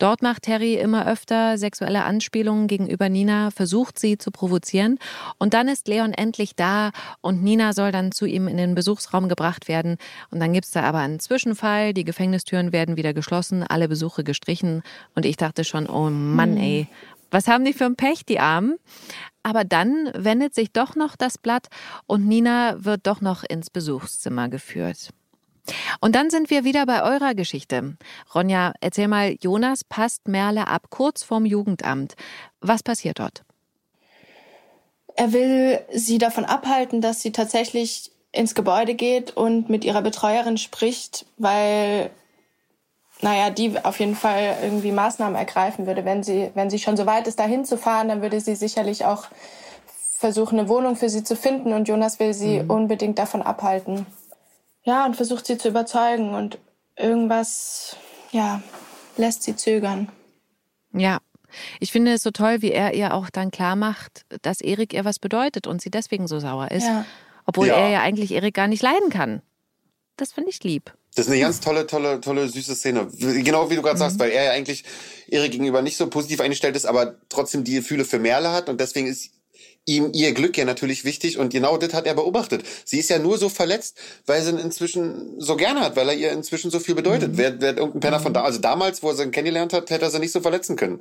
Dort 0.00 0.22
macht 0.22 0.42
Terry 0.42 0.74
immer 0.74 1.06
öfter 1.06 1.56
sexuelle 1.56 2.02
Anspielungen 2.02 2.66
gegenüber 2.66 3.08
Nina, 3.08 3.52
versucht 3.52 4.00
sie 4.00 4.18
zu 4.18 4.32
provozieren. 4.32 4.98
Und 5.38 5.54
dann 5.54 5.68
ist 5.68 5.86
Leon 5.86 6.12
endlich 6.12 6.56
da 6.56 6.90
und 7.20 7.44
Nina 7.44 7.74
soll 7.74 7.92
dann 7.92 8.10
zu 8.10 8.26
ihm 8.26 8.48
in 8.48 8.56
den 8.56 8.74
Besuchsraum 8.74 9.28
gebracht 9.28 9.68
werden. 9.68 9.98
Und 10.32 10.40
dann 10.40 10.52
gibt's 10.52 10.72
da 10.72 10.82
aber 10.82 10.98
einen 10.98 11.20
Zwischenfall. 11.20 11.94
Die 11.94 12.02
Gefängnistüren 12.02 12.72
werden 12.72 12.96
wieder 12.96 13.14
geschlossen, 13.14 13.62
alle 13.62 13.86
Besuche 13.86 14.24
gestrichen. 14.24 14.82
Und 15.14 15.26
ich 15.26 15.36
dachte 15.36 15.62
schon, 15.62 15.88
oh 15.88 16.10
Mann, 16.10 16.56
ey, 16.56 16.88
was 17.32 17.48
haben 17.48 17.64
die 17.64 17.72
für 17.72 17.86
ein 17.86 17.96
Pech, 17.96 18.24
die 18.24 18.38
Armen? 18.38 18.76
Aber 19.42 19.64
dann 19.64 20.12
wendet 20.14 20.54
sich 20.54 20.72
doch 20.72 20.94
noch 20.94 21.16
das 21.16 21.38
Blatt 21.38 21.66
und 22.06 22.28
Nina 22.28 22.84
wird 22.84 23.06
doch 23.06 23.20
noch 23.20 23.42
ins 23.42 23.70
Besuchszimmer 23.70 24.48
geführt. 24.48 25.08
Und 26.00 26.14
dann 26.14 26.30
sind 26.30 26.50
wir 26.50 26.64
wieder 26.64 26.86
bei 26.86 27.02
eurer 27.02 27.34
Geschichte. 27.34 27.96
Ronja, 28.34 28.72
erzähl 28.80 29.08
mal, 29.08 29.36
Jonas 29.40 29.84
passt 29.84 30.28
Merle 30.28 30.68
ab 30.68 30.90
kurz 30.90 31.22
vorm 31.22 31.46
Jugendamt. 31.46 32.14
Was 32.60 32.82
passiert 32.82 33.18
dort? 33.18 33.42
Er 35.14 35.32
will 35.32 35.80
sie 35.92 36.18
davon 36.18 36.44
abhalten, 36.44 37.00
dass 37.00 37.22
sie 37.22 37.32
tatsächlich 37.32 38.10
ins 38.32 38.54
Gebäude 38.54 38.94
geht 38.94 39.36
und 39.36 39.68
mit 39.68 39.84
ihrer 39.84 40.02
Betreuerin 40.02 40.56
spricht, 40.56 41.26
weil 41.36 42.10
naja, 43.22 43.50
die 43.50 43.82
auf 43.84 44.00
jeden 44.00 44.16
Fall 44.16 44.58
irgendwie 44.62 44.90
Maßnahmen 44.92 45.36
ergreifen 45.36 45.86
würde. 45.86 46.04
Wenn 46.04 46.22
sie, 46.22 46.50
wenn 46.54 46.70
sie 46.70 46.80
schon 46.80 46.96
so 46.96 47.06
weit 47.06 47.28
ist, 47.28 47.38
da 47.38 47.44
hinzufahren, 47.44 48.08
dann 48.08 48.20
würde 48.20 48.40
sie 48.40 48.56
sicherlich 48.56 49.04
auch 49.04 49.28
versuchen, 50.18 50.58
eine 50.58 50.68
Wohnung 50.68 50.96
für 50.96 51.08
sie 51.08 51.22
zu 51.22 51.36
finden 51.36 51.72
und 51.72 51.88
Jonas 51.88 52.18
will 52.18 52.34
sie 52.34 52.60
mhm. 52.60 52.70
unbedingt 52.70 53.18
davon 53.18 53.40
abhalten. 53.42 54.06
Ja, 54.82 55.06
und 55.06 55.14
versucht 55.14 55.46
sie 55.46 55.56
zu 55.56 55.68
überzeugen 55.68 56.34
und 56.34 56.58
irgendwas, 56.96 57.96
ja, 58.32 58.60
lässt 59.16 59.44
sie 59.44 59.54
zögern. 59.54 60.08
Ja. 60.92 61.18
Ich 61.80 61.92
finde 61.92 62.14
es 62.14 62.22
so 62.22 62.30
toll, 62.30 62.62
wie 62.62 62.72
er 62.72 62.94
ihr 62.94 63.14
auch 63.14 63.28
dann 63.30 63.50
klar 63.50 63.76
macht, 63.76 64.24
dass 64.40 64.60
Erik 64.60 64.94
ihr 64.94 65.04
was 65.04 65.18
bedeutet 65.18 65.66
und 65.66 65.82
sie 65.82 65.90
deswegen 65.90 66.26
so 66.26 66.40
sauer 66.40 66.70
ist. 66.70 66.86
Ja. 66.86 67.04
Obwohl 67.44 67.68
ja. 67.68 67.74
er 67.74 67.88
ja 67.90 68.00
eigentlich 68.00 68.32
Erik 68.32 68.54
gar 68.54 68.68
nicht 68.68 68.82
leiden 68.82 69.10
kann. 69.10 69.42
Das 70.16 70.32
finde 70.32 70.50
ich 70.50 70.64
lieb. 70.64 70.92
Das 71.14 71.26
ist 71.26 71.32
eine 71.32 71.40
ganz 71.40 71.60
tolle, 71.60 71.86
tolle, 71.86 72.20
tolle, 72.20 72.48
süße 72.48 72.74
Szene. 72.74 73.08
Genau 73.18 73.70
wie 73.70 73.76
du 73.76 73.82
gerade 73.82 73.96
mhm. 73.96 74.00
sagst, 74.00 74.18
weil 74.18 74.30
er 74.30 74.44
ja 74.44 74.50
eigentlich 74.52 74.84
Erik 75.28 75.52
gegenüber 75.52 75.82
nicht 75.82 75.96
so 75.96 76.08
positiv 76.08 76.40
eingestellt 76.40 76.74
ist, 76.74 76.86
aber 76.86 77.16
trotzdem 77.28 77.64
die 77.64 77.74
Gefühle 77.74 78.04
für 78.04 78.18
Merle 78.18 78.50
hat 78.50 78.68
und 78.68 78.80
deswegen 78.80 79.06
ist 79.06 79.30
ihm 79.84 80.10
ihr 80.12 80.32
Glück 80.32 80.56
ja 80.56 80.64
natürlich 80.64 81.04
wichtig 81.04 81.38
und 81.38 81.52
genau 81.52 81.76
das 81.76 81.92
hat 81.92 82.06
er 82.06 82.14
beobachtet. 82.14 82.64
Sie 82.84 82.98
ist 82.98 83.10
ja 83.10 83.18
nur 83.18 83.36
so 83.36 83.48
verletzt, 83.48 83.98
weil 84.26 84.42
sie 84.42 84.50
ihn 84.50 84.58
inzwischen 84.58 85.40
so 85.40 85.56
gerne 85.56 85.80
hat, 85.80 85.96
weil 85.96 86.08
er 86.08 86.14
ihr 86.14 86.32
inzwischen 86.32 86.70
so 86.70 86.78
viel 86.78 86.94
bedeutet. 86.94 87.32
Mhm. 87.32 87.38
Wer, 87.38 87.60
wer 87.60 87.76
irgendein 87.76 88.00
Penner 88.00 88.20
von 88.20 88.32
da, 88.32 88.42
also 88.42 88.58
damals, 88.58 89.02
wo 89.02 89.08
er 89.08 89.16
sie 89.16 89.30
kennengelernt 89.30 89.72
hat, 89.72 89.90
hätte 89.90 90.04
er 90.04 90.10
sie 90.10 90.20
nicht 90.20 90.32
so 90.32 90.40
verletzen 90.40 90.76
können. 90.76 91.00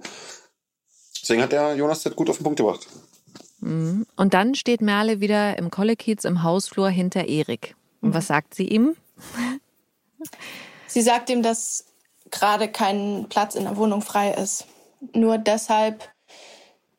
Deswegen 1.22 1.42
hat 1.42 1.52
der 1.52 1.76
Jonas 1.76 2.02
das 2.04 2.16
gut 2.16 2.30
auf 2.30 2.38
den 2.38 2.44
Punkt 2.44 2.58
gebracht. 2.58 2.88
Mhm. 3.60 4.08
Und 4.16 4.34
dann 4.34 4.56
steht 4.56 4.82
Merle 4.82 5.22
wieder 5.22 5.58
im 5.58 5.70
Kollekiez 5.70 6.26
im 6.26 6.44
Hausflur 6.44 6.90
hinter 6.90 7.28
Erik. 7.28 7.76
Und 8.02 8.10
mhm. 8.10 8.14
was 8.16 8.28
sagt 8.28 8.56
sie 8.56 8.68
ihm? 8.68 8.96
Sie 10.88 11.02
sagt 11.02 11.30
ihm, 11.30 11.42
dass 11.42 11.86
gerade 12.32 12.68
kein 12.68 13.28
Platz 13.30 13.56
in 13.56 13.64
der 13.64 13.78
Wohnung 13.78 14.02
frei 14.02 14.32
ist. 14.32 14.66
Nur 15.14 15.38
deshalb 15.38 16.10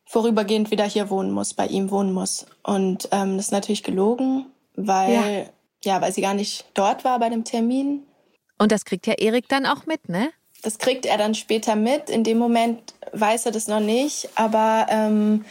vorübergehend 0.05 0.71
wieder 0.71 0.85
hier 0.85 1.09
wohnen 1.09 1.31
muss, 1.31 1.53
bei 1.53 1.65
ihm 1.67 1.89
wohnen 1.89 2.13
muss. 2.13 2.45
Und 2.61 3.09
ähm, 3.11 3.37
das 3.37 3.47
ist 3.47 3.51
natürlich 3.51 3.83
gelogen, 3.83 4.45
weil, 4.75 5.49
ja. 5.83 5.93
ja, 5.95 6.01
weil 6.01 6.11
sie 6.11 6.21
gar 6.21 6.35
nicht 6.35 6.65
dort 6.75 7.03
war 7.03 7.19
bei 7.19 7.29
dem 7.29 7.43
Termin. 7.43 8.05
Und 8.59 8.71
das 8.71 8.85
kriegt 8.85 9.07
ja 9.07 9.13
Erik 9.13 9.49
dann 9.49 9.65
auch 9.65 9.85
mit, 9.85 10.09
ne? 10.09 10.29
Das 10.61 10.77
kriegt 10.77 11.05
er 11.05 11.17
dann 11.17 11.35
später 11.35 11.75
mit. 11.75 12.09
In 12.09 12.23
dem 12.23 12.37
Moment 12.37 12.93
weiß 13.11 13.47
er 13.47 13.51
das 13.51 13.67
noch 13.67 13.79
nicht, 13.79 14.29
aber 14.35 14.85
ähm, 14.89 15.45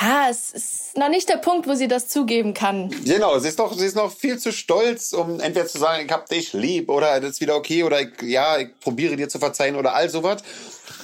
ja, 0.00 0.28
es 0.30 0.50
ist 0.50 0.96
noch 0.96 1.08
nicht 1.08 1.28
der 1.28 1.36
Punkt, 1.36 1.66
wo 1.68 1.74
sie 1.74 1.88
das 1.88 2.08
zugeben 2.08 2.54
kann. 2.54 2.90
Genau, 3.04 3.38
sie 3.38 3.48
ist 3.48 3.58
noch, 3.58 3.76
sie 3.76 3.86
ist 3.86 3.96
noch 3.96 4.12
viel 4.12 4.38
zu 4.38 4.52
stolz, 4.52 5.12
um 5.12 5.40
entweder 5.40 5.66
zu 5.66 5.78
sagen, 5.78 6.04
ich 6.04 6.12
hab 6.12 6.28
dich 6.28 6.52
lieb 6.52 6.88
oder 6.88 7.20
das 7.20 7.32
ist 7.32 7.40
wieder 7.40 7.56
okay 7.56 7.84
oder 7.84 8.00
ich, 8.00 8.10
ja, 8.22 8.58
ich 8.58 8.68
probiere 8.80 9.16
dir 9.16 9.28
zu 9.28 9.38
verzeihen 9.38 9.76
oder 9.76 9.94
all 9.94 10.08
sowas. 10.10 10.42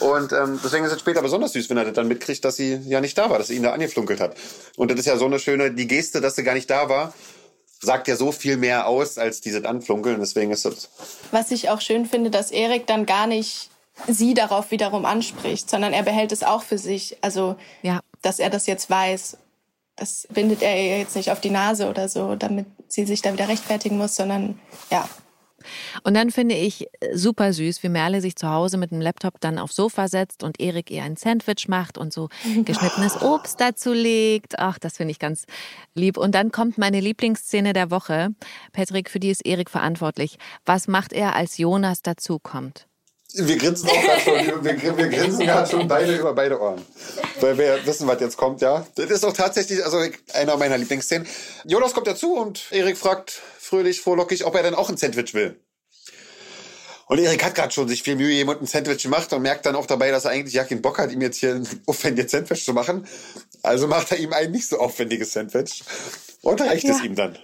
Und 0.01 0.33
ähm, 0.33 0.61
deswegen 0.63 0.85
ist 0.85 0.93
es 0.93 1.01
später 1.01 1.23
besonders 1.23 1.53
süß, 1.53 1.71
wenn 1.71 1.77
er 1.77 1.85
das 1.85 1.95
dann 1.95 2.09
mitkriegt, 2.09 2.45
dass 2.45 2.57
sie 2.57 2.81
ja 2.87 3.01
nicht 3.01 3.17
da 3.17 3.31
war, 3.31 3.39
dass 3.39 3.49
sie 3.49 3.57
ihn 3.57 3.63
da 3.63 3.73
angeflunkelt 3.73 4.21
hat. 4.21 4.37
Und 4.77 4.91
das 4.91 4.99
ist 4.99 5.07
ja 5.07 5.17
so 5.17 5.27
eine 5.27 5.39
schöne, 5.39 5.73
die 5.73 5.87
Geste, 5.87 6.21
dass 6.21 6.37
sie 6.37 6.43
gar 6.43 6.55
nicht 6.55 6.71
da 6.71 6.89
war, 6.89 7.13
sagt 7.81 8.09
ja 8.09 8.17
so 8.17 8.33
viel 8.33 8.57
mehr 8.57 8.87
aus 8.87 9.19
als 9.19 9.41
dieses 9.41 9.65
Anflunkeln. 9.65 10.21
Deswegen 10.21 10.51
ist 10.51 10.65
das. 10.65 10.91
Was 11.31 11.51
ich 11.51 11.71
auch 11.71 11.81
schön 11.81 12.07
finde, 12.07 12.31
dass 12.31 12.51
Erik 12.51 12.87
dann 12.87 13.07
gar 13.07 13.27
nicht 13.27 13.71
sie 14.09 14.35
darauf 14.35 14.71
wiederum 14.71 15.05
anspricht, 15.05 15.69
sondern 15.69 15.93
er 15.93 16.03
behält 16.03 16.33
es 16.33 16.43
auch 16.43 16.63
für 16.63 16.79
sich. 16.79 17.19
Also 17.21 17.57
ja 17.83 18.01
dass 18.23 18.39
er 18.39 18.51
das 18.51 18.67
jetzt 18.67 18.91
weiß. 18.91 19.37
Das 19.97 20.27
bindet 20.33 20.63
er 20.63 20.77
ihr 20.77 20.99
jetzt 20.99 21.17
nicht 21.17 21.31
auf 21.31 21.41
die 21.41 21.51
Nase 21.51 21.89
oder 21.89 22.09
so, 22.09 22.35
damit 22.35 22.67
sie 22.89 23.05
sich 23.05 23.23
da 23.23 23.33
wieder 23.33 23.49
rechtfertigen 23.49 23.99
muss, 23.99 24.17
sondern 24.17 24.59
ja, 24.91 25.09
und 26.03 26.15
dann 26.15 26.31
finde 26.31 26.55
ich 26.55 26.89
super 27.13 27.53
süß, 27.53 27.83
wie 27.83 27.89
Merle 27.89 28.21
sich 28.21 28.37
zu 28.37 28.49
Hause 28.49 28.79
mit 28.79 28.91
dem 28.91 29.01
Laptop 29.01 29.41
dann 29.41 29.59
aufs 29.59 29.77
Sofa 29.77 30.09
setzt 30.09 30.43
und 30.43 30.61
Erik 30.61 30.91
ihr 30.91 31.03
ein 31.03 31.17
Sandwich 31.17 31.69
macht 31.69 31.99
und 31.99 32.13
so 32.13 32.29
geschnittenes 32.65 33.21
Obst 33.23 33.61
dazu 33.61 33.93
legt. 33.93 34.59
Ach, 34.59 34.79
das 34.79 34.97
finde 34.97 35.13
ich 35.13 35.19
ganz 35.19 35.45
lieb. 35.95 36.17
Und 36.17 36.35
dann 36.35 36.51
kommt 36.51 36.79
meine 36.79 37.01
Lieblingsszene 37.01 37.73
der 37.73 37.91
Woche. 37.91 38.31
Patrick, 38.73 39.11
für 39.11 39.21
die 39.21 39.31
ist 39.31 39.45
Erik 39.45 39.71
verantwortlich. 39.71 40.39
Was 40.65 40.89
macht 40.89 41.13
er, 41.13 41.35
als 41.35 41.59
Jonas 41.59 42.03
dazukommt? 42.03 42.87
Wir 43.35 43.57
grinsen 43.57 43.89
auch 43.89 44.03
gerade 44.03 44.21
schon, 44.21 44.65
wir, 44.65 44.97
wir 44.97 45.09
grinsen 45.09 45.47
gerade 45.47 45.71
schon 45.71 45.87
beide 45.87 46.17
über 46.17 46.35
beide 46.35 46.61
Ohren. 46.61 46.85
Weil 47.41 47.57
wir 47.59 47.87
wissen, 47.87 48.09
was 48.09 48.21
jetzt 48.21 48.37
kommt, 48.37 48.61
ja. 48.61 48.87
Das 48.97 49.11
ist 49.11 49.25
auch 49.25 49.33
tatsächlich, 49.33 49.85
also 49.85 50.03
einer 50.33 50.57
meiner 50.57 50.77
Lieblingsszenen. 50.79 51.27
Jonas 51.65 51.95
kommt 51.95 52.09
dazu 52.09 52.35
und 52.35 52.65
Erik 52.71 52.99
fragt 52.99 53.41
fröhlich, 53.59 54.01
vorlockig, 54.01 54.45
ob 54.45 54.55
er 54.57 54.65
denn 54.65 54.75
auch 54.75 54.89
ein 54.89 54.97
Sandwich 54.97 55.35
will. 55.35 55.61
Und 57.07 57.19
Erik 57.19 57.45
hat 57.45 57.57
gerade 57.57 57.73
schon 57.73 57.89
sich 57.89 58.05
viel 58.05 58.15
Mühe 58.15 58.33
jemand 58.33 58.63
ein 58.63 58.67
Sandwich 58.67 59.03
gemacht 59.03 59.33
und 59.33 59.43
merkt 59.43 59.67
dann 59.67 59.75
auch 59.75 59.87
dabei, 59.87 60.13
dass 60.13 60.27
er 60.27 60.31
eigentlich 60.31 60.55
ja 60.55 60.63
keinen 60.65 60.81
Bock 60.81 60.99
hat, 60.99 61.11
ihm 61.11 61.21
jetzt 61.21 61.39
hier 61.39 61.57
ein 61.57 61.69
aufwendiges 61.87 62.31
Sandwich 62.31 62.65
zu 62.65 62.73
machen. 62.73 63.07
Also 63.63 63.89
macht 63.89 64.13
er 64.13 64.19
ihm 64.19 64.33
ein 64.33 64.53
nicht 64.53 64.69
so 64.69 64.79
aufwendiges 64.79 65.33
Sandwich 65.33 65.83
und 66.43 66.61
reicht 66.61 66.85
ja. 66.85 66.95
es 66.95 67.03
ihm 67.03 67.17
dann. 67.17 67.37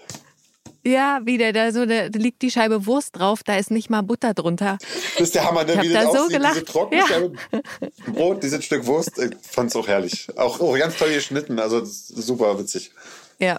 Ja, 0.87 1.21
wieder 1.25 1.53
da 1.53 1.73
so, 1.73 1.85
da 1.85 2.07
liegt 2.15 2.43
die 2.43 2.51
Scheibe 2.51 2.87
Wurst 2.87 3.17
drauf, 3.19 3.43
da 3.43 3.57
ist 3.57 3.73
nicht 3.73 3.91
mal 3.91 4.03
Butter 4.03 4.35
drunter. 4.35 4.79
Das 5.15 5.21
ist 5.21 5.35
der 5.35 5.45
Hammer, 5.45 5.65
ne? 5.65 5.83
wie 5.83 5.93
das 5.93 6.05
da 6.05 6.09
aussieht, 6.11 6.23
so 6.23 6.29
gelacht. 6.29 6.55
diese 6.55 6.65
trockene 6.65 7.03
ja. 7.51 8.13
Brot, 8.13 8.45
dieses 8.45 8.65
Stück 8.65 8.87
Wurst, 8.87 9.19
ich 9.19 9.33
fand's 9.43 9.75
auch 9.75 9.89
herrlich. 9.89 10.29
Auch, 10.37 10.61
auch 10.61 10.79
ganz 10.79 10.97
toll 10.97 11.13
geschnitten, 11.13 11.59
also 11.59 11.83
super 11.85 12.57
witzig. 12.61 12.93
Ja. 13.41 13.59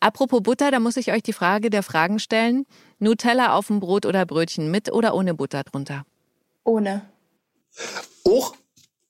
Apropos 0.00 0.42
Butter, 0.42 0.72
da 0.72 0.80
muss 0.80 0.96
ich 0.96 1.12
euch 1.12 1.22
die 1.22 1.32
Frage 1.32 1.70
der 1.70 1.84
Fragen 1.84 2.18
stellen. 2.18 2.66
Nutella 2.98 3.54
auf 3.54 3.68
dem 3.68 3.78
Brot 3.78 4.04
oder 4.04 4.26
Brötchen, 4.26 4.68
mit 4.68 4.92
oder 4.92 5.14
ohne 5.14 5.34
Butter 5.34 5.62
drunter? 5.62 6.04
Ohne. 6.64 7.02
Auch 8.24 8.56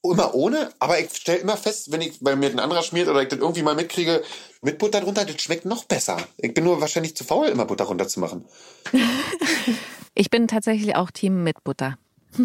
immer 0.02 0.34
ohne, 0.34 0.70
aber 0.78 0.98
ich 1.00 1.14
stelle 1.14 1.38
immer 1.38 1.56
fest, 1.56 1.90
wenn 1.92 2.00
ich 2.00 2.20
bei 2.20 2.36
mir 2.36 2.50
ein 2.50 2.60
anderer 2.60 2.82
schmiert 2.82 3.08
oder 3.08 3.22
ich 3.22 3.28
das 3.28 3.38
irgendwie 3.38 3.62
mal 3.62 3.74
mitkriege, 3.74 4.22
mit 4.62 4.78
Butter 4.78 5.00
drunter, 5.00 5.24
das 5.24 5.40
schmeckt 5.40 5.64
noch 5.64 5.84
besser. 5.84 6.18
Ich 6.36 6.54
bin 6.54 6.64
nur 6.64 6.80
wahrscheinlich 6.80 7.16
zu 7.16 7.24
faul, 7.24 7.48
immer 7.48 7.64
Butter 7.64 7.84
runterzumachen. 7.84 8.44
ich 10.14 10.30
bin 10.30 10.48
tatsächlich 10.48 10.96
auch 10.96 11.10
Team 11.10 11.42
mit 11.42 11.62
Butter. 11.64 11.98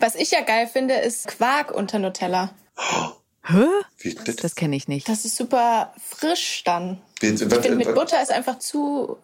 Was 0.00 0.14
ich 0.14 0.30
ja 0.30 0.40
geil 0.40 0.66
finde, 0.66 0.94
ist 0.94 1.26
Quark 1.28 1.70
unter 1.72 1.98
Nutella. 1.98 2.54
Hä? 3.44 3.64
Wie, 3.98 4.14
das 4.14 4.36
das 4.36 4.54
kenne 4.56 4.76
ich 4.76 4.88
nicht. 4.88 5.08
Das 5.08 5.24
ist 5.24 5.36
super 5.36 5.94
frisch 6.04 6.64
dann. 6.64 7.00
Ich 7.22 7.38
finde, 7.38 7.76
mit 7.76 7.94
Butter 7.94 8.20
ist 8.22 8.30
einfach 8.30 8.58
zu 8.58 9.16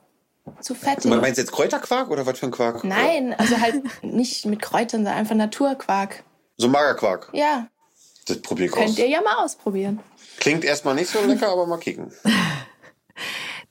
zu 0.60 0.74
fettig. 0.74 1.10
Man 1.10 1.20
meinst 1.20 1.38
jetzt 1.38 1.52
Kräuterquark 1.52 2.10
oder 2.10 2.26
was 2.26 2.38
für 2.38 2.46
ein 2.46 2.52
Quark? 2.52 2.84
Nein, 2.84 3.34
also 3.34 3.60
halt 3.60 3.82
nicht 4.02 4.46
mit 4.46 4.60
Kräutern, 4.60 5.00
sondern 5.00 5.14
einfach 5.14 5.34
Naturquark. 5.34 6.22
So 6.56 6.68
Magerquark? 6.68 7.30
Ja. 7.32 7.68
Das 8.26 8.40
probier 8.40 8.66
ich 8.66 8.72
Könnt 8.72 8.90
aus. 8.90 8.98
ihr 8.98 9.08
ja 9.08 9.20
mal 9.20 9.44
ausprobieren. 9.44 10.00
Klingt 10.38 10.64
erstmal 10.64 10.94
nicht 10.94 11.08
so 11.10 11.20
lecker, 11.26 11.48
aber 11.50 11.66
mal 11.66 11.78
kicken. 11.78 12.12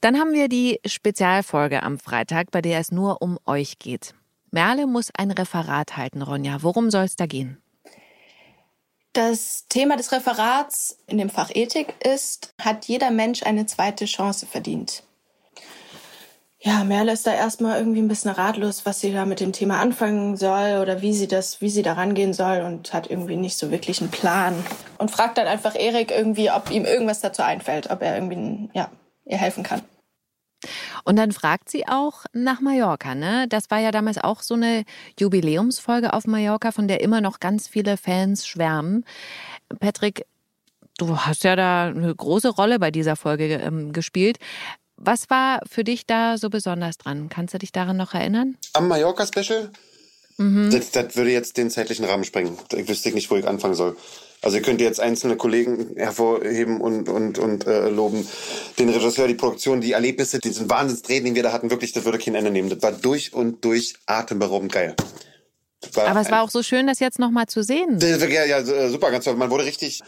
Dann 0.02 0.20
haben 0.20 0.34
wir 0.34 0.50
die 0.50 0.80
Spezialfolge 0.86 1.82
am 1.82 1.98
Freitag, 1.98 2.52
bei 2.52 2.62
der 2.62 2.80
es 2.80 2.92
nur 2.92 3.22
um 3.22 3.40
euch 3.46 3.80
geht. 3.80 4.14
Merle 4.52 4.86
muss 4.86 5.10
ein 5.18 5.32
Referat 5.32 5.98
halten, 5.98 6.22
Ronja. 6.22 6.58
Worum 6.62 6.92
soll 6.92 7.06
es 7.06 7.16
da 7.16 7.26
gehen? 7.26 7.58
Das 9.14 9.66
Thema 9.70 9.96
des 9.96 10.12
Referats 10.12 10.98
in 11.08 11.20
dem 11.20 11.30
Fach 11.30 11.52
Ethik 11.54 11.94
ist, 12.04 12.54
hat 12.60 12.86
jeder 12.86 13.12
Mensch 13.12 13.44
eine 13.44 13.66
zweite 13.66 14.06
Chance 14.06 14.46
verdient? 14.46 15.04
Ja, 16.66 16.86
Merle 16.86 17.12
ist 17.12 17.28
da 17.28 17.34
erstmal 17.34 17.78
irgendwie 17.78 18.02
ein 18.02 18.08
bisschen 18.08 18.32
ratlos, 18.32 18.86
was 18.86 19.02
sie 19.02 19.12
da 19.12 19.26
mit 19.26 19.42
dem 19.42 19.52
Thema 19.52 19.82
anfangen 19.82 20.38
soll 20.38 20.80
oder 20.82 21.02
wie 21.02 21.14
sie 21.14 21.28
das, 21.28 21.60
wie 21.60 21.70
sie 21.70 21.82
da 21.82 21.94
rangehen 21.94 22.34
soll 22.34 22.62
und 22.62 22.94
hat 22.94 23.10
irgendwie 23.10 23.36
nicht 23.36 23.58
so 23.58 23.70
wirklich 23.70 24.00
einen 24.00 24.12
Plan. 24.12 24.56
Und 24.98 25.12
fragt 25.12 25.38
dann 25.38 25.48
einfach 25.48 25.76
Erik 25.76 26.12
irgendwie, 26.12 26.52
ob 26.52 26.72
ihm 26.72 26.86
irgendwas 26.86 27.20
dazu 27.20 27.42
einfällt, 27.42 27.90
ob 27.90 28.02
er 28.02 28.16
irgendwie, 28.16 28.70
ja, 28.74 28.90
ihr 29.26 29.38
helfen 29.38 29.64
kann. 29.64 29.82
Und 31.04 31.18
dann 31.18 31.34
fragt 31.34 31.70
sie 31.70 31.86
auch 31.86 32.24
nach 32.32 32.62
Mallorca, 32.62 33.14
ne? 33.14 33.46
Das 33.50 33.70
war 33.70 33.80
ja 33.80 33.92
damals 33.92 34.18
auch 34.18 34.42
so 34.42 34.54
eine 34.54 34.86
Jubiläumsfolge 35.20 36.14
auf 36.14 36.26
Mallorca, 36.28 36.72
von 36.72 36.88
der 36.88 37.02
immer 37.02 37.20
noch 37.20 37.42
ganz 37.42 37.68
viele 37.68 37.98
Fans 37.98 38.48
schwärmen. 38.48 39.04
Patrick, 39.82 40.26
du 40.98 41.18
hast 41.18 41.44
ja 41.44 41.58
da 41.58 41.88
eine 41.88 42.16
große 42.16 42.48
Rolle 42.52 42.80
bei 42.80 42.90
dieser 42.90 43.18
Folge 43.18 43.56
ähm, 43.56 43.92
gespielt. 43.92 44.38
Was 45.06 45.30
war 45.30 45.60
für 45.70 45.84
dich 45.84 46.06
da 46.06 46.38
so 46.38 46.50
besonders 46.50 46.98
dran? 46.98 47.30
Kannst 47.30 47.54
du 47.54 47.58
dich 47.58 47.72
daran 47.72 47.98
noch 47.98 48.14
erinnern? 48.14 48.58
Am 48.74 48.88
Mallorca-Special? 48.88 49.70
Mhm. 50.38 50.72
Das, 50.72 50.92
das 50.92 51.16
würde 51.16 51.32
jetzt 51.32 51.58
den 51.58 51.70
zeitlichen 51.70 52.06
Rahmen 52.06 52.24
sprengen. 52.24 52.58
Ich 52.74 52.88
wüsste 52.88 53.12
nicht, 53.12 53.30
wo 53.30 53.36
ich 53.36 53.48
anfangen 53.48 53.76
soll. 53.76 53.96
Also 54.42 54.58
ihr 54.58 54.64
könnt 54.64 54.82
jetzt 54.82 55.00
einzelne 55.00 55.38
Kollegen 55.38 55.96
hervorheben 55.96 56.82
und, 56.82 57.08
und, 57.08 57.38
und 57.38 57.66
äh, 57.66 57.90
loben. 57.90 58.28
Den 58.78 58.90
Regisseur, 58.90 59.28
die 59.28 59.36
Produktion, 59.36 59.80
die 59.80 59.94
Erlebnisse, 59.94 60.40
diesen 60.40 60.70
Wahnsinnsdrehen, 60.70 61.24
den 61.24 61.36
wir 61.36 61.44
da 61.44 61.54
hatten, 61.54 61.70
wirklich, 61.70 61.94
das 61.94 62.04
würde 62.04 62.18
kein 62.18 62.36
Ende 62.36 62.52
nehmen. 62.52 62.70
Das 62.70 62.82
war 62.82 62.92
durch 62.92 63.34
und 63.34 63.64
durch 63.64 63.96
atemberaubend 64.06 64.72
geil. 64.72 64.96
Aber 65.96 66.22
es 66.22 66.32
war 66.32 66.44
auch 66.44 66.50
so 66.50 66.64
schön, 66.64 66.88
das 66.88 67.00
jetzt 67.00 67.20
nochmal 67.20 67.48
zu 67.48 67.64
sehen. 67.64 68.00
Ja, 68.00 68.46
ja, 68.46 68.90
super, 68.90 69.12
ganz 69.12 69.26
toll. 69.26 69.36
Man 69.36 69.50
wurde 69.50 69.66
richtig 69.66 70.02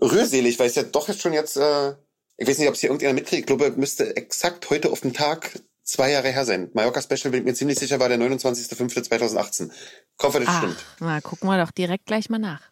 rührselig, 0.00 0.58
weil 0.58 0.68
es 0.68 0.74
ja 0.74 0.82
doch 0.82 1.08
jetzt 1.08 1.20
schon 1.20 1.32
jetzt, 1.32 1.56
äh, 1.56 1.92
ich 2.40 2.48
weiß 2.48 2.58
nicht, 2.58 2.68
ob 2.68 2.74
es 2.74 2.80
hier 2.80 2.88
irgendjemand 2.88 3.18
mitkriegt, 3.18 3.40
ich 3.40 3.46
glaube, 3.46 3.66
es 3.66 3.76
müsste 3.76 4.16
exakt 4.16 4.70
heute 4.70 4.90
auf 4.90 5.02
den 5.02 5.12
Tag 5.12 5.60
zwei 5.84 6.10
Jahre 6.10 6.30
her 6.30 6.46
sein. 6.46 6.70
Mallorca 6.72 7.02
Special, 7.02 7.30
bin 7.30 7.40
ich 7.40 7.44
mir 7.44 7.54
ziemlich 7.54 7.78
sicher, 7.78 8.00
war 8.00 8.08
der 8.08 8.18
29.05.2018. 8.18 9.70
Ich 9.70 10.24
hoffe, 10.24 10.40
das 10.40 10.48
Ach, 10.48 10.58
stimmt. 10.58 10.84
na, 11.00 11.20
gucken 11.20 11.48
wir 11.50 11.62
doch 11.62 11.70
direkt 11.70 12.06
gleich 12.06 12.30
mal 12.30 12.38
nach. 12.38 12.62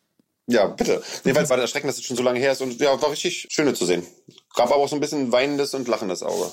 Ja, 0.47 0.69
bitte. 0.69 1.03
Jedenfalls 1.23 1.51
war 1.51 1.59
das 1.59 1.64
erschreckend, 1.64 1.91
dass 1.91 1.99
es 1.99 2.05
schon 2.05 2.16
so 2.16 2.23
lange 2.23 2.41
her 2.41 2.53
ist 2.53 2.62
und 2.62 2.81
ja, 2.81 3.01
war 3.01 3.11
richtig 3.11 3.49
schöne 3.51 3.75
zu 3.75 3.85
sehen. 3.85 4.07
Gab 4.55 4.71
aber 4.71 4.77
auch 4.77 4.89
so 4.89 4.97
ein 4.97 5.01
bisschen 5.01 5.33
weinendes 5.33 5.75
und 5.75 5.87
lachendes 5.87 6.23
Auge. 6.23 6.51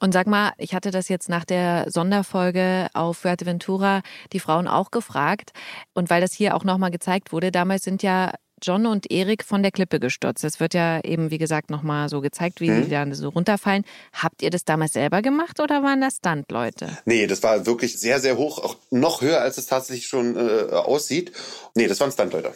Und 0.00 0.12
sag 0.12 0.26
mal, 0.26 0.52
ich 0.56 0.74
hatte 0.74 0.90
das 0.90 1.10
jetzt 1.10 1.28
nach 1.28 1.44
der 1.44 1.90
Sonderfolge 1.90 2.88
auf 2.94 3.18
Fuerteventura 3.18 4.00
die 4.32 4.40
Frauen 4.40 4.68
auch 4.68 4.90
gefragt. 4.90 5.52
Und 5.92 6.08
weil 6.08 6.22
das 6.22 6.32
hier 6.32 6.54
auch 6.54 6.64
nochmal 6.64 6.90
gezeigt 6.90 7.32
wurde, 7.32 7.52
damals 7.52 7.84
sind 7.84 8.02
ja 8.02 8.32
John 8.62 8.86
und 8.86 9.10
Erik 9.10 9.44
von 9.44 9.62
der 9.62 9.70
Klippe 9.72 10.00
gestürzt. 10.00 10.42
Das 10.44 10.60
wird 10.60 10.74
ja 10.74 11.00
eben, 11.04 11.30
wie 11.30 11.38
gesagt, 11.38 11.70
nochmal 11.70 12.08
so 12.08 12.20
gezeigt, 12.20 12.60
wie 12.60 12.70
Mhm. 12.70 12.84
die 12.84 12.90
dann 12.90 13.14
so 13.14 13.28
runterfallen. 13.28 13.84
Habt 14.12 14.42
ihr 14.42 14.50
das 14.50 14.64
damals 14.64 14.92
selber 14.94 15.22
gemacht 15.22 15.60
oder 15.60 15.82
waren 15.82 16.00
das 16.00 16.16
Stunt-Leute? 16.16 16.98
Nee, 17.04 17.26
das 17.26 17.42
war 17.42 17.66
wirklich 17.66 17.98
sehr, 18.00 18.20
sehr 18.20 18.36
hoch, 18.36 18.58
auch 18.62 18.76
noch 18.90 19.20
höher, 19.20 19.40
als 19.40 19.58
es 19.58 19.66
tatsächlich 19.66 20.06
schon 20.06 20.36
äh, 20.36 20.72
aussieht. 20.72 21.32
Nee, 21.74 21.86
das 21.86 22.00
waren 22.00 22.12
Stuntleute. 22.12 22.52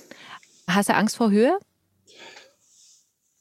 Hast 0.69 0.89
du 0.89 0.95
Angst 0.95 1.17
vor 1.17 1.31
Höhe? 1.31 1.59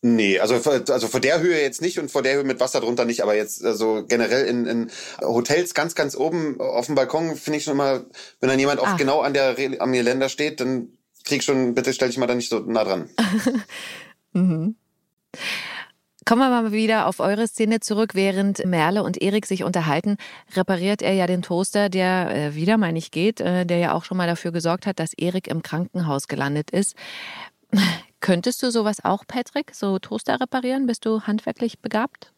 Nee, 0.02 0.40
also, 0.40 0.60
vor- 0.60 0.82
also 0.90 1.08
vor 1.10 1.20
der 1.20 1.42
Höhe 1.42 1.60
jetzt 1.62 1.82
nicht 1.82 2.00
und 2.00 2.10
vor 2.10 2.22
der 2.24 2.36
Höhe 2.36 2.46
mit 2.46 2.62
Wasser 2.62 2.80
drunter 2.80 3.04
nicht, 3.04 3.22
aber 3.22 3.36
jetzt 3.36 3.66
also 3.66 4.06
generell 4.08 4.46
in, 4.48 4.66
in 4.66 4.92
Hotels 5.22 5.74
ganz, 5.74 5.94
ganz 5.94 6.16
oben 6.16 6.60
auf 6.62 6.86
dem 6.86 6.96
Balkon 6.96 7.36
finde 7.36 7.58
ich 7.58 7.66
schon 7.66 7.74
immer, 7.74 8.06
wenn 8.40 8.48
dann 8.50 8.60
jemand 8.60 8.80
auch 8.80 8.88
Ach. 8.88 8.98
genau 8.98 9.20
an 9.20 9.34
der 9.34 9.58
am 9.80 9.92
Geländer 9.92 10.30
steht, 10.30 10.62
dann 10.62 10.94
krieg 11.24 11.44
schon, 11.44 11.76
bitte 11.76 11.94
stell 11.94 12.10
dich 12.10 12.18
mal 12.18 12.28
da 12.28 12.36
nicht 12.36 12.50
so 12.50 12.60
nah 12.60 12.84
dran. 12.84 13.10
Mhm. 14.34 14.76
Kommen 16.26 16.42
wir 16.42 16.50
mal 16.50 16.72
wieder 16.72 17.08
auf 17.08 17.20
eure 17.20 17.48
Szene 17.48 17.80
zurück. 17.80 18.14
Während 18.14 18.64
Merle 18.64 19.02
und 19.02 19.20
Erik 19.20 19.48
sich 19.48 19.64
unterhalten, 19.64 20.18
repariert 20.56 21.02
er 21.02 21.14
ja 21.14 21.26
den 21.26 21.42
Toaster, 21.42 21.90
der 21.90 22.30
äh, 22.30 22.56
wieder 22.56 22.78
mal 22.78 22.94
nicht 22.94 23.12
geht, 23.12 23.42
äh, 23.42 23.66
der 23.66 23.80
ja 23.80 23.94
auch 23.94 24.04
schon 24.04 24.18
mal 24.18 24.28
dafür 24.28 24.52
gesorgt 24.52 24.86
hat, 24.86 25.00
dass 25.00 25.14
Erik 25.14 25.48
im 25.48 25.64
Krankenhaus 25.64 26.28
gelandet 26.28 26.70
ist. 26.70 26.96
Könntest 28.20 28.62
du 28.62 28.70
sowas 28.70 29.04
auch, 29.04 29.26
Patrick? 29.26 29.74
So 29.74 29.98
Toaster 29.98 30.40
reparieren? 30.40 30.86
Bist 30.86 31.06
du 31.06 31.22
handwerklich 31.22 31.80
begabt? 31.80 32.32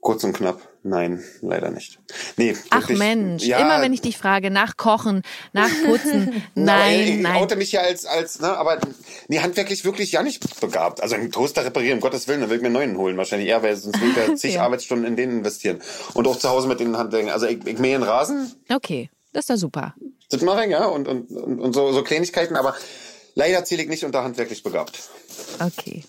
Kurz 0.00 0.22
und 0.24 0.32
knapp. 0.32 0.60
Nein, 0.84 1.22
leider 1.42 1.70
nicht. 1.70 1.98
Nee, 2.36 2.56
Ach. 2.70 2.88
Mensch, 2.88 3.42
Ja, 3.44 3.58
immer 3.58 3.82
wenn 3.82 3.92
ich 3.92 4.00
dich 4.00 4.16
frage, 4.16 4.48
nach 4.50 4.76
Kochen, 4.76 5.22
nach 5.52 5.68
Putzen, 5.84 6.40
nein, 6.54 7.00
ich, 7.00 7.08
ich 7.16 7.20
nein. 7.20 7.36
oute 7.42 7.56
mich 7.56 7.72
ja 7.72 7.80
als, 7.80 8.06
als, 8.06 8.38
ne, 8.40 8.56
aber 8.56 8.78
nee, 9.26 9.40
handwerklich 9.40 9.84
wirklich 9.84 10.12
ja 10.12 10.22
nicht 10.22 10.60
begabt. 10.60 11.02
Also 11.02 11.16
einen 11.16 11.32
Toaster 11.32 11.64
reparieren, 11.64 11.98
um 11.98 12.00
Gottes 12.00 12.28
Willen, 12.28 12.40
dann 12.40 12.48
will 12.48 12.56
ich 12.56 12.62
mir 12.62 12.68
einen 12.68 12.74
neuen 12.76 12.96
holen. 12.96 13.16
Wahrscheinlich 13.16 13.48
eher, 13.48 13.62
weil 13.62 13.74
sonst 13.76 14.00
will 14.00 14.10
ich 14.10 14.16
ja 14.16 14.34
zig 14.36 14.54
Ja. 14.54 14.62
Arbeitsstunden 14.62 15.04
in 15.06 15.16
den 15.16 15.30
investieren. 15.30 15.80
Und 16.14 16.28
auch 16.28 16.38
zu 16.38 16.48
Hause 16.48 16.68
mit 16.68 16.78
den 16.78 16.96
Handwerken. 16.96 17.30
Also 17.30 17.46
ich, 17.46 17.66
ich 17.66 17.78
mähe 17.78 17.96
einen 17.96 18.04
Rasen, 18.04 18.54
Okay, 18.72 19.10
das 19.32 19.42
ist 19.44 19.50
doch 19.50 19.56
super. 19.56 19.94
das 20.30 20.40
mache 20.42 20.64
ich, 20.64 20.70
ja, 20.70 20.86
und, 20.86 21.08
und, 21.08 21.28
und, 21.32 21.58
und 21.60 21.72
so, 21.74 21.92
so 21.92 22.04
Kleinigkeiten, 22.04 22.54
aber 22.56 22.74
leider 23.34 23.64
zähle 23.64 23.82
ich 23.82 23.88
nicht 23.88 24.04
unter 24.04 24.22
handwerklich 24.22 24.62
begabt. 24.62 25.00
Okay. 25.60 26.04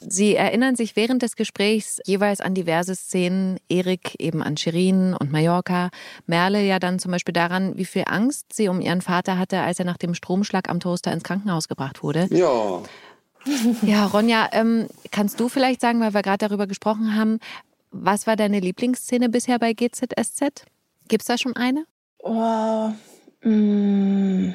Sie 0.00 0.34
erinnern 0.34 0.76
sich 0.76 0.96
während 0.96 1.22
des 1.22 1.36
Gesprächs 1.36 2.00
jeweils 2.04 2.40
an 2.40 2.54
diverse 2.54 2.94
Szenen. 2.94 3.58
Erik 3.68 4.14
eben 4.18 4.42
an 4.42 4.56
Shirin 4.56 5.14
und 5.14 5.32
Mallorca. 5.32 5.90
Merle 6.26 6.62
ja 6.62 6.78
dann 6.78 6.98
zum 6.98 7.12
Beispiel 7.12 7.32
daran, 7.32 7.76
wie 7.76 7.84
viel 7.84 8.04
Angst 8.06 8.52
sie 8.52 8.68
um 8.68 8.80
ihren 8.80 9.02
Vater 9.02 9.38
hatte, 9.38 9.60
als 9.60 9.78
er 9.78 9.84
nach 9.84 9.96
dem 9.96 10.14
Stromschlag 10.14 10.68
am 10.68 10.80
Toaster 10.80 11.12
ins 11.12 11.24
Krankenhaus 11.24 11.68
gebracht 11.68 12.02
wurde. 12.02 12.28
Ja. 12.30 12.82
Ja, 13.82 14.06
Ronja, 14.06 14.48
ähm, 14.50 14.88
kannst 15.12 15.38
du 15.38 15.48
vielleicht 15.48 15.80
sagen, 15.80 16.00
weil 16.00 16.14
wir 16.14 16.22
gerade 16.22 16.48
darüber 16.48 16.66
gesprochen 16.66 17.14
haben, 17.14 17.38
was 17.92 18.26
war 18.26 18.34
deine 18.34 18.58
Lieblingsszene 18.58 19.28
bisher 19.28 19.60
bei 19.60 19.72
GZSZ? 19.72 20.64
Gibt's 21.06 21.26
da 21.26 21.38
schon 21.38 21.54
eine? 21.54 21.84
Oh, 22.18 22.90
mm. 23.42 24.54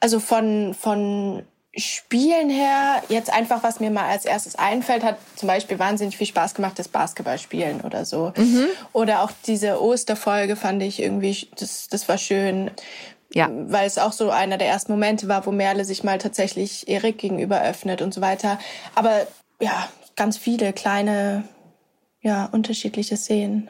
Also 0.00 0.20
von, 0.20 0.74
von 0.74 1.42
Spielen 1.76 2.48
her, 2.48 3.02
jetzt 3.08 3.30
einfach, 3.30 3.62
was 3.62 3.80
mir 3.80 3.90
mal 3.90 4.08
als 4.08 4.24
erstes 4.24 4.56
einfällt, 4.56 5.04
hat 5.04 5.18
zum 5.36 5.46
Beispiel 5.46 5.78
wahnsinnig 5.78 6.16
viel 6.16 6.26
Spaß 6.26 6.54
gemacht, 6.54 6.78
das 6.78 6.88
Basketballspielen 6.88 7.82
oder 7.82 8.04
so. 8.04 8.32
Oder 8.92 9.22
auch 9.22 9.30
diese 9.46 9.82
Osterfolge 9.82 10.56
fand 10.56 10.82
ich 10.82 11.02
irgendwie, 11.02 11.48
das, 11.58 11.88
das 11.88 12.08
war 12.08 12.16
schön. 12.16 12.70
Ja. 13.34 13.50
Weil 13.52 13.86
es 13.86 13.98
auch 13.98 14.12
so 14.12 14.30
einer 14.30 14.56
der 14.56 14.68
ersten 14.68 14.92
Momente 14.92 15.28
war, 15.28 15.44
wo 15.44 15.52
Merle 15.52 15.84
sich 15.84 16.02
mal 16.02 16.18
tatsächlich 16.18 16.88
Erik 16.88 17.18
gegenüber 17.18 17.60
öffnet 17.60 18.00
und 18.00 18.14
so 18.14 18.20
weiter. 18.20 18.58
Aber 18.94 19.26
ja, 19.60 19.88
ganz 20.14 20.38
viele 20.38 20.72
kleine, 20.72 21.44
ja, 22.22 22.46
unterschiedliche 22.46 23.16
Szenen. 23.16 23.68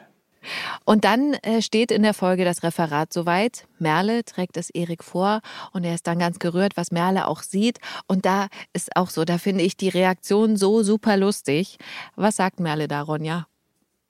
Und 0.85 1.03
dann 1.05 1.33
äh, 1.43 1.61
steht 1.61 1.91
in 1.91 2.03
der 2.03 2.13
Folge 2.13 2.45
das 2.45 2.63
Referat 2.63 3.13
soweit. 3.13 3.65
Merle 3.79 4.23
trägt 4.23 4.57
es 4.57 4.69
Erik 4.69 5.03
vor 5.03 5.41
und 5.73 5.83
er 5.83 5.95
ist 5.95 6.07
dann 6.07 6.19
ganz 6.19 6.39
gerührt, 6.39 6.77
was 6.77 6.91
Merle 6.91 7.27
auch 7.27 7.41
sieht. 7.41 7.79
Und 8.07 8.25
da 8.25 8.47
ist 8.73 8.95
auch 8.95 9.09
so, 9.09 9.25
da 9.25 9.37
finde 9.37 9.63
ich 9.63 9.77
die 9.77 9.89
Reaktion 9.89 10.57
so 10.57 10.83
super 10.83 11.17
lustig. 11.17 11.77
Was 12.15 12.35
sagt 12.37 12.59
Merle 12.59 12.87
da, 12.87 13.01
Ronja? 13.01 13.47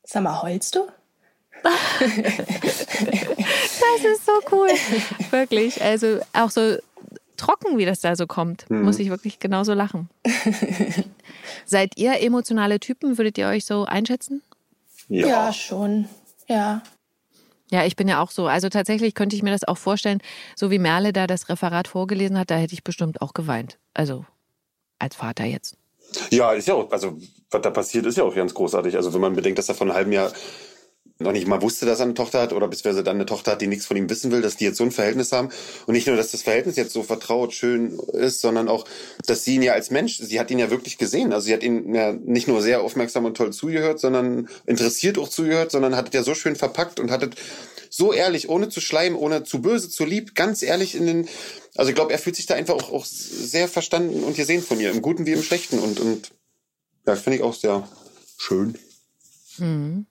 Sag 0.03 0.23
mal, 0.23 0.41
heulst 0.41 0.75
du? 0.75 0.88
Das 1.63 1.73
ist 4.11 4.25
so 4.25 4.31
cool. 4.51 4.69
Wirklich. 5.31 5.81
Also 5.81 6.19
auch 6.33 6.51
so 6.51 6.77
trocken, 7.35 7.77
wie 7.77 7.85
das 7.85 8.01
da 8.01 8.15
so 8.15 8.27
kommt, 8.27 8.69
Mhm. 8.69 8.83
muss 8.83 8.99
ich 8.99 9.09
wirklich 9.09 9.39
genauso 9.39 9.73
lachen. 9.73 10.09
Seid 11.65 11.93
ihr 11.97 12.21
emotionale 12.21 12.79
Typen? 12.79 13.17
Würdet 13.17 13.38
ihr 13.38 13.47
euch 13.47 13.65
so 13.65 13.85
einschätzen? 13.85 14.41
Ja, 15.09 15.53
schon. 15.53 16.07
Ja. 16.47 16.81
Ja, 17.69 17.85
ich 17.85 17.95
bin 17.95 18.07
ja 18.07 18.21
auch 18.21 18.31
so. 18.31 18.47
Also 18.47 18.69
tatsächlich 18.69 19.13
könnte 19.13 19.35
ich 19.35 19.43
mir 19.43 19.51
das 19.51 19.67
auch 19.67 19.77
vorstellen, 19.77 20.21
so 20.55 20.71
wie 20.71 20.79
Merle 20.79 21.11
da 21.11 21.27
das 21.27 21.49
Referat 21.49 21.87
vorgelesen 21.87 22.37
hat, 22.37 22.49
da 22.49 22.55
hätte 22.55 22.73
ich 22.73 22.83
bestimmt 22.83 23.21
auch 23.21 23.33
geweint. 23.33 23.77
Also 23.93 24.25
als 24.99 25.15
Vater 25.15 25.43
jetzt. 25.43 25.77
Ja, 26.31 26.53
ist 26.53 26.67
ja 26.67 26.75
auch, 26.75 26.89
also 26.91 27.17
was 27.51 27.61
da 27.61 27.69
passiert, 27.69 28.05
ist 28.05 28.17
ja 28.17 28.23
auch 28.23 28.33
ganz 28.33 28.53
großartig. 28.53 28.95
Also 28.95 29.13
wenn 29.13 29.21
man 29.21 29.35
bedenkt, 29.35 29.59
dass 29.59 29.67
er 29.67 29.75
vor 29.75 29.85
einem 29.87 29.95
halben 29.95 30.11
Jahr 30.13 30.31
noch 31.20 31.32
nicht 31.32 31.47
mal 31.47 31.61
wusste, 31.61 31.86
dass 31.86 31.99
er 31.99 32.05
eine 32.05 32.13
Tochter 32.13 32.41
hat 32.41 32.53
oder 32.53 32.68
beziehungsweise 32.68 33.03
dann 33.03 33.18
eine 33.18 33.26
Tochter 33.26 33.53
hat, 33.53 33.61
die 33.61 33.68
nichts 33.68 33.86
von 33.86 33.97
ihm 33.97 34.09
wissen 34.09 34.32
will, 34.32 34.41
dass 34.41 34.57
die 34.57 34.65
jetzt 34.65 34.78
so 34.78 34.84
ein 34.84 34.91
Verhältnis 34.91 35.32
haben. 35.32 35.49
Und 35.86 35.93
nicht 35.93 36.07
nur, 36.07 36.15
dass 36.15 36.32
das 36.32 36.43
Verhältnis 36.43 36.76
jetzt 36.76 36.93
so 36.93 37.03
vertraut, 37.03 37.53
schön 37.53 37.99
ist, 38.13 38.41
sondern 38.41 38.68
auch, 38.68 38.86
dass 39.26 39.43
sie 39.43 39.55
ihn 39.55 39.63
ja 39.63 39.74
als 39.74 39.89
Mensch, 39.89 40.20
sie 40.20 40.39
hat 40.39 40.51
ihn 40.51 40.59
ja 40.59 40.70
wirklich 40.70 40.97
gesehen. 40.97 41.34
Also 41.34 41.47
sie 41.47 41.53
hat 41.53 41.63
ihn 41.63 41.93
ja 41.95 42.13
nicht 42.13 42.47
nur 42.47 42.61
sehr 42.61 42.82
aufmerksam 42.82 43.26
und 43.26 43.36
toll 43.36 43.51
zugehört, 43.51 43.99
sondern 43.99 44.47
interessiert 44.65 45.18
auch 45.18 45.30
zugehört, 45.30 45.72
sondern 45.72 45.95
hat 45.95 46.09
es 46.09 46.13
ja 46.13 46.24
so 46.24 46.36
schön 46.36 46.55
verpackt 46.55 46.99
und 46.99 47.09
hat 47.09 47.24
es 47.24 47.30
so 47.89 48.13
ehrlich, 48.13 48.49
ohne 48.49 48.70
zu 48.70 48.82
schleimen, 48.82 49.18
ohne 49.18 49.43
zu 49.43 49.61
böse, 49.61 49.89
zu 49.89 50.05
lieb, 50.05 50.36
ganz 50.36 50.61
ehrlich 50.61 50.93
in 50.93 51.07
den, 51.07 51.28
also 51.76 51.89
ich 51.89 51.95
glaube, 51.95 52.11
er 52.11 52.20
fühlt 52.20 52.36
sich 52.36 52.45
da 52.45 52.53
einfach 52.53 52.76
auch, 52.76 52.91
auch 52.91 53.05
sehr 53.05 53.68
verstanden 53.68 54.24
und 54.24 54.36
gesehen 54.36 54.61
von 54.61 54.80
ihr, 54.80 54.91
im 54.91 55.01
Guten 55.01 55.26
wie 55.26 55.34
im 55.34 55.41
Schlechten 55.41 55.80
und, 55.80 55.99
und 55.99 56.32
ja, 57.07 57.15
finde 57.15 57.38
ich 57.38 57.43
auch 57.43 57.55
sehr 57.55 57.88
schön. 58.38 58.78
Mhm. 59.60 60.05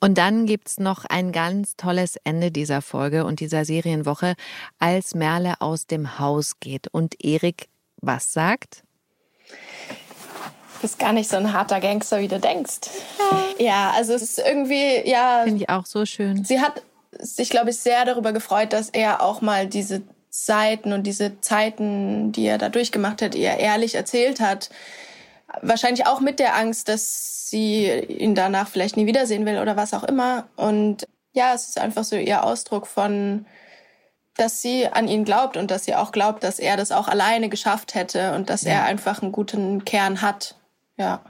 Und 0.00 0.18
dann 0.18 0.46
gibt's 0.46 0.78
noch 0.78 1.04
ein 1.04 1.32
ganz 1.32 1.76
tolles 1.76 2.16
Ende 2.24 2.50
dieser 2.50 2.82
Folge 2.82 3.24
und 3.24 3.40
dieser 3.40 3.64
Serienwoche, 3.64 4.34
als 4.78 5.14
Merle 5.14 5.60
aus 5.60 5.86
dem 5.86 6.18
Haus 6.18 6.60
geht 6.60 6.88
und 6.88 7.24
Erik 7.24 7.68
was 8.00 8.32
sagt? 8.32 8.82
Du 9.48 10.82
bist 10.82 10.98
gar 10.98 11.12
nicht 11.12 11.28
so 11.28 11.36
ein 11.36 11.52
harter 11.52 11.80
Gangster, 11.80 12.20
wie 12.20 12.28
du 12.28 12.38
denkst. 12.38 12.88
Ja, 13.58 13.92
also 13.96 14.14
es 14.14 14.22
ist 14.22 14.38
irgendwie, 14.38 15.08
ja. 15.08 15.42
Finde 15.44 15.62
ich 15.64 15.68
auch 15.68 15.86
so 15.86 16.06
schön. 16.06 16.44
Sie 16.44 16.60
hat 16.60 16.82
sich, 17.18 17.50
glaube 17.50 17.70
ich, 17.70 17.78
sehr 17.78 18.04
darüber 18.04 18.32
gefreut, 18.32 18.72
dass 18.72 18.88
er 18.90 19.22
auch 19.22 19.40
mal 19.40 19.66
diese 19.66 20.02
Seiten 20.30 20.92
und 20.92 21.04
diese 21.04 21.40
Zeiten, 21.40 22.30
die 22.32 22.46
er 22.46 22.58
da 22.58 22.68
durchgemacht 22.68 23.22
hat, 23.22 23.34
ihr 23.34 23.56
ehrlich 23.56 23.96
erzählt 23.96 24.40
hat. 24.40 24.70
Wahrscheinlich 25.62 26.06
auch 26.06 26.20
mit 26.20 26.38
der 26.38 26.56
Angst, 26.56 26.88
dass 26.88 27.48
sie 27.48 27.88
ihn 27.90 28.34
danach 28.34 28.68
vielleicht 28.68 28.96
nie 28.96 29.06
wiedersehen 29.06 29.46
will 29.46 29.58
oder 29.58 29.76
was 29.76 29.94
auch 29.94 30.04
immer. 30.04 30.46
Und 30.56 31.06
ja, 31.32 31.54
es 31.54 31.68
ist 31.68 31.78
einfach 31.78 32.04
so 32.04 32.16
ihr 32.16 32.44
Ausdruck 32.44 32.86
von, 32.86 33.46
dass 34.36 34.60
sie 34.60 34.86
an 34.86 35.08
ihn 35.08 35.24
glaubt 35.24 35.56
und 35.56 35.70
dass 35.70 35.84
sie 35.84 35.94
auch 35.94 36.12
glaubt, 36.12 36.44
dass 36.44 36.58
er 36.58 36.76
das 36.76 36.92
auch 36.92 37.08
alleine 37.08 37.48
geschafft 37.48 37.94
hätte 37.94 38.34
und 38.34 38.50
dass 38.50 38.62
ja. 38.62 38.72
er 38.72 38.84
einfach 38.84 39.22
einen 39.22 39.32
guten 39.32 39.84
Kern 39.84 40.20
hat. 40.20 40.56
Ja. 40.96 41.22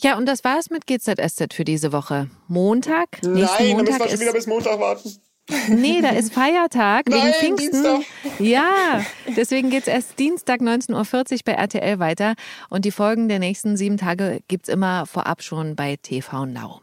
Ja, 0.00 0.16
und 0.16 0.26
das 0.26 0.44
war's 0.44 0.70
mit 0.70 0.86
GZSZ 0.86 1.52
für 1.54 1.64
diese 1.64 1.92
Woche. 1.92 2.30
Montag. 2.46 3.08
Nein, 3.22 3.32
Montag 3.32 3.56
dann 3.58 3.84
müssen 3.84 4.00
wir 4.00 4.08
schon 4.10 4.20
wieder 4.20 4.32
bis 4.32 4.46
Montag 4.46 4.78
warten. 4.78 5.20
Nee, 5.68 6.00
da 6.02 6.10
ist 6.10 6.32
Feiertag 6.32 7.08
Nein, 7.08 7.22
wegen 7.22 7.56
Pfingsten. 7.56 7.82
Dienstag. 7.82 8.40
Ja, 8.40 9.04
deswegen 9.36 9.70
geht's 9.70 9.86
erst 9.88 10.18
Dienstag 10.18 10.60
19.40 10.60 11.32
Uhr 11.32 11.38
bei 11.44 11.52
RTL 11.52 11.98
weiter. 11.98 12.34
Und 12.68 12.84
die 12.84 12.90
Folgen 12.90 13.28
der 13.28 13.38
nächsten 13.38 13.76
sieben 13.76 13.96
Tage 13.96 14.40
gibt's 14.48 14.68
immer 14.68 15.06
vorab 15.06 15.42
schon 15.42 15.74
bei 15.74 15.96
TV 16.00 16.46
Now. 16.46 16.82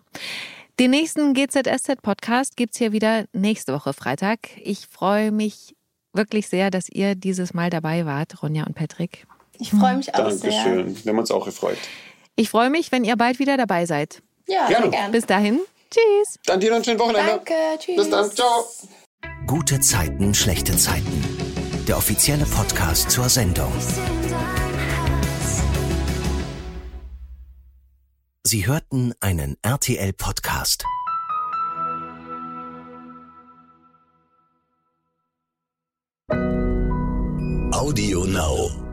Den 0.79 0.91
nächsten 0.91 1.33
GZSZ-Podcast 1.33 2.57
gibt's 2.57 2.77
hier 2.77 2.91
wieder 2.91 3.25
nächste 3.33 3.73
Woche 3.73 3.93
Freitag. 3.93 4.39
Ich 4.61 4.87
freue 4.87 5.31
mich 5.31 5.75
wirklich 6.13 6.47
sehr, 6.47 6.71
dass 6.71 6.89
ihr 6.89 7.15
dieses 7.15 7.53
Mal 7.53 7.69
dabei 7.69 8.05
wart, 8.05 8.41
Ronja 8.41 8.63
und 8.65 8.75
Patrick. 8.75 9.25
Ich 9.59 9.69
freue 9.69 9.95
mich 9.97 10.13
auch 10.15 10.19
Dankeschön. 10.19 10.39
sehr. 10.51 10.63
Dankeschön. 10.65 11.05
Wir 11.05 11.11
haben 11.11 11.19
uns 11.19 11.31
auch 11.31 11.45
gefreut. 11.45 11.77
Ich 12.35 12.49
freue 12.49 12.69
mich, 12.69 12.91
wenn 12.91 13.03
ihr 13.05 13.15
bald 13.15 13.39
wieder 13.39 13.55
dabei 13.57 13.85
seid. 13.85 14.21
Ja, 14.47 14.67
Gerne. 14.67 15.11
Bis 15.11 15.25
dahin, 15.25 15.59
tschüss. 15.89 16.39
Dann 16.45 16.59
dir 16.59 16.69
noch 16.69 16.75
einen 16.77 16.85
schönen 16.85 16.99
Wochenende. 16.99 17.31
Danke, 17.31 17.53
tschüss. 17.79 17.95
Bis 17.95 18.09
dann. 18.09 18.31
Ciao. 18.31 18.65
Gute 19.47 19.79
Zeiten, 19.79 20.33
schlechte 20.33 20.75
Zeiten. 20.75 21.23
Der 21.87 21.97
offizielle 21.97 22.45
Podcast 22.45 23.11
zur 23.11 23.29
Sendung. 23.29 23.71
Sie 28.43 28.67
hörten 28.67 29.13
einen 29.19 29.57
RTL-Podcast. 29.61 30.85
Audio 37.71 38.25
Now. 38.25 38.84